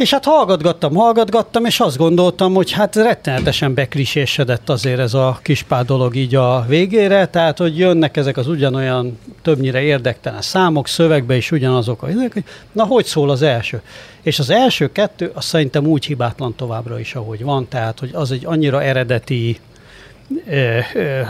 és 0.00 0.10
hát 0.10 0.24
hallgatgattam, 0.24 0.94
hallgatgattam, 0.94 1.64
és 1.64 1.80
azt 1.80 1.96
gondoltam, 1.96 2.54
hogy 2.54 2.70
hát 2.70 2.96
rettenetesen 2.96 3.74
bekrisésedett 3.74 4.68
azért 4.68 4.98
ez 4.98 5.14
a 5.14 5.38
kispár 5.42 5.84
dolog 5.84 6.16
így 6.16 6.34
a 6.34 6.64
végére, 6.68 7.26
tehát 7.26 7.58
hogy 7.58 7.78
jönnek 7.78 8.16
ezek 8.16 8.36
az 8.36 8.48
ugyanolyan 8.48 9.18
többnyire 9.42 9.80
érdektelen 9.80 10.42
számok, 10.42 10.88
szövegbe 10.88 11.36
is 11.36 11.50
ugyanazok 11.50 12.02
a 12.02 12.06
hogy 12.06 12.44
na 12.72 12.84
hogy 12.84 13.04
szól 13.04 13.30
az 13.30 13.42
első? 13.42 13.82
És 14.22 14.38
az 14.38 14.50
első 14.50 14.92
kettő, 14.92 15.30
az 15.34 15.44
szerintem 15.44 15.86
úgy 15.86 16.06
hibátlan 16.06 16.54
továbbra 16.56 16.98
is, 17.00 17.14
ahogy 17.14 17.42
van, 17.42 17.68
tehát 17.68 17.98
hogy 17.98 18.10
az 18.12 18.30
egy 18.30 18.46
annyira 18.46 18.82
eredeti 18.82 19.58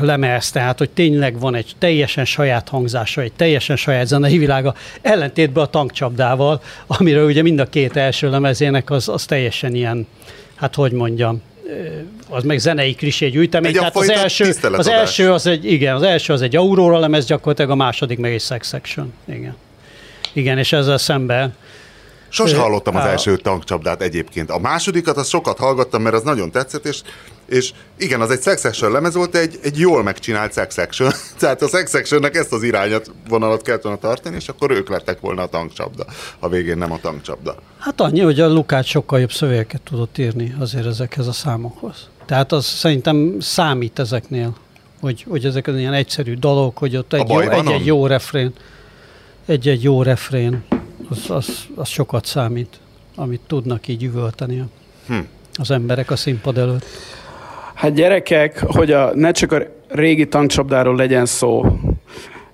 lemez, 0.00 0.50
tehát 0.50 0.78
hogy 0.78 0.90
tényleg 0.90 1.38
van 1.38 1.54
egy 1.54 1.72
teljesen 1.78 2.24
saját 2.24 2.68
hangzása, 2.68 3.20
egy 3.20 3.32
teljesen 3.32 3.76
saját 3.76 4.06
zenei 4.06 4.38
világa, 4.38 4.74
ellentétben 5.02 5.64
a 5.64 5.66
tankcsapdával, 5.66 6.62
amiről 6.86 7.26
ugye 7.26 7.42
mind 7.42 7.58
a 7.58 7.66
két 7.66 7.96
első 7.96 8.30
lemezének 8.30 8.90
az, 8.90 9.08
az 9.08 9.24
teljesen 9.24 9.74
ilyen, 9.74 10.06
hát 10.54 10.74
hogy 10.74 10.92
mondjam, 10.92 11.42
az 12.28 12.42
meg 12.42 12.58
zenei 12.58 12.94
klisé 12.94 13.28
gyűjtemény. 13.28 13.72
Tehát 13.72 13.96
az 13.96 14.10
első, 14.10 14.54
az 14.62 14.88
első 14.88 15.32
az 15.32 15.46
egy, 15.46 15.64
igen, 15.64 15.94
az 15.94 16.02
első 16.02 16.32
az 16.32 16.42
egy 16.42 16.56
Aurora 16.56 16.98
lemez 16.98 17.26
gyakorlatilag, 17.26 17.70
a 17.70 17.74
második 17.74 18.18
meg 18.18 18.32
egy 18.32 18.40
Sex 18.40 18.68
Section. 18.68 19.12
Igen. 19.24 19.56
Igen, 20.32 20.58
és 20.58 20.72
ezzel 20.72 20.98
szemben 20.98 21.54
Sose 22.28 22.56
hallottam 22.56 22.96
az 22.96 23.04
első 23.04 23.36
tankcsapdát 23.36 24.02
egyébként. 24.02 24.50
A 24.50 24.58
másodikat 24.58 25.16
azt 25.16 25.28
sokat 25.28 25.58
hallgattam, 25.58 26.02
mert 26.02 26.14
az 26.14 26.22
nagyon 26.22 26.50
tetszett, 26.50 26.84
és, 26.84 27.00
és 27.50 27.72
igen, 27.96 28.20
az 28.20 28.30
egy 28.30 28.42
Sex 28.42 28.64
Action 28.64 28.92
lemez 28.92 29.14
volt, 29.14 29.34
egy, 29.34 29.58
egy 29.62 29.78
jól 29.78 30.02
megcsinált 30.02 30.52
Sex 30.52 30.78
Action. 30.78 31.12
Tehát 31.38 31.62
a 31.62 31.68
Sex 31.68 31.94
Actionnek 31.94 32.36
ezt 32.36 32.52
az 32.52 32.62
irányat 32.62 33.10
vonalat 33.28 33.62
kellett 33.62 33.82
volna 33.82 33.98
tartani, 33.98 34.36
és 34.36 34.48
akkor 34.48 34.70
ők 34.70 34.88
lettek 34.88 35.20
volna 35.20 35.42
a 35.42 35.46
tankcsapda. 35.46 36.04
A 36.38 36.48
végén 36.48 36.78
nem 36.78 36.92
a 36.92 36.98
tankcsapda. 37.00 37.54
Hát 37.78 38.00
annyi, 38.00 38.20
hogy 38.20 38.40
a 38.40 38.48
Lukács 38.48 38.86
sokkal 38.88 39.20
jobb 39.20 39.32
szövegeket 39.32 39.80
tudott 39.82 40.18
írni 40.18 40.54
azért 40.58 40.86
ezekhez 40.86 41.26
a 41.26 41.32
számokhoz. 41.32 42.08
Tehát 42.26 42.52
az 42.52 42.64
szerintem 42.64 43.36
számít 43.40 43.98
ezeknél, 43.98 44.56
hogy, 45.00 45.24
hogy 45.28 45.44
ezek 45.44 45.66
az 45.66 45.76
ilyen 45.76 45.92
egyszerű 45.92 46.34
dalok, 46.34 46.78
hogy 46.78 46.96
ott 46.96 47.12
egy, 47.12 47.28
jó, 47.28 47.38
egy-egy 47.38 47.86
jó 47.86 48.06
refrén, 48.06 48.52
egy-egy 49.46 49.82
jó 49.82 50.02
refrén, 50.02 50.64
az, 51.08 51.30
az, 51.30 51.48
az 51.74 51.88
sokat 51.88 52.26
számít, 52.26 52.80
amit 53.14 53.40
tudnak 53.46 53.88
így 53.88 54.02
üvölteni 54.02 54.64
Hm. 55.06 55.18
az 55.54 55.70
emberek 55.70 56.10
a 56.10 56.16
színpad 56.16 56.58
előtt. 56.58 56.84
Hát 57.80 57.94
gyerekek, 57.94 58.58
hogy 58.66 58.92
a, 58.92 59.10
ne 59.14 59.30
csak 59.30 59.52
a 59.52 59.58
régi 59.88 60.28
tankcsapdáról 60.28 60.96
legyen 60.96 61.26
szó. 61.26 61.64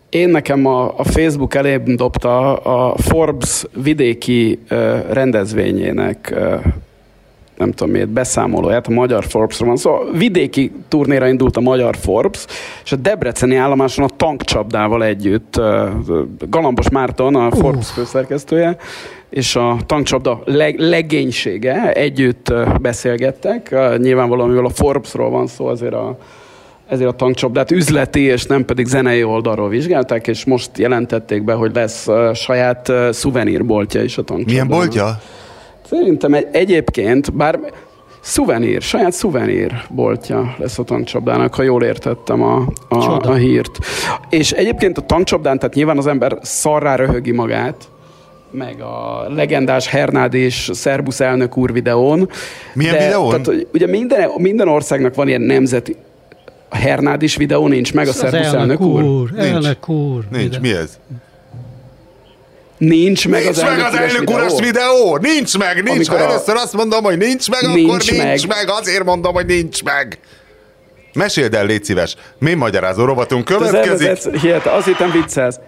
Én 0.09 0.29
nekem 0.29 0.67
a, 0.67 0.99
a 0.99 1.05
Facebook 1.05 1.55
elém 1.55 1.97
dobta 1.97 2.57
a 2.57 2.97
Forbes 2.97 3.65
vidéki 3.83 4.59
uh, 4.71 5.11
rendezvényének 5.11 6.35
uh, 6.37 6.65
nem 7.57 7.71
tudom 7.73 7.93
miért, 7.93 8.09
beszámolóját, 8.09 8.87
a 8.87 8.91
magyar 8.91 9.25
Forbes-ról 9.25 9.69
van 9.69 9.77
szó. 9.77 9.91
Szóval 9.91 10.13
vidéki 10.13 10.73
turnéra 10.89 11.29
indult 11.29 11.57
a 11.57 11.61
magyar 11.61 11.97
Forbes, 11.97 12.47
és 12.85 12.93
a 12.93 12.97
Debreceni 12.97 13.57
állomáson 13.57 14.05
a 14.05 14.17
tankcsapdával 14.17 15.05
együtt 15.05 15.57
uh, 15.59 15.89
Galambos 16.49 16.91
Márton, 16.91 17.35
a 17.35 17.51
Forbes 17.51 17.91
főszerkesztője, 17.91 18.77
és 19.31 19.57
a 19.57 19.77
tankcsapda 19.87 20.43
leg, 20.45 20.79
legénysége 20.79 21.93
együtt 21.93 22.53
beszélgettek. 22.81 23.75
Nyilvánvalóan, 23.99 24.49
mivel 24.49 24.65
a 24.65 24.71
Forbesról 24.71 25.31
van 25.31 25.47
szó, 25.47 25.67
azért 25.67 25.95
a, 25.95 26.19
ezért 26.89 27.11
a 27.11 27.13
tankcsapdát 27.13 27.71
üzleti 27.71 28.21
és 28.21 28.45
nem 28.45 28.65
pedig 28.65 28.87
zenei 28.87 29.23
oldalról 29.23 29.69
vizsgálták, 29.69 30.27
és 30.27 30.45
most 30.45 30.79
jelentették 30.79 31.45
be, 31.45 31.53
hogy 31.53 31.75
lesz 31.75 32.09
saját 32.35 32.93
szuvenírboltja 33.11 34.03
is 34.03 34.19
a 34.19 34.23
tankcsapdának. 34.23 34.69
Milyen 34.69 34.81
boltja? 34.81 35.21
Szerintem 35.89 36.35
egy, 36.35 36.47
egyébként, 36.53 37.35
bár 37.35 37.59
szuvenír, 38.21 38.83
saját 38.83 39.13
szuvenír 39.13 39.73
boltja 39.91 40.55
lesz 40.59 40.79
a 40.79 40.83
tankcsapdának, 40.83 41.55
ha 41.55 41.63
jól 41.63 41.83
értettem 41.83 42.43
a, 42.43 42.57
a, 42.89 43.03
Csoda. 43.03 43.31
a 43.31 43.35
hírt. 43.35 43.79
És 44.31 44.53
egyébként 44.53 44.99
a 44.99 45.01
tankcsapdán, 45.01 45.59
tehát 45.59 45.75
nyilván 45.75 45.99
az 45.99 46.07
ember 46.07 46.39
szarrá 46.43 46.95
röhögi 46.95 47.33
magát, 47.33 47.89
meg 48.51 48.81
a 48.81 49.27
legendás 49.35 49.87
Hernád 49.87 50.35
és 50.35 50.71
Szerbusz 50.75 51.21
elnök 51.21 51.57
úr 51.57 51.73
videón. 51.73 52.31
Milyen 52.75 52.97
videón? 52.99 53.43
Tehát, 53.43 53.67
ugye 53.73 53.87
minden, 53.87 54.31
minden 54.37 54.69
országnak 54.69 55.15
van 55.15 55.29
ilyen 55.29 55.41
nemzeti 55.41 55.97
a 56.69 56.77
Hernád 56.77 57.23
is 57.23 57.37
videó 57.37 57.67
nincs 57.69 57.95
meg, 57.95 58.07
a 58.07 58.11
Az 58.11 58.17
Szerbusz 58.17 58.53
elnök 58.53 58.81
úr. 58.81 59.03
úr, 59.03 59.31
Nincs. 59.31 59.53
elnök 59.53 59.89
úr. 59.89 60.25
Nincs, 60.31 60.45
Ide. 60.45 60.59
mi 60.61 60.71
ez? 60.73 60.99
Nincs 62.79 63.29
meg 63.29 63.43
Nincs 63.43 63.57
az 63.57 63.63
meg 63.63 63.71
elnök, 63.71 63.87
az 63.87 63.95
elnök 63.95 64.31
uras 64.31 64.61
videó! 64.61 65.17
Nincs 65.21 65.59
meg, 65.59 65.75
nincs. 65.83 65.89
Amikor 66.09 66.17
Ha 66.19 66.25
a- 66.25 66.31
először 66.31 66.55
azt 66.57 66.73
mondom, 66.73 67.05
hogy 67.05 67.19
nincs 67.19 67.51
meg, 67.51 67.63
Nincs 67.63 67.89
akkor 67.89 67.99
nincs 67.99 68.47
meg. 68.47 68.57
meg. 68.67 68.69
Azért 68.81 69.05
mondom, 69.05 69.35
hogy 69.35 69.47
nincs 69.47 69.83
meg. 69.83 70.19
Meséld 71.15 71.55
el, 71.55 71.67
légy 71.67 71.85
szíves. 71.85 72.17
Mi 72.39 72.55
magyarázó 72.55 73.05
rovatunk 73.05 73.51
Ez, 73.51 73.57
ez, 73.61 73.71
következik? 73.71 74.09
ez, 74.09 74.41
hihet, 74.41 74.67
azt 74.67 74.87
hittem 74.87 75.11
viccelsz. 75.11 75.59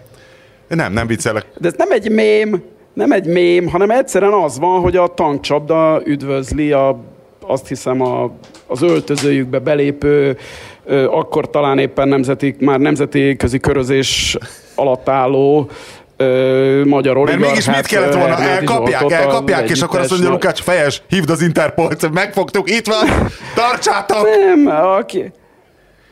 Nem, 0.69 0.93
nem 0.93 1.07
viccelek. 1.07 1.45
De 1.57 1.67
ez 1.67 1.73
nem 1.77 1.91
egy 1.91 2.11
mém, 2.11 2.63
nem 2.93 3.11
egy 3.11 3.25
mém, 3.25 3.67
hanem 3.67 3.89
egyszerűen 3.89 4.33
az 4.33 4.59
van, 4.59 4.81
hogy 4.81 4.95
a 4.95 5.07
tankcsapda 5.07 6.01
üdvözli 6.05 6.71
a, 6.71 6.99
azt 7.47 7.67
hiszem 7.67 8.01
a, 8.01 8.31
az 8.67 8.81
öltözőjükbe 8.81 9.59
belépő, 9.59 10.37
ö, 10.85 11.05
akkor 11.05 11.49
talán 11.49 11.77
éppen 11.77 12.07
nemzeti, 12.07 12.55
már 12.59 12.79
nemzeti 12.79 13.35
közi 13.35 13.59
körözés 13.59 14.37
alatt 14.75 15.09
álló 15.09 15.69
ö, 16.17 16.83
magyar 16.85 17.15
Mert 17.15 17.27
oligarchát. 17.27 17.49
mégis 17.49 17.75
mit 17.75 17.85
kellett 17.85 18.13
volna? 18.13 18.35
Hernádi 18.35 18.51
Elkapják, 18.55 18.99
Zsoltot, 18.99 19.17
elkapják, 19.19 19.69
és 19.69 19.81
akkor 19.81 19.99
azt 19.99 20.09
mondja. 20.09 20.29
Lukács, 20.29 20.61
fejes, 20.61 21.01
hívd 21.09 21.29
az 21.29 21.41
Interpolt, 21.41 22.11
megfogtuk, 22.11 22.69
itt 22.69 22.87
van, 22.87 23.07
tartsátok! 23.55 24.27
Nem, 24.45 24.67
aki... 24.77 25.31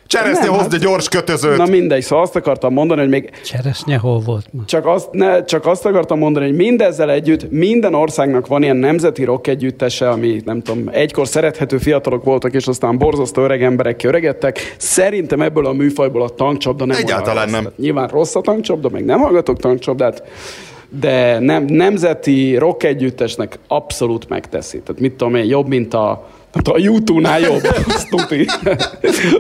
Cseresznye, 0.08 0.46
Nem, 0.46 0.54
hozd 0.54 0.64
hát- 0.64 0.74
egy 0.74 0.80
gyors 0.80 1.10
kötözőt. 1.10 1.58
Na 1.58 1.66
mindegy, 1.66 2.02
szóval 2.02 2.24
azt 2.24 2.36
akartam 2.36 2.74
mondani, 2.74 3.00
hogy 3.00 3.10
még 3.10 3.32
Cseresznye 3.46 3.98
hol 3.98 4.20
volt 4.20 4.46
ma? 4.52 4.64
Csak 4.66 4.86
azt, 4.86 5.12
ne, 5.12 5.44
csak 5.44 5.66
azt 5.66 5.86
akartam 5.86 6.18
mondani, 6.18 6.46
hogy 6.46 6.56
mindezzel 6.56 7.12
együtt 7.12 7.52
minden 7.52 7.94
országnak 7.94 8.48
van 8.48 8.64
ilyen 8.64 8.78
nemzeti 8.78 9.24
rock 9.24 9.48
együttese, 9.48 10.10
ami 10.10 10.42
nem 10.46 10.62
tudom, 10.62 10.90
egykor 10.92 11.28
szerethető 11.28 11.78
fiatalok 11.78 12.24
voltak, 12.24 12.54
és 12.54 12.68
aztán 12.68 12.98
borzasztó 12.98 13.42
öreg 13.44 13.64
emberek 13.64 14.04
öregedtek. 14.04 14.76
Szerintem 14.78 15.42
ebből 15.42 15.66
a 15.66 15.72
műfajból 15.74 16.22
a 16.22 16.30
tankcsapda 16.30 16.86
nem 16.86 16.98
Egyáltalán 16.98 17.50
nem. 17.50 17.68
Nyilván 17.78 18.08
rossz 18.08 18.36
a 18.36 18.42
tankcsapda, 18.42 18.90
meg 18.90 19.06
nem 19.06 19.20
hallgatok 19.20 19.60
tankcsapdát, 19.60 20.24
de 20.90 21.40
nem, 21.40 21.64
nemzeti 21.64 22.58
rock 22.58 22.84
együttesnek 22.84 23.60
abszolút 23.68 24.30
megteszi. 24.30 24.80
Tehát 24.80 25.02
mit 25.02 25.14
tudom 25.14 25.36
én, 25.36 25.46
jobb, 25.46 25.68
mint 25.68 25.94
a 25.94 26.28
Hát 26.54 26.68
a 26.68 26.78
YouTube-nál 26.78 27.40
jobb, 27.40 27.62
azt 27.88 28.10
tuti. 28.10 28.46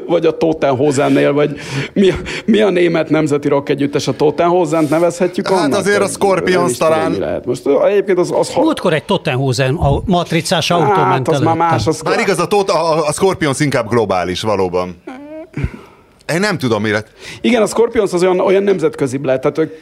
vagy 0.08 0.26
a 0.26 0.38
Totenhosennél, 0.38 1.34
vagy 1.34 1.58
mi, 1.94 2.14
mi 2.46 2.62
a 2.62 2.70
német 2.70 3.10
nemzeti 3.10 3.48
rock 3.48 3.70
együttes, 3.70 4.08
a 4.08 4.16
Totenhosent 4.16 4.90
nevezhetjük 4.90 5.48
Hát 5.48 5.58
annak? 5.64 5.80
azért 5.80 6.02
a 6.02 6.08
Scorpions 6.08 6.78
talán. 6.78 7.12
Lehet. 7.20 7.46
Most 7.46 7.62
egyébként 7.88 8.18
az, 8.18 8.32
az 8.32 8.52
Múltkor 8.56 8.94
egy 8.94 9.04
Tottenhausen 9.04 9.76
a 9.76 10.02
matricás 10.06 10.70
autó 10.70 10.92
hát, 10.92 11.10
ment 11.10 11.28
az 11.28 11.40
már 11.40 11.56
más, 11.56 11.88
az 11.88 12.02
Bár 12.02 12.20
igaz, 12.20 12.40
a, 12.40 12.48
tót, 12.48 12.70
a, 12.70 13.08
a 13.08 13.12
Scorpions 13.12 13.60
inkább 13.60 13.90
globális, 13.90 14.42
valóban. 14.42 15.02
Én 16.34 16.40
nem 16.40 16.58
tudom, 16.58 16.82
mire. 16.82 17.04
Igen, 17.42 17.62
a 17.62 17.66
Scorpions 17.66 18.14
az 18.14 18.24
olyan, 18.24 18.40
olyan 18.40 18.64
nemzetközi 18.64 19.20
lett, 19.24 19.42
tehát 19.42 19.58
ők 19.58 19.74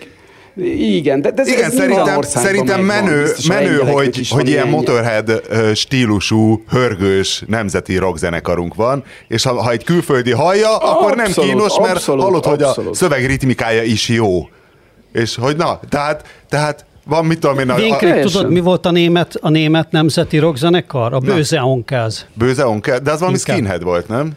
igen, 0.64 1.22
de, 1.22 1.32
de 1.32 1.42
ez, 1.42 1.48
Igen, 1.48 1.64
ez 1.64 1.74
szerintem, 1.74 2.22
szerintem 2.22 2.82
menő, 2.82 3.26
ha 3.48 3.54
menő 3.54 3.78
hogy, 3.78 4.28
van 4.30 4.40
hogy 4.40 4.50
ilyen. 4.50 4.68
Motorhead 4.68 5.42
stílusú, 5.74 6.64
hörgős 6.70 7.44
nemzeti 7.48 7.98
rockzenekarunk 7.98 8.76
van, 8.76 9.04
és 9.28 9.44
ha, 9.44 9.62
ha 9.62 9.72
egy 9.72 9.84
külföldi 9.84 10.32
hallja, 10.32 10.78
akkor 10.78 11.16
nem 11.16 11.26
Abszolút, 11.26 11.50
kínos, 11.50 11.78
mert 11.80 11.96
abszolút, 11.96 12.24
hallod, 12.24 12.46
hogy 12.46 12.62
a 12.62 12.68
abszolút. 12.68 12.96
szöveg 12.96 13.26
ritmikája 13.26 13.84
is 13.84 14.08
jó. 14.10 14.50
És 15.14 15.36
hogy 15.36 15.56
na, 15.56 15.80
tehát, 15.90 16.24
tehát 16.50 16.86
van 17.08 17.26
mit 17.26 17.40
tudom 17.40 17.60
én, 17.60 17.70
a, 17.70 17.74
a 17.74 17.98
Teljesen. 17.98 18.22
tudod, 18.32 18.52
mi 18.52 18.60
volt 18.60 18.86
a 18.86 18.92
német, 18.92 19.36
a 19.42 19.50
német 19.50 19.92
nemzeti 19.92 20.38
rockzenekar? 20.38 21.14
A 21.14 21.20
Böse 21.20 21.64
Onkáz. 21.64 22.26
bőze 22.34 22.66
onke, 22.68 23.00
de 23.00 23.12
az 23.12 23.20
valami 23.20 23.38
Inkább. 23.38 23.56
skinhead 23.56 23.84
volt, 23.84 24.08
nem? 24.08 24.32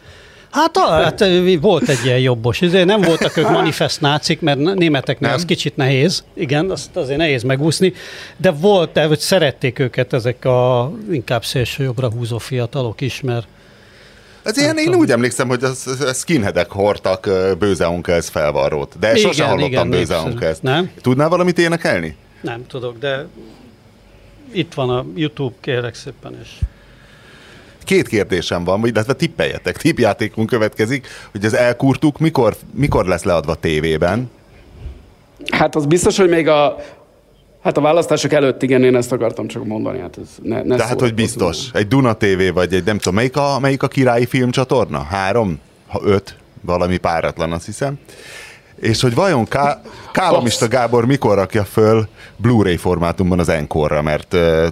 Hát, 0.51 0.77
a, 0.77 0.89
hát 0.89 1.23
volt 1.61 1.89
egy 1.89 2.05
ilyen 2.05 2.19
jobbos. 2.19 2.61
Ezért 2.61 2.85
nem 2.85 3.01
voltak 3.01 3.37
ők 3.37 3.49
manifest 3.49 4.01
nácik, 4.01 4.41
mert 4.41 4.57
németeknél 4.59 5.29
Nem? 5.29 5.37
az 5.37 5.45
kicsit 5.45 5.75
nehéz. 5.75 6.23
Igen, 6.33 6.71
azt 6.71 6.95
azért 6.95 7.17
nehéz 7.17 7.43
megúszni. 7.43 7.93
De 8.37 8.51
volt, 8.51 8.91
de 8.91 9.05
hogy 9.05 9.19
szerették 9.19 9.79
őket 9.79 10.13
ezek 10.13 10.45
a 10.45 10.91
inkább 11.11 11.45
szélső 11.45 11.83
jobbra 11.83 12.11
húzó 12.11 12.37
fiatalok 12.37 13.01
is, 13.01 13.21
mert 13.21 13.47
Ez 14.43 14.57
ilyen, 14.57 14.77
én 14.77 14.93
úgy 14.95 15.11
emlékszem, 15.11 15.47
hogy 15.47 15.63
az 15.63 15.87
skinheadek 16.13 16.69
hordtak 16.69 17.29
bőze 17.59 17.87
onkels 17.87 18.29
felvarrót, 18.29 18.99
de 18.99 19.09
Igen, 19.09 19.21
sose 19.21 19.43
hallottam 19.43 19.67
igen, 19.71 19.89
bőze 19.89 20.17
onkels. 20.17 20.57
Nem? 20.61 20.91
Tudnál 21.01 21.29
valamit 21.29 21.59
énekelni? 21.59 22.15
nem 22.41 22.67
tudok, 22.67 22.97
de 22.97 23.27
itt 24.51 24.73
van 24.73 24.89
a 24.89 25.05
YouTube, 25.15 25.55
kérlek 25.59 25.95
szépen, 25.95 26.37
és 26.41 26.49
Két 27.89 28.07
kérdésem 28.07 28.63
van, 28.63 28.85
illetve 28.85 29.13
tippeljetek. 29.13 29.77
Tippjátékunk 29.77 30.49
következik, 30.49 31.07
hogy 31.31 31.45
az 31.45 31.53
elkurtuk 31.53 32.19
mikor, 32.19 32.55
mikor 32.73 33.05
lesz 33.05 33.23
leadva 33.23 33.55
tévében. 33.55 34.29
Hát 35.51 35.75
az 35.75 35.85
biztos, 35.85 36.17
hogy 36.17 36.29
még 36.29 36.47
a 36.47 36.75
Hát 37.63 37.77
a 37.77 37.81
választások 37.81 38.33
előtt 38.33 38.63
igen, 38.63 38.83
én 38.83 38.95
ezt 38.95 39.11
akartam 39.11 39.47
csak 39.47 39.65
mondani. 39.65 39.99
Hát 39.99 40.17
ez 40.17 40.27
ne, 40.41 40.61
ne 40.63 40.75
De 40.75 40.85
hát, 40.85 40.99
hogy 40.99 41.13
biztos. 41.13 41.57
Egy 41.73 41.87
Duna 41.87 42.13
TV, 42.13 42.53
vagy 42.53 42.73
egy 42.73 42.83
nem 42.83 42.97
tudom, 42.97 43.15
melyik 43.15 43.37
a, 43.37 43.59
melyik 43.59 43.83
a 43.83 43.87
királyi 43.87 44.25
filmcsatorna? 44.25 45.03
Három? 45.03 45.59
Ha 45.87 46.01
öt? 46.03 46.35
Valami 46.61 46.97
páratlan, 46.97 47.51
azt 47.51 47.65
hiszem. 47.65 47.99
És 48.75 49.01
hogy 49.01 49.13
vajon 49.13 49.45
Ká- 49.45 49.85
Kálamista 50.11 50.67
Gábor 50.67 51.05
mikor 51.05 51.35
rakja 51.35 51.63
föl 51.63 52.07
Blu-ray 52.37 52.77
formátumban 52.77 53.39
az 53.39 53.49
Encore-ra, 53.49 54.01
mert 54.01 54.33
uh, 54.33 54.67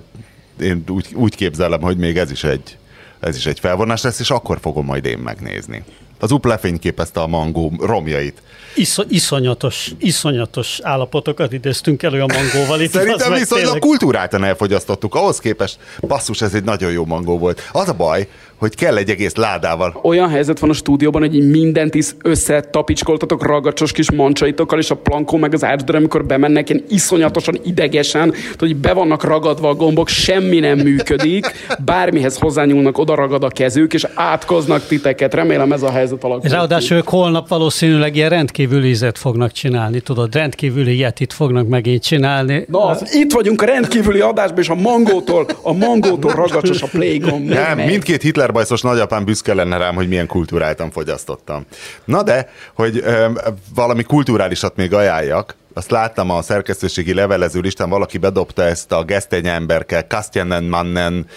én 0.60 0.84
úgy, 0.90 1.08
úgy 1.14 1.36
képzelem, 1.36 1.82
hogy 1.82 1.98
még 1.98 2.18
ez 2.18 2.32
is 2.32 2.44
egy 2.44 2.78
ez 3.20 3.36
is 3.36 3.46
egy 3.46 3.60
felvonás 3.60 4.02
lesz, 4.02 4.20
és 4.20 4.30
akkor 4.30 4.58
fogom 4.62 4.86
majd 4.86 5.06
én 5.06 5.18
megnézni. 5.18 5.84
Az 6.20 6.32
UP 6.32 6.46
lefényképezte 6.46 7.20
a 7.20 7.28
mangó 7.28 7.74
romjait. 7.80 8.42
Isz, 8.76 8.98
iszonyatos, 9.10 9.92
iszonyatos 9.98 10.80
állapotokat 10.82 11.54
idéztünk 11.54 12.04
elő 12.04 12.22
a 12.22 12.28
mangóval. 12.28 12.82
Itt 12.82 12.92
Szerintem 12.92 13.34
viszonylag 13.34 13.80
kultúráltan 13.80 14.44
elfogyasztottuk. 14.44 15.16
Ahhoz 15.16 15.40
képest, 15.40 15.78
basszus, 16.02 16.42
ez 16.42 16.54
egy 16.54 16.64
nagyon 16.64 16.92
jó 16.92 17.06
mangó 17.06 17.38
volt. 17.38 17.70
Az 17.72 17.90
a 17.90 17.94
baj, 17.94 18.28
hogy 18.58 18.76
kell 18.76 18.98
egy 18.98 19.10
egész 19.10 19.36
ládával. 19.36 20.00
Olyan 20.04 20.30
helyzet 20.30 20.60
van 20.60 20.70
a 20.70 20.74
stúdióban, 20.74 21.22
hogy 21.22 21.36
így 21.36 21.50
mindent 21.50 21.96
is 21.96 22.08
összetapicskoltatok 22.22 23.46
ragacsos 23.46 23.92
kis 23.92 24.12
mancsaitokkal, 24.12 24.80
és 24.80 24.92
a 24.92 24.96
plankó 24.96 25.38
meg 25.38 25.54
az 25.54 25.64
ácsdör, 25.64 25.96
amikor 25.96 26.26
bemennek 26.26 26.70
ilyen 26.70 26.84
iszonyatosan 26.90 27.60
idegesen, 27.64 28.34
hogy 28.58 28.76
be 28.76 28.94
vannak 28.94 29.24
ragadva 29.24 29.70
a 29.70 29.74
gombok, 29.76 30.08
semmi 30.08 30.60
nem 30.60 30.78
működik, 30.78 31.46
bármihez 31.86 32.38
hozzányúlnak, 32.38 32.98
oda 32.98 33.16
ragad 33.16 33.44
a 33.44 33.48
kezük, 33.48 33.94
és 33.94 34.08
átkoznak 34.14 34.88
titeket. 34.88 35.34
Remélem 35.34 35.72
ez 35.72 35.84
a 35.84 35.92
helyzet 35.92 36.24
alakul. 36.24 36.50
Ráadásul 36.50 36.98
ők 36.98 37.08
holnap 37.08 37.48
valószínűleg 37.48 38.16
ilyen 38.16 38.30
rendkívüli 38.30 38.88
ízet 38.88 39.18
fognak 39.18 39.52
csinálni, 39.52 40.00
tudod, 40.00 40.34
rendkívüli 40.34 40.98
jetit 40.98 41.34
fognak 41.34 41.68
megint 41.68 42.04
csinálni. 42.04 42.66
Na, 42.70 42.86
az, 42.86 43.16
itt 43.16 43.32
vagyunk 43.32 43.62
a 43.62 43.66
rendkívüli 43.66 44.20
adásban, 44.20 44.60
és 44.60 44.70
a 44.70 44.76
mangótól, 44.76 45.46
a 45.62 45.74
mangótól 45.74 46.32
ragacsos 46.32 46.82
a 46.82 46.88
playgomb. 46.88 47.50
Nem, 47.50 47.78
mindkét 47.78 48.22
Hitler 48.22 48.47
bajszos 48.52 48.82
nagyapám 48.82 49.26
büszke 49.26 49.54
lenne 49.54 49.78
rám, 49.78 49.96
hogy 49.96 50.08
milyen 50.08 50.28
kultúráltan 50.28 50.92
fogyasztottam. 50.92 51.66
Na 52.06 52.24
de, 52.24 52.50
hogy 52.74 52.98
ö, 53.04 53.28
valami 53.76 54.04
kulturálisat 54.04 54.76
még 54.76 54.94
ajánljak, 54.94 55.56
azt 55.74 55.92
láttam 55.92 56.30
a 56.30 56.42
szerkesztőségi 56.42 57.14
levelező 57.14 57.60
listán, 57.60 57.90
valaki 57.90 58.18
bedobta 58.18 58.64
ezt 58.64 58.92
a 58.92 59.04
gesztény 59.04 59.48
emberkel, 59.48 60.08
Kastjenen 60.08 60.64
Mannen, 60.64 61.28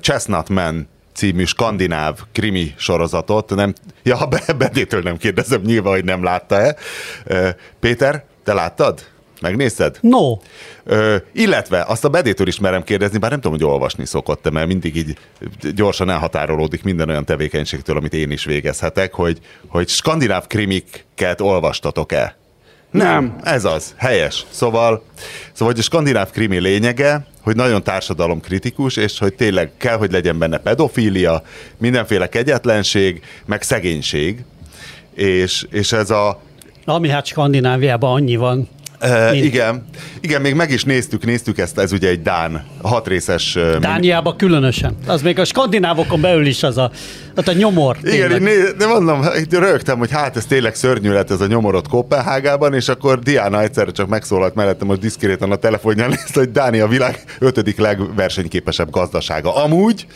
Chestnut 0.00 0.48
Man 0.48 0.88
című 1.14 1.44
skandináv 1.44 2.18
krimi 2.32 2.74
sorozatot. 2.76 3.54
Nem, 3.54 3.72
ja, 4.02 4.28
Bedétől 4.58 5.02
nem 5.02 5.16
kérdezem, 5.16 5.60
nyilván, 5.60 5.92
hogy 5.92 6.04
nem 6.04 6.22
látta-e. 6.22 6.76
Péter, 7.80 8.24
te 8.44 8.52
láttad? 8.52 9.00
Megnézted? 9.40 9.98
No. 10.00 10.36
Ö, 10.84 11.16
illetve 11.32 11.84
azt 11.88 12.04
a 12.04 12.08
bedétől 12.08 12.46
is 12.46 12.58
merem 12.58 12.84
kérdezni, 12.84 13.18
bár 13.18 13.30
nem 13.30 13.40
tudom, 13.40 13.58
hogy 13.58 13.66
olvasni 13.66 14.06
szokott 14.06 14.50
mert 14.50 14.66
mindig 14.66 14.96
így 14.96 15.16
gyorsan 15.74 16.10
elhatárolódik 16.10 16.82
minden 16.82 17.08
olyan 17.08 17.24
tevékenységtől, 17.24 17.96
amit 17.96 18.14
én 18.14 18.30
is 18.30 18.44
végezhetek, 18.44 19.14
hogy, 19.14 19.38
hogy 19.68 19.88
skandináv 19.88 20.46
krimiket 20.46 21.40
olvastatok-e? 21.40 22.38
Nem. 22.90 23.36
Ez 23.42 23.64
az, 23.64 23.94
helyes. 23.96 24.44
Szóval, 24.50 25.04
szóval 25.52 25.72
hogy 25.72 25.78
a 25.78 25.82
skandináv 25.82 26.30
krimi 26.30 26.58
lényege, 26.58 27.26
hogy 27.42 27.56
nagyon 27.56 27.82
társadalomkritikus, 27.82 28.96
és 28.96 29.18
hogy 29.18 29.34
tényleg 29.34 29.70
kell, 29.76 29.96
hogy 29.96 30.12
legyen 30.12 30.38
benne 30.38 30.58
pedofília, 30.58 31.42
mindenféle 31.78 32.28
kegyetlenség, 32.28 33.22
meg 33.46 33.62
szegénység, 33.62 34.44
és, 35.14 35.66
és 35.70 35.92
ez 35.92 36.10
a... 36.10 36.40
Ami 36.84 37.08
hát 37.08 37.26
Skandináviában 37.26 38.12
annyi 38.12 38.36
van. 38.36 38.68
Uh, 39.02 39.44
igen, 39.44 39.84
igen, 40.20 40.40
még 40.40 40.54
meg 40.54 40.70
is 40.70 40.84
néztük, 40.84 41.24
néztük 41.24 41.58
ezt, 41.58 41.78
ez 41.78 41.92
ugye 41.92 42.08
egy 42.08 42.22
Dán, 42.22 42.64
hatrészes... 42.82 43.56
Uh, 43.56 43.76
Dániában 43.76 44.36
különösen. 44.36 44.96
Az 45.06 45.22
még 45.22 45.38
a 45.38 45.44
skandinávokon 45.44 46.20
belül 46.20 46.46
is 46.46 46.62
az 46.62 46.78
a, 46.78 46.90
az 47.34 47.48
a 47.48 47.52
nyomor. 47.52 47.96
Igen, 48.02 48.42
né, 48.42 48.52
de 48.78 48.86
mondom, 48.86 49.22
itt 49.38 49.52
rögtem, 49.52 49.98
hogy 49.98 50.10
hát 50.10 50.36
ez 50.36 50.46
tényleg 50.46 50.74
szörnyű 50.74 51.12
lett 51.12 51.30
ez 51.30 51.40
a 51.40 51.46
nyomorot 51.46 51.88
Kopenhágában, 51.88 52.74
és 52.74 52.88
akkor 52.88 53.18
Diana 53.18 53.60
egyszerre 53.62 53.90
csak 53.90 54.08
megszólalt 54.08 54.54
mellettem, 54.54 54.86
most 54.86 55.00
diszkrétan 55.00 55.50
a 55.52 55.56
telefonján 55.56 56.08
nézte, 56.08 56.38
hogy 56.38 56.50
Dánia 56.50 56.84
a 56.84 56.88
világ 56.88 57.24
ötödik 57.38 57.78
legversenyképesebb 57.78 58.90
gazdasága. 58.90 59.64
Amúgy, 59.64 60.06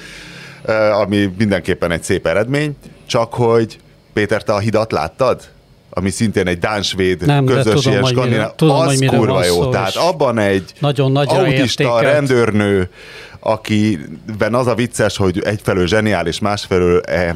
uh, 0.67 1.01
ami 1.01 1.33
mindenképpen 1.39 1.91
egy 1.91 2.03
szép 2.03 2.27
eredmény, 2.27 2.77
csak 3.07 3.35
hogy 3.35 3.79
Péter, 4.13 4.43
te 4.43 4.53
a 4.53 4.59
hidat 4.59 4.93
láttad? 4.93 5.53
Ami 5.95 6.11
szintén 6.11 6.47
egy 6.47 6.59
dánsvéd 6.59 7.27
nem, 7.27 7.45
közös 7.45 7.83
tudom, 7.83 7.93
ilyen 7.93 8.05
skandináv, 8.05 8.53
az 8.57 8.99
hogy 8.99 9.07
kurva 9.07 9.45
jó. 9.45 9.63
Szó, 9.63 9.71
Tehát 9.71 9.97
abban 9.97 10.39
egy 10.39 10.73
nagyon 10.79 11.17
autista 11.17 11.83
értékelt. 11.83 12.03
rendőrnő, 12.03 12.89
akiben 13.41 14.55
az 14.55 14.67
a 14.67 14.75
vicces, 14.75 15.17
hogy 15.17 15.43
egyfelől 15.45 15.87
zseniális, 15.87 16.39
másfelől 16.39 17.01
eh, 17.01 17.35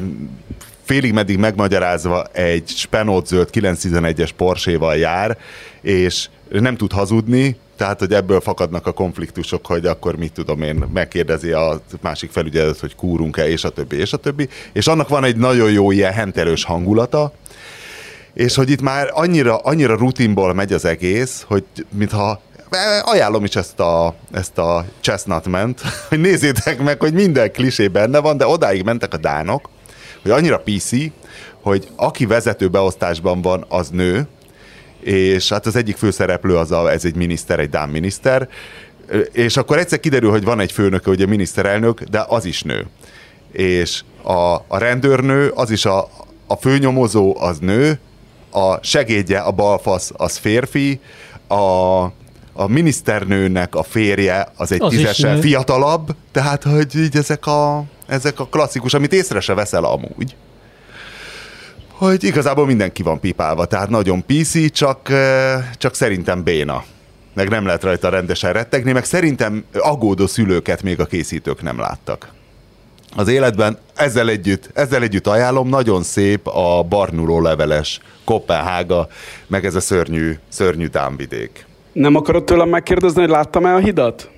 félig 0.83 1.13
meddig 1.13 1.37
megmagyarázva 1.37 2.23
egy 2.31 2.67
spenót 2.67 3.27
zöld 3.27 3.49
911-es 3.53 4.29
Porsche-val 4.37 4.95
jár, 4.95 5.37
és 5.81 6.29
nem 6.49 6.75
tud 6.75 6.91
hazudni, 6.91 7.57
tehát, 7.79 7.99
hogy 7.99 8.13
ebből 8.13 8.39
fakadnak 8.39 8.87
a 8.87 8.91
konfliktusok, 8.91 9.65
hogy 9.65 9.85
akkor 9.85 10.15
mit 10.15 10.33
tudom 10.33 10.61
én, 10.61 10.83
megkérdezi 10.93 11.51
a 11.51 11.81
másik 12.01 12.31
felügyelőt, 12.31 12.79
hogy 12.79 12.95
kúrunk-e, 12.95 13.49
és 13.49 13.63
a 13.63 13.69
többi, 13.69 13.95
és 13.95 14.13
a 14.13 14.17
többi. 14.17 14.49
És 14.71 14.87
annak 14.87 15.07
van 15.07 15.23
egy 15.23 15.35
nagyon 15.35 15.71
jó 15.71 15.91
ilyen 15.91 16.13
hentelős 16.13 16.63
hangulata, 16.63 17.33
és 18.39 18.55
hogy 18.55 18.69
itt 18.69 18.81
már 18.81 19.09
annyira, 19.13 19.57
annyira 19.57 19.95
rutinból 19.95 20.53
megy 20.53 20.73
az 20.73 20.85
egész, 20.85 21.43
hogy 21.47 21.63
mintha 21.89 22.41
ajánlom 23.01 23.43
is 23.43 23.55
ezt 23.55 23.79
a, 23.79 24.15
ezt 24.31 24.57
a 24.57 24.85
chestnut 25.01 25.47
ment, 25.47 25.81
hogy 26.09 26.19
nézzétek 26.19 26.81
meg, 26.81 26.99
hogy 26.99 27.13
minden 27.13 27.51
klisé 27.51 27.87
benne 27.87 28.19
van, 28.19 28.37
de 28.37 28.47
odáig 28.47 28.83
mentek 28.83 29.13
a 29.13 29.17
dánok, 29.17 29.69
hogy 30.21 30.31
annyira 30.31 30.59
PC, 30.59 30.91
hogy 31.61 31.87
aki 31.95 32.25
vezető 32.25 32.67
beosztásban 32.67 33.41
van, 33.41 33.65
az 33.69 33.89
nő, 33.89 34.27
és 34.99 35.49
hát 35.49 35.65
az 35.65 35.75
egyik 35.75 35.97
főszereplő 35.97 36.57
az 36.57 36.71
a, 36.71 36.91
ez 36.91 37.05
egy 37.05 37.15
miniszter, 37.15 37.59
egy 37.59 37.69
dán 37.69 37.89
miniszter, 37.89 38.49
és 39.31 39.57
akkor 39.57 39.77
egyszer 39.77 39.99
kiderül, 39.99 40.29
hogy 40.29 40.43
van 40.43 40.59
egy 40.59 40.71
főnöke, 40.71 41.09
ugye 41.09 41.25
miniszterelnök, 41.25 42.01
de 42.01 42.25
az 42.27 42.45
is 42.45 42.61
nő. 42.61 42.87
És 43.51 44.01
a, 44.23 44.53
a 44.67 44.77
rendőrnő, 44.77 45.49
az 45.49 45.71
is 45.71 45.85
a, 45.85 46.09
a 46.47 46.55
főnyomozó, 46.55 47.35
az 47.39 47.57
nő, 47.59 47.99
a 48.51 48.83
segédje, 48.83 49.39
a 49.39 49.51
balfasz, 49.51 50.11
az 50.17 50.37
férfi, 50.37 50.99
a, 51.47 51.55
a 52.53 52.67
miniszternőnek 52.67 53.75
a 53.75 53.83
férje 53.83 54.47
az 54.55 54.71
egy 54.71 54.81
az 54.81 54.89
tízesen 54.89 55.41
fiatalabb, 55.41 56.15
tehát 56.31 56.63
hogy 56.63 56.95
így 56.95 57.15
ezek 57.15 57.45
a, 57.45 57.83
ezek 58.07 58.39
a 58.39 58.45
klasszikus, 58.45 58.93
amit 58.93 59.13
észre 59.13 59.39
se 59.39 59.53
veszel 59.53 59.83
amúgy. 59.83 60.35
Hogy 61.91 62.23
igazából 62.23 62.65
mindenki 62.65 63.03
van 63.03 63.19
pipálva, 63.19 63.65
tehát 63.65 63.89
nagyon 63.89 64.25
PC, 64.25 64.71
csak, 64.71 65.11
csak 65.77 65.95
szerintem 65.95 66.43
béna. 66.43 66.83
Meg 67.33 67.49
nem 67.49 67.65
lehet 67.65 67.83
rajta 67.83 68.09
rendesen 68.09 68.53
rettegni, 68.53 68.91
meg 68.91 69.05
szerintem 69.05 69.63
aggódó 69.73 70.27
szülőket 70.27 70.83
még 70.83 70.99
a 70.99 71.05
készítők 71.05 71.61
nem 71.61 71.79
láttak 71.79 72.37
az 73.15 73.27
életben. 73.27 73.77
Ezzel 73.95 74.29
együtt, 74.29 74.69
ezzel 74.73 75.01
együtt 75.01 75.27
ajánlom, 75.27 75.69
nagyon 75.69 76.03
szép 76.03 76.47
a 76.47 76.83
barnuló 76.89 77.41
leveles 77.41 77.99
Kopenhága, 78.23 79.07
meg 79.47 79.65
ez 79.65 79.75
a 79.75 79.79
szörnyű, 79.79 80.33
szörnyű 80.49 80.87
támvidék. 80.87 81.65
Nem 81.91 82.15
akarod 82.15 82.43
tőlem 82.43 82.69
megkérdezni, 82.69 83.21
hogy 83.21 83.29
láttam-e 83.29 83.73
a 83.73 83.77
hidat? 83.77 84.29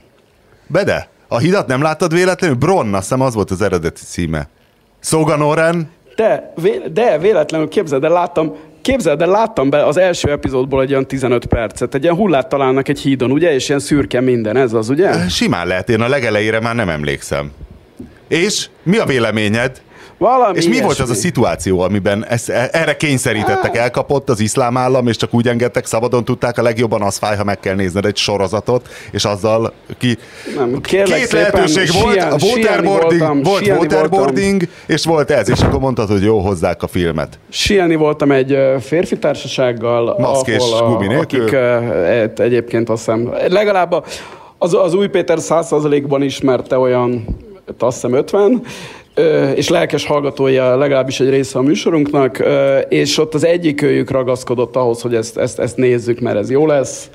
Bede, 0.68 1.10
a 1.28 1.38
hidat 1.38 1.68
nem 1.68 1.82
láttad 1.82 2.14
véletlenül? 2.14 2.56
Bronn, 2.56 2.94
azt 2.94 3.04
hiszem 3.04 3.22
az 3.22 3.34
volt 3.34 3.52
az 3.52 3.62
eredeti 3.62 4.02
címe. 4.06 4.48
Szóganoren? 5.00 5.90
De, 6.16 6.54
vé- 6.62 6.92
de 6.94 7.18
véletlenül 7.18 7.68
képzeld, 7.68 8.02
de 8.02 8.10
láttam, 8.10 8.56
Képzeld, 8.82 9.18
de 9.18 9.26
láttam 9.26 9.70
be 9.70 9.86
az 9.86 9.98
első 9.98 10.32
epizódból 10.32 10.82
egy 10.82 10.92
olyan 10.92 11.08
15 11.08 11.46
percet. 11.46 11.96
Egy 11.96 12.04
ilyen 12.04 12.16
hullát 12.16 12.50
találnak 12.50 12.88
egy 12.88 13.00
hídon, 13.00 13.32
ugye? 13.32 13.54
És 13.54 13.68
ilyen 13.68 13.80
szürke 13.80 14.22
minden, 14.22 14.58
ez 14.58 14.74
az, 14.74 14.90
ugye? 14.90 15.28
Simán 15.30 15.68
lehet, 15.68 15.90
én 15.90 16.02
a 16.02 16.08
legelejére 16.08 16.60
már 16.60 16.76
nem 16.76 16.90
emlékszem. 16.90 17.52
És 18.32 18.68
mi 18.84 18.98
a 18.98 19.06
véleményed? 19.06 19.82
Valami 20.18 20.58
és 20.58 20.64
mi 20.64 20.70
ilyesmi. 20.70 20.86
volt 20.86 21.00
az 21.00 21.10
a 21.10 21.14
szituáció, 21.14 21.80
amiben 21.80 22.26
ezt, 22.26 22.50
erre 22.50 22.96
kényszerítettek, 22.98 23.78
elkapott 23.78 24.30
az 24.30 24.40
iszlám 24.40 24.78
állam, 24.78 25.08
és 25.08 25.16
csak 25.16 25.34
úgy 25.34 25.48
engedtek, 25.48 25.86
szabadon 25.86 26.26
tudták, 26.26 26.58
a 26.58 26.62
legjobban 26.62 27.02
az 27.02 27.18
fáj, 27.18 27.38
ha 27.38 27.44
meg 27.44 27.60
kell 27.60 27.76
nézned 27.76 28.06
egy 28.06 28.18
sorozatot, 28.18 28.90
és 29.12 29.26
azzal 29.26 29.74
ki... 29.98 30.18
Nem, 30.56 30.82
Két 30.82 31.08
szépen, 31.08 31.40
lehetőség 31.40 32.02
volt, 32.02 32.18
a 32.18 32.36
waterboarding, 32.42 33.22
voltam, 33.22 33.42
volt 33.42 33.68
waterboarding, 33.68 34.62
voltam. 34.62 34.96
és 34.96 35.06
volt 35.06 35.32
ez, 35.32 35.50
és 35.50 35.60
akkor 35.62 35.80
mondtad, 35.80 36.10
hogy 36.10 36.24
jó, 36.24 36.40
hozzák 36.40 36.84
a 36.84 36.88
filmet. 36.88 37.40
Sielni 37.50 37.96
voltam 37.96 38.32
egy 38.32 38.58
férfi 38.80 39.18
társasággal, 39.18 40.16
Maszk 40.20 40.48
ahol 40.48 41.08
a, 41.10 41.20
akik 41.20 41.56
egyébként 42.40 42.90
azt 42.90 43.06
hiszem, 43.06 43.34
legalább 43.48 44.06
az, 44.58 44.74
az 44.74 44.94
új 44.94 45.08
Péter 45.08 45.40
százszerzalékban 45.40 46.22
ismerte 46.22 46.78
olyan 46.78 47.26
azt 47.80 48.02
hiszem 48.02 48.14
50, 48.14 48.64
és 49.56 49.70
lelkes 49.70 50.06
hallgatója 50.06 50.78
legalábbis 50.78 51.20
egy 51.20 51.30
része 51.30 51.60
a 51.60 51.62
műsorunknak, 51.62 52.44
és 52.90 53.18
ott 53.18 53.34
az 53.34 53.44
egyik 53.44 53.82
őjük 53.82 54.10
ragaszkodott 54.10 54.76
ahhoz, 54.76 55.02
hogy 55.02 55.16
ezt, 55.16 55.38
ezt, 55.38 55.60
ezt 55.60 55.78
nézzük, 55.78 56.20
mert 56.20 56.38
ez 56.38 56.50
jó 56.50 56.66
lesz. 56.66 57.10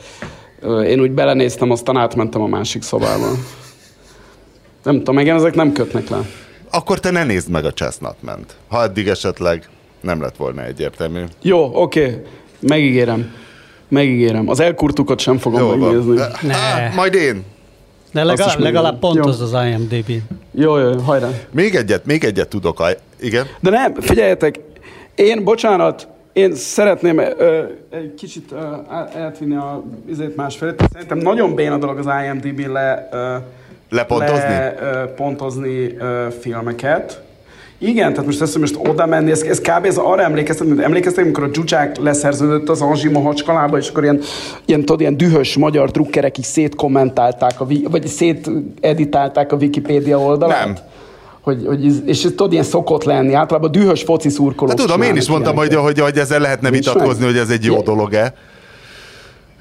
Én 0.87 1.01
úgy 1.01 1.11
belenéztem, 1.11 1.71
aztán 1.71 1.97
átmentem 1.97 2.41
a 2.41 2.47
másik 2.47 2.83
szobába. 2.83 3.31
Nem 4.83 4.97
tudom, 4.97 5.19
engem 5.19 5.37
ezek 5.37 5.55
nem 5.55 5.73
kötnek 5.73 6.09
le. 6.09 6.19
Akkor 6.71 7.01
te 7.01 7.11
ne 7.11 7.25
nézd 7.25 7.51
meg 7.51 7.65
a 7.65 7.73
Chestnut 7.73 8.17
ment. 8.21 8.57
Ha 8.69 8.83
eddig 8.83 9.09
esetleg 9.09 9.69
nem 10.01 10.21
lett 10.21 10.37
volna 10.37 10.65
egyértelmű. 10.65 11.23
Jó, 11.43 11.71
oké. 11.73 12.01
Okay. 12.01 12.23
Megígérem. 12.61 13.33
Megígérem. 13.89 14.49
Az 14.49 14.61
elkurtukat 14.61 15.21
sem 15.21 15.39
fogom 15.39 15.61
Jó, 15.61 15.77
megnézni. 15.77 16.15
Ne. 16.43 16.93
majd 16.95 17.15
én. 17.15 17.45
De 18.17 18.25
legalább, 18.25 18.59
legalább 18.59 18.99
pont 18.99 19.15
jó. 19.17 19.25
az 19.25 19.41
az 19.41 19.53
IMDb. 19.67 20.11
Jó, 20.51 20.79
jó, 20.79 20.99
hajrá. 20.99 21.29
Még 21.51 21.75
egyet, 21.75 22.07
még 22.07 22.25
egyet 22.25 22.49
tudok. 22.49 22.83
Igen? 23.21 23.47
De 23.61 23.71
nem, 23.71 23.95
figyeljetek, 23.95 24.61
Én, 25.15 25.45
bocsánat, 25.45 26.09
én 26.33 26.55
szeretném 26.55 27.19
ö, 27.19 27.63
egy 27.91 28.15
kicsit 28.15 28.53
ö, 28.53 28.57
eltvinni 29.15 29.57
a 29.57 29.83
izét 30.09 30.37
másfelé. 30.37 30.73
Szerintem 30.93 31.19
nagyon 31.19 31.55
béna 31.55 31.79
dolog 31.79 31.99
az 31.99 32.07
IMDb-n 32.25 32.73
le, 32.73 33.09
ö, 33.13 33.37
Lepontozni? 33.91 34.49
Le, 34.49 34.75
ö, 34.81 35.05
pontozni 35.15 35.97
ö, 35.99 36.27
filmeket. 36.41 37.23
Igen, 37.79 38.11
tehát 38.11 38.27
most 38.27 38.41
ezt 38.41 38.59
most 38.59 38.77
oda 38.79 39.07
menni, 39.07 39.31
ez, 39.31 39.43
ez 39.43 39.61
kb. 39.61 39.85
ez 39.85 39.97
arra 39.97 40.23
emlékeztet, 40.23 40.67
mint 40.67 40.81
emlékeztek, 40.81 41.25
amikor 41.25 41.45
a 41.45 41.49
Dzsucsák 41.49 41.97
leszerződött 41.99 42.69
az 42.69 42.81
Anzsima 42.81 43.21
hacskalába, 43.21 43.79
és 43.79 43.89
akkor 43.89 44.03
ilyen, 44.03 44.21
ilyen, 44.65 44.81
tudod, 44.81 45.01
ilyen 45.01 45.17
dühös 45.17 45.57
magyar 45.57 45.91
drukkerek 45.91 46.39
is 46.39 46.47
szétkommentálták, 46.47 47.61
a, 47.61 47.67
vagy 47.91 48.07
széteditálták 48.07 49.53
a 49.53 49.57
Wikipédia 49.57 50.19
oldalát. 50.19 50.65
Nem. 50.65 50.77
Hogy, 51.41 51.63
hogy, 51.67 52.09
és 52.09 52.25
ez 52.25 52.31
tudod, 52.31 52.53
ilyen 52.53 52.65
szokott 52.65 53.05
lenni. 53.05 53.33
Általában 53.33 53.71
dühös 53.73 54.03
foci 54.03 54.29
szurkolók 54.29 54.79
Hát 54.79 54.87
tudom, 54.87 55.03
én 55.03 55.17
is 55.17 55.29
mondtam, 55.29 55.57
hogy, 55.57 55.75
hogy, 55.75 56.01
hogy 56.01 56.19
ezzel 56.19 56.41
lehetne 56.41 56.69
Nincs 56.69 56.85
vitatkozni, 56.85 57.25
meg? 57.25 57.31
hogy 57.33 57.41
ez 57.41 57.51
egy 57.51 57.65
jó 57.65 57.81
dolog-e. 57.81 58.35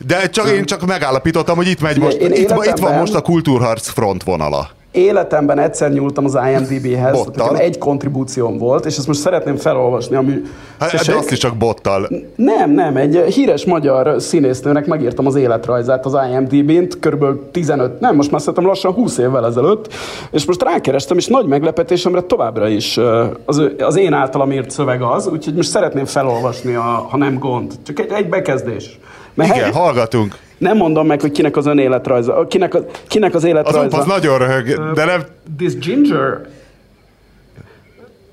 De 0.07 0.29
csak 0.29 0.49
én 0.49 0.65
csak 0.65 0.85
megállapítottam, 0.85 1.55
hogy 1.55 1.67
itt 1.67 1.81
megy 1.81 1.99
most, 1.99 2.17
én 2.17 2.31
itt, 2.31 2.37
itt 2.37 2.49
van 2.49 2.63
életemben- 2.63 2.99
most 2.99 3.13
a 3.13 3.21
kultúrharc 3.21 3.87
frontvonala. 3.87 4.69
Életemben 4.95 5.59
egyszer 5.59 5.91
nyúltam 5.91 6.25
az 6.25 6.37
IMDb-hez, 6.49 7.25
nekem 7.35 7.55
egy 7.55 7.77
kontribúcióm 7.77 8.57
volt, 8.57 8.85
és 8.85 8.97
ezt 8.97 9.07
most 9.07 9.19
szeretném 9.19 9.55
felolvasni, 9.55 10.15
ami... 10.15 10.31
Hát, 10.79 10.91
Tessék? 10.91 11.13
de 11.13 11.19
azt 11.19 11.31
is 11.31 11.37
csak 11.37 11.57
bottal. 11.57 12.09
Nem, 12.35 12.71
nem, 12.71 12.95
egy 12.95 13.15
híres 13.15 13.65
magyar 13.65 14.21
színésznőnek 14.21 14.85
megírtam 14.85 15.25
az 15.25 15.35
életrajzát 15.35 16.05
az 16.05 16.17
IMDb-n, 16.31 16.99
körülbelül 16.99 17.49
15, 17.51 17.99
nem, 17.99 18.15
most 18.15 18.31
már 18.31 18.39
szerintem 18.39 18.65
lassan 18.65 18.93
20 18.93 19.17
évvel 19.17 19.45
ezelőtt, 19.45 19.93
és 20.31 20.45
most 20.45 20.63
rákerestem, 20.63 21.17
és 21.17 21.27
nagy 21.27 21.45
meglepetésemre 21.45 22.21
továbbra 22.21 22.67
is 22.67 22.99
az, 23.45 23.61
az 23.77 23.95
én 23.95 24.13
általam 24.13 24.51
írt 24.51 24.69
szöveg 24.69 25.01
az, 25.01 25.27
úgyhogy 25.27 25.53
most 25.53 25.69
szeretném 25.69 26.05
felolvasni, 26.05 26.75
a, 26.75 27.07
ha 27.09 27.17
nem 27.17 27.39
gond. 27.39 27.73
Csak 27.85 27.99
egy, 27.99 28.11
egy 28.11 28.29
bekezdés. 28.29 28.99
Mert 29.33 29.55
Igen, 29.55 29.73
hallgatunk. 29.73 30.37
Nem 30.57 30.77
mondom 30.77 31.07
meg, 31.07 31.21
hogy 31.21 31.31
kinek 31.31 31.57
az 31.57 31.65
ön 31.65 31.77
életrajza, 31.77 32.47
kinek, 32.47 32.73
a, 32.73 32.85
kinek 33.07 33.35
az 33.35 33.43
Az 33.43 33.49
életrajza. 33.49 33.97
az 33.97 34.05
nagyon 34.05 34.37
röhög, 34.37 34.93
de 34.93 35.05
nem... 35.05 35.21
This 35.57 35.77
ginger... 35.77 36.47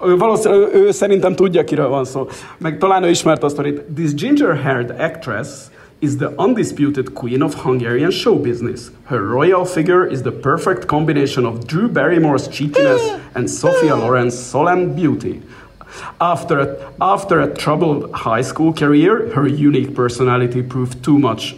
Ő 0.07 0.17
valószínűleg 0.17 0.75
ő, 0.75 0.79
ő 0.79 0.91
szerintem 0.91 1.35
tudja, 1.35 1.65
kiről 1.65 1.89
van 1.89 2.05
szó. 2.05 2.29
Meg 2.59 2.79
talán 2.79 3.03
ő 3.03 3.09
ismert 3.09 3.43
a 3.43 3.49
sztorit. 3.49 3.81
This 3.95 4.15
ginger-haired 4.15 4.95
actress 4.99 5.49
is 5.99 6.17
the 6.17 6.29
undisputed 6.37 7.13
queen 7.13 7.43
of 7.43 7.55
Hungarian 7.55 8.11
show 8.11 8.41
business. 8.41 8.81
Her 9.05 9.21
royal 9.21 9.65
figure 9.65 10.11
is 10.11 10.21
the 10.21 10.31
perfect 10.31 10.87
combination 10.87 11.45
of 11.47 11.59
Drew 11.67 11.89
Barrymore's 11.89 12.49
cheekiness 12.49 13.03
and 13.33 13.49
Sophia 13.51 13.95
Loren's 13.97 14.37
solemn 14.51 14.95
beauty. 14.95 15.41
After 16.19 16.59
a, 16.61 16.77
after 17.01 17.41
a 17.41 17.47
troubled 17.55 18.11
high 18.13 18.43
school 18.43 18.73
career, 18.73 19.31
her 19.35 19.47
unique 19.47 19.95
personality 19.95 20.63
proved 20.63 21.03
too 21.03 21.19
much 21.19 21.55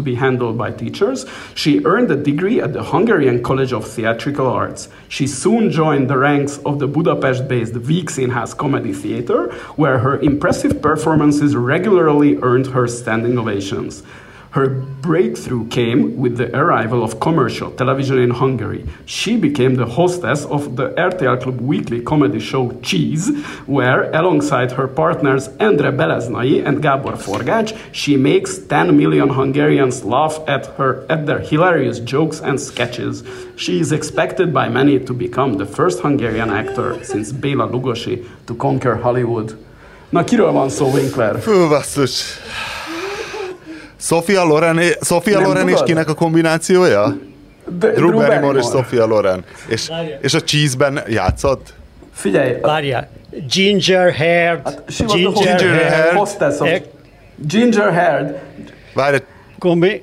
to 0.00 0.04
be 0.04 0.14
handled 0.14 0.56
by 0.56 0.70
teachers. 0.70 1.26
She 1.54 1.84
earned 1.84 2.10
a 2.10 2.16
degree 2.16 2.60
at 2.60 2.72
the 2.72 2.82
Hungarian 2.82 3.42
College 3.42 3.72
of 3.74 3.86
Theatrical 3.86 4.46
Arts. 4.46 4.88
She 5.08 5.26
soon 5.26 5.70
joined 5.70 6.08
the 6.08 6.16
ranks 6.16 6.58
of 6.64 6.78
the 6.78 6.88
Budapest 6.88 7.46
based 7.46 7.74
Víg 7.74 8.06
Színház 8.06 8.56
Comedy 8.56 8.94
Theatre, 8.94 9.52
where 9.76 9.98
her 9.98 10.18
impressive 10.20 10.80
performances 10.80 11.54
regularly 11.54 12.38
earned 12.38 12.68
her 12.68 12.88
standing 12.88 13.38
ovations. 13.38 14.02
Her 14.50 14.68
breakthrough 14.68 15.68
came 15.68 16.16
with 16.16 16.36
the 16.36 16.52
arrival 16.56 17.04
of 17.04 17.20
commercial 17.20 17.70
television 17.70 18.18
in 18.18 18.30
Hungary. 18.30 18.84
She 19.06 19.36
became 19.36 19.76
the 19.76 19.86
hostess 19.86 20.44
of 20.44 20.74
the 20.74 20.88
RTL 20.90 21.40
Club 21.40 21.60
weekly 21.60 22.00
comedy 22.00 22.40
show 22.40 22.72
Cheese, 22.82 23.30
where, 23.66 24.10
alongside 24.10 24.72
her 24.72 24.88
partners 24.88 25.48
Endre 25.60 25.92
Beleznai 25.96 26.66
and 26.66 26.82
Gábor 26.82 27.16
Forgács, 27.16 27.78
she 27.92 28.16
makes 28.16 28.58
10 28.58 28.96
million 28.96 29.28
Hungarians 29.28 30.04
laugh 30.04 30.40
at 30.48 30.66
her 30.78 31.06
at 31.08 31.26
their 31.26 31.38
hilarious 31.38 32.00
jokes 32.00 32.40
and 32.40 32.58
sketches. 32.60 33.22
She 33.54 33.78
is 33.78 33.92
expected 33.92 34.52
by 34.52 34.68
many 34.68 34.98
to 34.98 35.14
become 35.14 35.58
the 35.58 35.66
first 35.66 36.00
Hungarian 36.00 36.50
actor 36.50 37.04
since 37.04 37.32
Béla 37.32 37.70
Lugosi 37.70 38.26
to 38.48 38.54
conquer 38.56 38.96
Hollywood. 38.96 39.56
Na, 40.10 40.24
kiről 40.24 40.52
van 40.52 40.68
szó, 40.68 40.90
Winkler? 40.92 41.38
Fú, 41.40 41.68
basszus. 41.68 42.40
Sofia 44.00 44.42
Loren, 44.42 44.80
Sofia 45.00 45.38
Nem 45.38 45.46
Loren 45.46 45.68
és 45.68 45.80
kinek 45.84 46.08
a 46.08 46.14
kombinációja? 46.14 47.16
D- 47.68 47.86
Drew 47.94 48.12
Barrymore 48.12 48.58
és 48.58 48.64
Sofia 48.64 49.06
Loren. 49.06 49.44
És, 49.68 49.90
és 50.20 50.34
a 50.34 50.40
Cheese-ben 50.40 51.00
játszott? 51.08 51.74
Figyelj, 52.12 52.56
Várjál. 52.60 53.08
Ginger 53.48 54.14
haired. 54.16 54.62
the 54.62 55.04
Ginger 55.06 55.32
ginger 55.32 55.74
hair. 55.74 55.90
hair 55.90 56.14
hostess 56.14 56.58
of 56.60 56.68
Ek- 56.68 56.86
ginger 57.46 57.92
haired 57.92 58.40
Várj, 58.94 59.16
Kombi. 59.58 60.02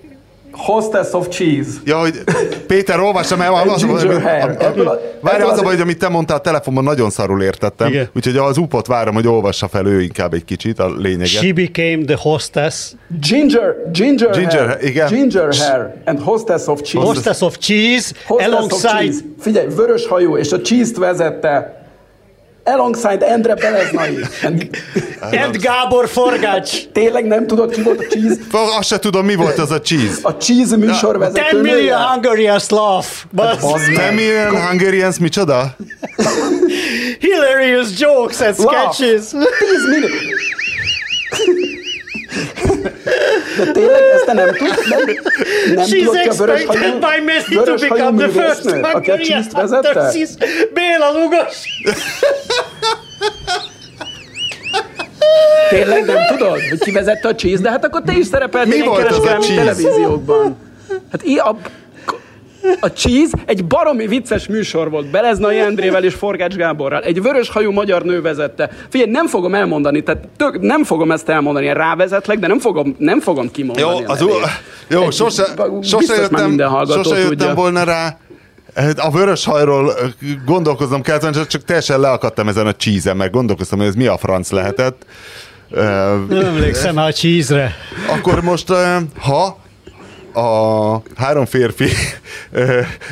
Hostess 0.57 1.11
of 1.13 1.27
cheese. 1.29 1.69
ja, 1.85 1.99
hogy 1.99 2.23
Péter, 2.67 2.99
olvassam 2.99 3.41
el, 3.41 3.53
az, 3.53 3.83
Ginger 3.85 4.21
hair. 4.21 4.57
A- 4.87 4.99
Várj, 5.21 5.43
az 5.43 5.59
a 5.59 5.61
baj, 5.61 5.71
hogy 5.73 5.81
amit 5.81 5.97
te 5.99 6.09
mondtál 6.09 6.37
a 6.37 6.39
telefonban, 6.41 6.83
nagyon 6.83 7.09
szarul 7.09 7.41
értettem. 7.41 7.87
Igen. 7.87 8.09
Úgyhogy 8.15 8.37
az 8.37 8.57
upot 8.57 8.87
várom, 8.87 9.13
hogy 9.13 9.27
olvassa 9.27 9.67
fel 9.67 9.85
ő 9.85 10.01
inkább 10.01 10.33
egy 10.33 10.45
kicsit 10.45 10.79
a 10.79 10.89
lényeget. 10.97 11.27
She 11.27 11.53
became 11.53 12.03
the 12.05 12.17
hostess. 12.19 12.91
Ginger, 13.21 13.75
ginger, 13.91 14.29
Ginger 14.31 14.67
hair, 14.67 14.77
igen. 14.83 15.07
ginger 15.07 15.53
hair 15.55 15.93
and 16.05 16.19
hostess 16.21 16.67
of 16.67 16.81
cheese. 16.81 17.05
Hostess 17.05 17.41
of 17.41 17.57
cheese. 17.57 18.13
Hostess 18.25 18.47
of 18.47 18.53
alongside 18.53 18.97
cheese. 18.99 19.19
Figyelj, 19.39 19.67
vörös 19.75 20.07
hajú, 20.07 20.37
és 20.37 20.51
a 20.51 20.61
cheese-t 20.61 20.97
vezette 20.97 21.76
alongside 22.67 23.25
Endre 23.25 23.55
Beleznai. 23.55 24.19
And 24.43 24.69
and 25.43 25.57
Gábor 25.61 26.07
Forgács. 26.07 26.87
Tényleg 26.91 27.25
nem 27.25 27.47
tudod, 27.47 27.71
ki 27.71 27.81
volt 27.81 27.99
a 27.99 28.03
cheese? 28.09 28.37
Azt 28.77 28.87
se 28.87 28.99
tudom, 28.99 29.25
mi 29.25 29.35
volt 29.35 29.57
az 29.57 29.71
a 29.71 29.81
cheese. 29.81 30.19
A 30.21 30.31
cheese 30.37 30.75
10 30.75 30.85
műsorvezető 30.85 31.61
million. 31.61 32.01
Hungarians 32.01 32.69
laugh. 32.69 33.07
But 33.31 33.59
Bazd 33.61 33.87
meg. 33.87 33.95
Nem 33.95 34.17
ilyen 34.17 34.67
Hungarians, 34.67 35.17
micsoda? 35.17 35.75
hilarious 37.19 37.87
jokes 37.99 38.41
and 38.41 38.55
sketches. 38.55 39.23
10 39.29 39.33
millió. 39.89 40.07
De 43.57 43.71
tényleg 43.71 44.01
ezt 44.15 44.25
te 44.25 44.33
nem 44.33 44.47
tudsz? 44.55 44.87
Nem, 44.89 44.99
nem 45.75 45.85
She's 45.85 45.99
tudod, 46.05 46.19
ki 46.21 46.27
a 46.29 46.33
vörös 46.33 46.59
expected 46.61 46.89
hajú, 46.89 46.99
by 46.99 47.25
many 47.25 47.43
to 47.49 47.63
vörös 47.63 47.81
hajú 47.87 47.93
become 47.93 48.27
the 48.27 48.41
first 48.41 48.63
művésznő, 48.63 48.81
aki 48.81 49.11
a 49.11 49.15
Hungarian 49.15 49.23
cheese-t 49.23 49.51
vezette? 49.53 50.11
Béla 50.73 51.11
Lugos. 51.11 51.57
Tényleg 55.69 56.05
nem 56.05 56.17
tudod, 56.37 56.59
hogy 56.69 56.79
ki 56.79 56.91
vezette 56.91 57.27
a 57.27 57.35
cheese, 57.35 57.61
de 57.61 57.69
hát 57.69 57.85
akkor 57.85 58.01
te 58.05 58.13
is 58.17 58.25
szerepeltél 58.25 58.77
Mi 58.79 58.85
volt 58.87 59.09
az 59.09 59.17
a 59.17 59.21
kereskedelmi 59.21 59.45
cheese? 59.45 59.61
televíziókban. 59.61 60.57
Hát 61.11 61.23
i- 61.23 61.37
a, 61.37 61.57
a 62.79 62.87
cheese 62.87 63.37
egy 63.45 63.65
baromi 63.65 64.07
vicces 64.07 64.47
műsor 64.47 64.89
volt 64.89 65.09
Beleznai 65.11 65.59
Endrével 65.59 66.03
és 66.03 66.13
Forgács 66.13 66.55
Gáborral. 66.55 67.01
Egy 67.01 67.21
vörös 67.21 67.49
hajú 67.49 67.71
magyar 67.71 68.03
nő 68.03 68.21
vezette. 68.21 68.69
Figyelj, 68.89 69.11
nem 69.11 69.27
fogom 69.27 69.55
elmondani, 69.55 70.03
tehát 70.03 70.27
tök, 70.37 70.59
nem 70.61 70.83
fogom 70.83 71.11
ezt 71.11 71.29
elmondani, 71.29 71.73
rávezetlek, 71.73 72.39
de 72.39 72.47
nem 72.47 72.59
fogom, 72.59 72.95
nem 72.99 73.19
fogom 73.19 73.51
kimondani. 73.51 73.87
Jó, 73.99 74.03
az, 74.05 74.19
nevét. 74.19 74.35
jó 74.87 75.01
Egy- 75.01 75.13
sose, 75.13 75.43
sose, 75.83 76.15
jöttem, 76.15 76.57
sose 76.87 77.17
jöttem 77.17 77.27
tudja. 77.27 77.53
volna 77.53 77.83
rá. 77.83 78.17
Hát 78.75 78.99
A 78.99 79.11
vörös 79.11 79.45
hajról 79.45 79.93
gondolkoznom 80.45 81.01
kellett, 81.01 81.47
csak, 81.47 81.63
teljesen 81.63 81.99
leakadtam 81.99 82.47
ezen 82.47 82.67
a 82.67 82.73
cheese 82.73 83.13
mert 83.13 83.31
gondolkoztam, 83.31 83.79
hogy 83.79 83.87
ez 83.87 83.95
mi 83.95 84.05
a 84.05 84.17
franc 84.17 84.49
lehetett. 84.51 85.05
Nem 85.69 86.45
emlékszem 86.45 86.93
már 86.95 87.07
a 87.07 87.11
cheese-re. 87.11 87.75
Akkor 88.17 88.41
most, 88.41 88.73
ha 89.19 89.57
a 90.37 91.01
három 91.15 91.45
férfi 91.45 91.89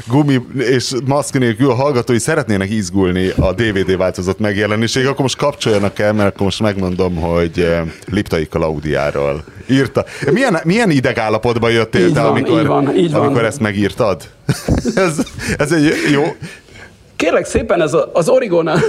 gumi 0.08 0.46
és 0.58 0.92
maszk 1.06 1.40
nélkül 1.40 1.70
a 1.70 1.74
hallgatói 1.74 2.20
szeretnének 2.20 2.70
izgulni 2.70 3.30
a 3.38 3.54
DVD 3.54 3.98
változat 3.98 4.40
megjelenéséig, 4.40 5.06
akkor 5.06 5.22
most 5.22 5.38
kapcsoljanak 5.38 6.00
el, 6.00 6.14
mert 6.14 6.34
akkor 6.34 6.46
most 6.46 6.62
megmondom, 6.62 7.16
hogy 7.16 7.68
Liptai 8.12 8.46
Klaudiáról 8.46 9.44
írta. 9.70 10.06
Milyen, 10.32 10.60
milyen 10.64 10.90
idegállapotban 10.90 11.72
jöttél 11.72 12.08
Így 12.08 12.14
te, 12.14 12.22
van, 12.22 12.30
amikor, 12.30 12.60
így 12.60 12.68
van, 12.68 12.96
így 12.96 13.12
van. 13.12 13.22
amikor 13.22 13.46
ezt 13.46 13.60
megírtad? 13.60 14.22
ez, 14.96 15.18
ez 15.58 15.72
egy 15.72 15.94
jó... 16.12 16.24
Kérlek 17.16 17.46
szépen, 17.46 17.82
ez 17.82 17.94
a, 17.94 18.10
az 18.14 18.30
Origónál, 18.30 18.80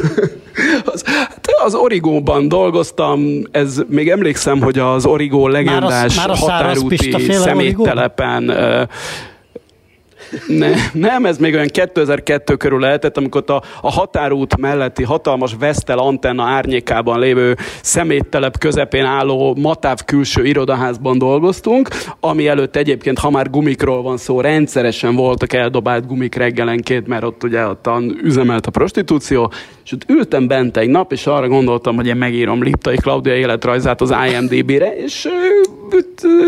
az, 0.92 1.04
hát 1.04 1.46
az 1.64 1.74
Origóban 1.74 2.48
dolgoztam, 2.48 3.42
ez 3.50 3.82
még 3.88 4.10
emlékszem, 4.10 4.60
hogy 4.60 4.78
az 4.78 5.06
Origó 5.06 5.48
legendás 5.48 6.16
már 6.16 6.30
a 6.30 6.34
száraz 6.34 6.38
határúti 6.38 6.96
pistaféle 6.96 7.38
szeméttelepen 7.38 8.48
ö, 8.48 8.82
Ne, 10.46 10.70
nem, 10.92 11.26
ez 11.26 11.38
még 11.38 11.54
olyan 11.54 11.66
2002 11.66 12.56
körül 12.56 12.80
lehetett, 12.80 13.16
amikor 13.16 13.44
a, 13.46 13.62
a 13.80 13.90
határút 13.92 14.56
melletti 14.56 15.02
hatalmas 15.02 15.54
Vestel 15.58 15.98
antenna 15.98 16.42
árnyékában 16.42 17.20
lévő 17.20 17.56
szeméttelep 17.82 18.58
közepén 18.58 19.04
álló 19.04 19.56
Matáv 19.60 20.04
külső 20.04 20.44
irodaházban 20.44 21.18
dolgoztunk, 21.18 21.88
ami 22.20 22.48
előtt 22.48 22.76
egyébként, 22.76 23.18
ha 23.18 23.30
már 23.30 23.50
gumikról 23.50 24.02
van 24.02 24.16
szó, 24.16 24.40
rendszeresen 24.40 25.14
voltak 25.14 25.52
eldobált 25.52 26.06
gumik 26.06 26.34
reggelenként, 26.34 27.06
mert 27.06 27.24
ott 27.24 27.42
ugye 27.44 27.66
ott 27.66 27.88
üzemelt 28.22 28.66
a 28.66 28.70
prostitúció, 28.70 29.52
és 29.84 29.92
ott 29.92 30.04
ültem 30.08 30.46
bent 30.46 30.76
egy 30.76 30.88
nap, 30.88 31.12
és 31.12 31.26
arra 31.26 31.48
gondoltam, 31.48 31.96
hogy 31.96 32.06
én 32.06 32.16
megírom 32.16 32.62
Liptai 32.62 32.96
Klaudia 32.96 33.34
életrajzát 33.34 34.00
az 34.00 34.14
IMDB-re, 34.30 34.96
és 34.96 35.28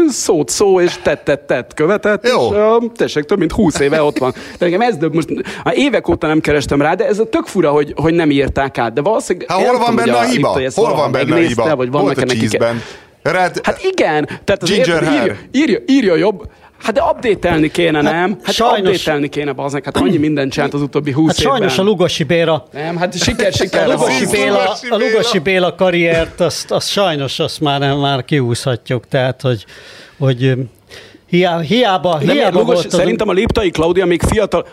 szót 0.09 0.49
szó, 0.49 0.81
és 0.81 0.97
tett, 1.03 1.25
tett, 1.25 1.47
tett 1.47 1.75
követett, 1.75 2.29
Jó. 2.29 2.41
és 2.41 2.57
uh, 2.57 2.93
tessék, 2.93 3.25
több 3.25 3.39
mint 3.39 3.53
húsz 3.71 3.81
éve 3.81 4.03
ott 4.03 4.19
van. 4.19 4.33
De 4.59 4.67
nekem 4.67 4.81
ez 4.81 4.97
döbb, 4.97 5.15
most 5.15 5.29
a 5.65 5.73
évek 5.75 6.09
óta 6.09 6.27
nem 6.27 6.41
kerestem 6.41 6.83
rá, 6.83 6.95
de 6.95 7.07
ez 7.07 7.19
a 7.19 7.29
tök 7.29 7.47
fura, 7.47 7.71
hogy, 7.71 7.93
hogy 7.97 8.15
nem 8.15 8.31
írták 8.31 8.79
át. 8.79 8.93
De 8.93 9.01
valószínűleg... 9.01 9.51
Hát 9.51 9.67
hol 9.67 9.79
van 9.79 9.97
benne 9.97 10.13
a, 10.13 10.19
a 10.19 10.25
hiba? 10.25 10.61
Hol 10.75 10.95
van 10.95 11.13
benne 11.13 11.35
a 11.35 11.39
hiba? 11.39 11.77
Vagy 11.77 11.91
Volt 11.91 12.19
a 12.19 12.27
cheese-ben. 12.27 12.83
Red, 13.23 13.61
hát 13.63 13.81
igen, 13.83 14.25
tehát 14.45 14.63
az 14.63 14.71
Ginger 14.71 15.03
írja, 15.03 15.37
írja, 15.53 15.79
írja 15.87 16.17
jobb, 16.17 16.49
Hát 16.83 16.93
de 16.93 17.03
update 17.03 17.69
kéne, 17.69 18.03
hát 18.03 18.13
nem? 18.13 18.39
Hát 18.43 18.55
sajnos... 18.55 19.07
update 19.07 19.29
kéne, 19.29 19.53
baznak, 19.53 19.85
hát 19.85 19.97
annyi 19.97 20.17
mindent 20.17 20.53
csinált 20.53 20.75
az 20.75 20.83
utóbbi 20.83 21.13
húsz 21.13 21.29
hát 21.29 21.39
évben. 21.39 21.53
sajnos 21.53 21.79
a 21.79 21.83
Lugosi 21.83 22.25
Béla... 22.25 22.69
Nem, 22.73 22.97
hát 22.97 23.19
siker, 23.19 23.53
siker. 23.63 23.89
A 23.89 23.93
Lugosi 23.93 24.27
Béla, 24.27 24.77
a 24.89 24.97
Lugosi 24.97 25.39
Béla 25.39 25.75
karriert, 25.75 26.41
azt, 26.41 26.71
azt 26.71 26.89
sajnos 26.89 27.39
azt 27.39 27.61
már, 27.61 27.81
nem, 27.81 27.99
már 27.99 28.25
kiúszhatjuk, 28.25 29.09
tehát, 29.09 29.41
hogy, 29.43 29.65
hogy 30.19 30.55
hiába, 31.29 31.61
hiába, 31.61 32.19
nem, 32.19 32.53
Lugos, 32.53 32.75
volt 32.75 32.91
Szerintem 32.91 33.29
a 33.29 33.33
Liptai 33.33 33.71
Klaudia 33.71 34.07
még 34.07 34.23
fiatal, 34.23 34.67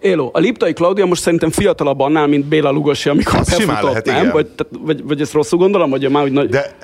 Élo, 0.00 0.30
a 0.32 0.38
Liptai 0.38 0.72
Klaudia 0.72 1.06
most 1.06 1.22
szerintem 1.22 1.50
fiatalabb 1.50 2.00
annál, 2.00 2.26
mint 2.26 2.44
Béla 2.44 2.70
Lugosi, 2.70 3.08
amikor 3.08 3.32
befutott, 3.32 3.82
lehet, 3.82 4.06
nem? 4.06 4.16
Igen. 4.16 4.32
Vagy, 4.32 4.48
vagy, 4.78 5.04
vagy 5.04 5.20
ezt 5.20 5.32
rosszul 5.32 5.58
gondolom, 5.58 5.90
vagy 5.90 6.10
már 6.10 6.24
úgy 6.24 6.32
nagy... 6.32 6.48
De 6.48 6.76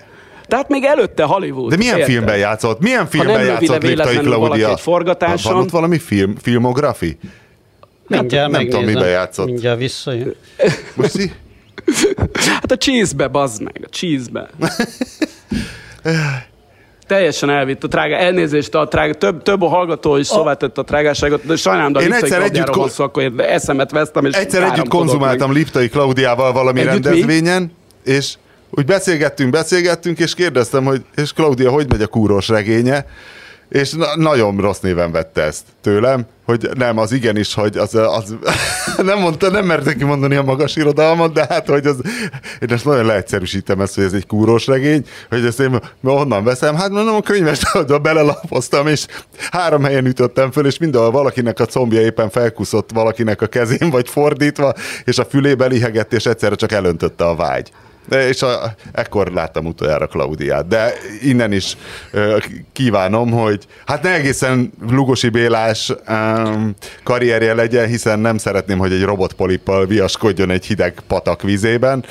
tehát 0.48 0.68
még 0.68 0.84
előtte 0.84 1.24
Hollywood. 1.24 1.70
De 1.70 1.76
milyen 1.76 1.96
érte? 1.96 2.10
filmben 2.10 2.36
játszott? 2.36 2.80
Milyen 2.80 3.06
filmben 3.06 3.44
játszott 3.44 3.82
Liptai 3.82 4.16
Claudia? 4.16 4.70
Egy 4.70 4.80
forgatáson. 4.80 5.52
Van 5.52 5.62
ott 5.62 5.70
valami 5.70 5.98
film, 5.98 6.34
filmografi? 6.42 7.18
Mindjárt 8.06 8.50
nem, 8.50 8.60
nem 8.60 8.70
tudom, 8.70 8.84
miben 8.84 9.08
játszott. 9.08 9.46
Mindjárt 9.46 9.78
visszajön. 9.78 10.34
Most 10.94 11.16
Hát 12.60 12.72
a 12.72 12.76
cheese-be, 12.76 13.28
bazd 13.28 13.62
meg, 13.62 13.80
a 13.84 13.88
cheese-be. 13.88 14.50
teljesen 17.12 17.50
elvitt 17.50 17.84
a 17.84 17.88
trága, 17.88 18.16
elnézést 18.16 18.74
a 18.74 18.88
trága, 18.88 19.14
több, 19.14 19.42
több 19.42 19.62
a 19.62 19.68
hallgató 19.68 20.16
is 20.16 20.26
szóvá 20.26 20.54
tett 20.54 20.78
a 20.78 20.82
trágáságot, 20.82 21.46
de 21.46 21.56
sajnálom, 21.56 21.92
de 21.92 21.98
a 21.98 22.02
én 22.02 22.12
egyszer 22.12 22.42
együtt 22.42 22.70
kon... 22.70 22.82
hosszú, 22.82 23.02
akkor 23.02 23.22
én 23.22 23.40
eszemet 23.40 23.90
vesztem, 23.90 24.24
és 24.24 24.34
Egyszer 24.34 24.62
együtt 24.62 24.88
konzumáltam 24.88 25.48
meg. 25.48 25.56
Liptai 25.56 25.88
Klaudiával 25.88 26.52
valami 26.52 26.80
együtt 26.80 26.92
rendezvényen, 26.92 27.62
mi? 27.62 28.12
és 28.12 28.34
úgy 28.70 28.84
beszélgettünk, 28.84 29.50
beszélgettünk, 29.50 30.18
és 30.18 30.34
kérdeztem, 30.34 30.84
hogy 30.84 31.04
és 31.16 31.32
Klaudia, 31.32 31.70
hogy 31.70 31.86
megy 31.88 32.02
a 32.02 32.06
kúros 32.06 32.48
regénye? 32.48 33.06
És 33.72 33.92
na- 33.92 34.16
nagyon 34.16 34.56
rossz 34.56 34.78
néven 34.78 35.12
vette 35.12 35.42
ezt 35.42 35.64
tőlem, 35.80 36.26
hogy 36.44 36.68
nem, 36.74 36.98
az 36.98 37.12
igenis, 37.12 37.54
hogy 37.54 37.76
az, 37.76 37.94
az 37.94 38.36
nem 39.02 39.18
mondta, 39.18 39.50
nem 39.50 39.64
merte 39.64 39.94
kimondani 39.94 40.34
a 40.34 40.42
magas 40.42 40.76
irodalmat, 40.76 41.32
de 41.32 41.46
hát, 41.48 41.68
hogy 41.68 41.86
az, 41.86 41.96
én 42.60 42.72
ezt 42.72 42.84
nagyon 42.84 43.06
leegyszerűsítem 43.06 43.80
ezt, 43.80 43.94
hogy 43.94 44.04
ez 44.04 44.12
egy 44.12 44.26
kúrós 44.26 44.66
regény, 44.66 45.06
hogy 45.28 45.44
ezt 45.44 45.60
én 45.60 45.80
honnan 46.02 46.44
veszem, 46.44 46.74
hát 46.74 46.90
mondom, 46.90 47.14
a 47.14 47.20
könyvesdalba 47.20 47.98
belelapoztam, 48.08 48.86
és 48.86 49.06
három 49.50 49.84
helyen 49.84 50.06
ütöttem 50.06 50.50
föl, 50.50 50.66
és 50.66 50.78
mindenhol 50.78 51.10
valakinek 51.10 51.60
a 51.60 51.66
combja 51.66 52.00
éppen 52.00 52.30
felkuszott 52.30 52.90
valakinek 52.94 53.42
a 53.42 53.46
kezén, 53.46 53.90
vagy 53.90 54.08
fordítva, 54.08 54.72
és 55.04 55.18
a 55.18 55.24
fülébe 55.24 55.66
lihegett, 55.66 56.12
és 56.12 56.26
egyszerre 56.26 56.54
csak 56.54 56.72
elöntötte 56.72 57.24
a 57.24 57.34
vágy. 57.34 57.70
De, 58.08 58.28
és 58.28 58.42
a, 58.42 58.74
ekkor 58.92 59.32
láttam 59.32 59.66
utoljára 59.66 60.06
Klaudiát. 60.06 60.68
De 60.68 60.92
innen 61.22 61.52
is 61.52 61.76
uh, 62.12 62.42
kívánom, 62.72 63.30
hogy 63.30 63.66
hát 63.86 64.02
ne 64.02 64.14
egészen 64.14 64.72
Lugosi 64.90 65.28
Bélás 65.28 65.92
um, 66.08 66.74
karrierje 67.02 67.54
legyen, 67.54 67.86
hiszen 67.86 68.18
nem 68.18 68.38
szeretném, 68.38 68.78
hogy 68.78 68.92
egy 68.92 69.02
robotpolippal 69.02 69.86
viaskodjon 69.86 70.50
egy 70.50 70.66
hideg 70.66 70.94
patak 71.06 71.42
vizében 71.42 72.04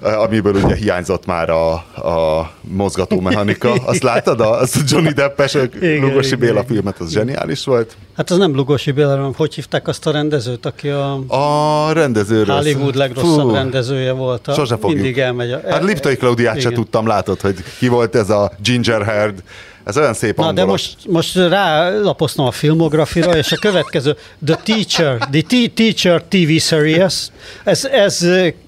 amiből 0.00 0.54
ugye 0.54 0.74
hiányzott 0.74 1.26
már 1.26 1.50
a, 1.50 1.72
a 1.72 2.50
mozgatómechanika. 2.60 3.72
Azt 3.84 4.02
láttad? 4.02 4.40
A, 4.40 4.60
az 4.60 4.82
Johnny 4.86 5.12
Deppes 5.12 5.54
Lugosi 5.80 6.26
igen, 6.26 6.38
Béla 6.38 6.52
igen. 6.52 6.66
filmet, 6.66 6.98
az 6.98 7.12
zseniális 7.12 7.64
volt. 7.64 7.96
Hát 8.16 8.30
az 8.30 8.36
nem 8.36 8.54
Lugosi 8.54 8.90
Béla, 8.90 9.08
hanem 9.08 9.32
hogy 9.36 9.54
hívták 9.54 9.88
azt 9.88 10.06
a 10.06 10.10
rendezőt, 10.10 10.66
aki 10.66 10.88
a, 10.88 11.12
a 11.28 11.92
rendezőről. 11.92 12.56
Hollywood 12.56 12.94
legrosszabb 12.94 13.48
Fú, 13.48 13.50
rendezője 13.50 14.12
volt. 14.12 14.48
A, 14.48 14.52
sose 14.52 14.76
fogjuk. 14.76 15.00
Mindig 15.00 15.18
elmegy. 15.18 15.52
A, 15.52 15.60
hát 15.68 15.82
Liptai 15.82 16.16
Klaudiát 16.16 16.60
se 16.60 16.70
tudtam, 16.70 17.06
látod, 17.06 17.40
hogy 17.40 17.56
ki 17.78 17.88
volt 17.88 18.14
ez 18.14 18.30
a 18.30 18.52
Ginger 18.62 19.04
Haired 19.04 19.42
ez 19.86 19.96
olyan 19.96 20.14
szép 20.14 20.36
Na, 20.36 20.52
de 20.52 20.64
most, 20.64 20.96
most 21.08 21.36
rálapoztam 21.36 22.46
a 22.46 22.50
filmografira, 22.50 23.36
és 23.36 23.52
a 23.52 23.56
következő, 23.56 24.16
The 24.44 24.56
Teacher, 24.64 25.18
The 25.30 25.40
T- 25.40 25.72
Teacher 25.74 26.22
TV 26.22 26.56
Series, 26.58 27.30
ez, 27.64 27.84
ez 27.84 28.18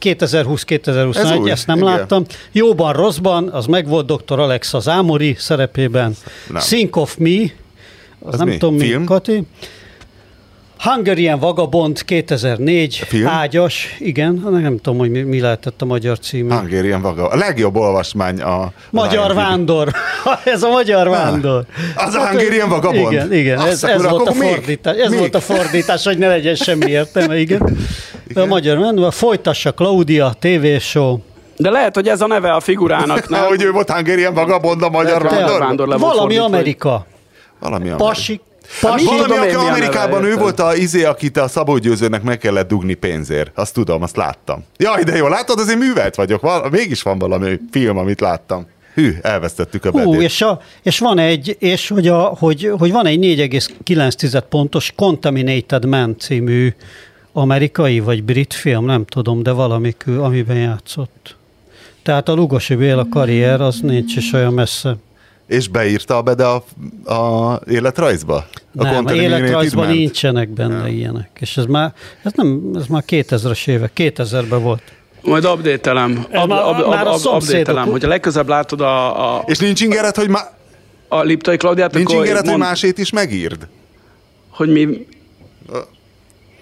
2020-2021, 0.01 1.51
ezt 1.51 1.67
nem 1.67 1.77
igen. 1.77 1.89
láttam. 1.89 2.25
Jóban, 2.53 2.93
rosszban, 2.93 3.49
az 3.49 3.67
meg 3.67 3.89
volt 3.89 4.07
Dr. 4.13 4.39
Alex 4.39 4.75
az 4.75 4.89
Ámori 4.89 5.35
szerepében. 5.39 6.17
Nem. 6.49 6.63
Think 6.63 6.97
of 6.97 7.17
Me, 7.17 7.43
az, 8.21 8.33
az 8.33 8.39
nem 8.39 8.49
mi? 8.49 8.57
tudom 8.57 8.79
Film? 8.79 9.01
mi, 9.01 9.07
Kati. 9.07 9.43
Hungarian 10.79 11.39
Vagabond 11.39 12.05
2004, 12.05 12.97
Film? 12.97 13.27
ágyas, 13.27 13.97
igen, 13.99 14.47
nem 14.51 14.77
tudom, 14.77 14.99
hogy 14.99 15.11
mi, 15.11 15.21
mi 15.21 15.41
lehetett 15.41 15.83
a 15.83 15.85
magyar 15.85 16.19
cím. 16.19 16.51
Hungarian 16.51 17.03
Vagabond, 17.03 17.33
a 17.33 17.37
legjobb 17.37 17.77
olvasmány 17.77 18.41
a... 18.41 18.73
Magyar 18.91 19.35
Vándor, 19.35 19.93
ez 20.45 20.63
a 20.63 20.69
Magyar 20.69 21.07
ah, 21.07 21.13
Vándor. 21.13 21.65
Az 21.97 22.15
a 22.15 22.27
Hungarian 22.27 22.69
Vagabond? 22.69 23.13
Igen, 23.13 23.33
igen, 23.33 23.61
ez, 23.61 23.85
ez, 23.85 24.09
volt, 24.09 24.29
a 24.29 24.33
fordítás, 24.33 24.97
ez 24.97 25.19
volt 25.19 25.35
a 25.35 25.41
fordítás, 25.41 26.05
hogy 26.05 26.19
ne 26.19 26.29
legyen 26.29 26.55
semmi 26.55 26.91
értelme, 26.91 27.39
igen. 27.39 27.77
igen. 28.29 28.43
A 28.43 28.47
Magyar 28.47 28.79
Vándor, 28.79 29.13
folytassa 29.13 29.73
Claudia, 29.73 30.33
TV 30.41 30.67
show, 30.81 31.19
de 31.57 31.71
lehet, 31.71 31.95
hogy 31.95 32.09
ez 32.09 32.21
a 32.21 32.27
neve 32.27 32.53
a 32.53 32.61
figurának, 32.61 33.29
nem? 33.29 33.45
hogy 33.45 33.63
ő 33.63 33.71
volt 33.71 33.91
Hungarian 33.91 34.35
Vagabond, 34.35 34.83
a 34.83 34.89
Magyar 34.89 35.23
Vándor? 35.23 35.59
vándor 35.59 35.99
Valami 35.99 36.37
Amerika. 36.37 37.07
Valami 37.61 37.89
Amerika. 37.89 38.05
Pasik, 38.05 38.41
Pasi, 38.81 39.05
valami, 39.05 39.37
aki 39.37 39.55
Amerikában 39.55 40.25
ő 40.25 40.37
volt 40.37 40.61
a 40.61 40.77
izé, 40.77 41.05
akit 41.05 41.37
a 41.37 41.49
Szabó 41.49 41.77
Győzőnek 41.77 42.23
meg 42.23 42.39
kellett 42.39 42.69
dugni 42.69 42.95
pénzért. 42.95 43.51
Azt 43.55 43.75
tudom, 43.75 44.03
azt 44.03 44.17
láttam. 44.17 44.65
Jaj, 44.77 45.03
de 45.03 45.17
jó, 45.17 45.29
látod, 45.29 45.59
azért 45.59 45.79
művelt 45.79 46.15
vagyok. 46.15 46.41
Val- 46.41 46.71
mégis 46.71 47.03
van 47.03 47.19
valami 47.19 47.61
film, 47.71 47.97
amit 47.97 48.21
láttam. 48.21 48.67
Hű, 48.95 49.15
elvesztettük 49.23 49.85
a 49.85 49.91
Hú, 49.91 50.21
és, 50.21 50.43
a, 50.43 50.61
és, 50.83 50.99
van 50.99 51.19
egy, 51.19 51.57
és 51.59 51.89
hogy, 51.89 52.09
a, 52.09 52.19
hogy, 52.19 52.73
hogy 52.79 52.93
van 52.93 53.07
egy 53.07 53.19
4,9 53.19 54.43
pontos 54.49 54.93
Contaminated 54.97 55.85
Man 55.85 56.17
című 56.19 56.75
amerikai 57.33 58.01
vagy 58.01 58.25
brit 58.25 58.55
film, 58.55 58.85
nem 58.85 59.05
tudom, 59.05 59.43
de 59.43 59.51
valamikül, 59.51 60.23
amiben 60.23 60.57
játszott. 60.57 61.37
Tehát 62.03 62.29
a 62.29 62.35
Lugosi 62.35 62.75
Béla 62.75 63.07
karrier 63.11 63.61
az 63.61 63.81
nincs 63.81 64.17
is 64.17 64.33
olyan 64.33 64.53
messze. 64.53 64.97
És 65.49 65.69
beírta 65.69 66.23
be 66.23 66.47
a, 66.47 66.65
a 67.15 67.61
életrajzba? 67.71 68.47
A 68.77 68.83
nem, 68.83 69.07
a 69.07 69.13
életrajzban 69.13 69.87
nincsenek 69.87 70.49
benne 70.49 70.77
nem. 70.77 70.87
ilyenek. 70.87 71.31
És 71.41 71.57
ez 71.57 71.65
már, 71.65 71.93
ez 72.23 72.33
nem, 72.35 72.71
ez 72.75 72.87
már 72.87 73.05
2000-es 73.07 73.69
évek, 73.69 73.93
2000-ben 73.97 74.63
volt. 74.63 74.83
Majd 75.23 75.45
update-elem, 75.45 76.27
ab, 76.33 76.51
ab, 76.51 76.81
ab, 76.81 77.07
ab, 77.07 77.21
update-elem, 77.25 77.91
hogy 77.91 78.05
a 78.05 78.09
legközebb 78.09 78.49
látod 78.49 78.81
a, 78.81 79.37
a... 79.37 79.43
És 79.47 79.59
nincs 79.59 79.81
ingered, 79.81 80.17
hogy 80.17 80.29
ma... 80.29 80.39
A 81.09 81.23
Liptai 81.23 81.57
Klaudiát, 81.57 81.95
Nincs 81.95 82.13
ingered, 82.13 82.35
mond... 82.35 82.49
hogy 82.49 82.59
másét 82.59 82.99
is 82.99 83.11
megírd? 83.11 83.67
Hogy 84.51 84.69
mi... 84.69 85.07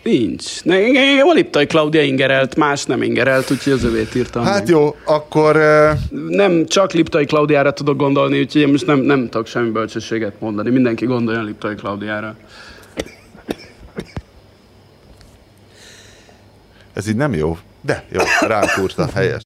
Nincs. 0.06 0.64
Ne, 0.64 0.76
a 1.22 1.32
Liptai 1.32 1.66
Klaudia 1.66 2.02
ingerelt, 2.02 2.56
más 2.56 2.84
nem 2.84 3.02
ingerelt, 3.02 3.50
úgyhogy 3.50 3.72
az 3.72 3.84
övét 3.84 4.14
írtam. 4.14 4.44
Hát 4.44 4.58
meg. 4.58 4.68
jó, 4.68 4.96
akkor... 5.04 5.56
Uh... 5.56 6.18
Nem 6.28 6.66
csak 6.66 6.92
Liptai 6.92 7.24
Klaudiára 7.24 7.72
tudok 7.72 7.96
gondolni, 7.96 8.40
úgyhogy 8.40 8.60
én 8.60 8.68
most 8.68 8.86
nem, 8.86 8.98
nem 8.98 9.28
tudok 9.28 9.46
semmi 9.46 9.70
bölcsességet 9.70 10.40
mondani. 10.40 10.70
Mindenki 10.70 11.06
gondoljon 11.06 11.44
Liptai 11.44 11.74
Klaudiára. 11.74 12.36
Ez 16.92 17.08
így 17.08 17.16
nem 17.16 17.34
jó. 17.34 17.58
De 17.80 18.04
jó, 18.12 18.20
úrta, 18.82 19.08
helyes. 19.14 19.42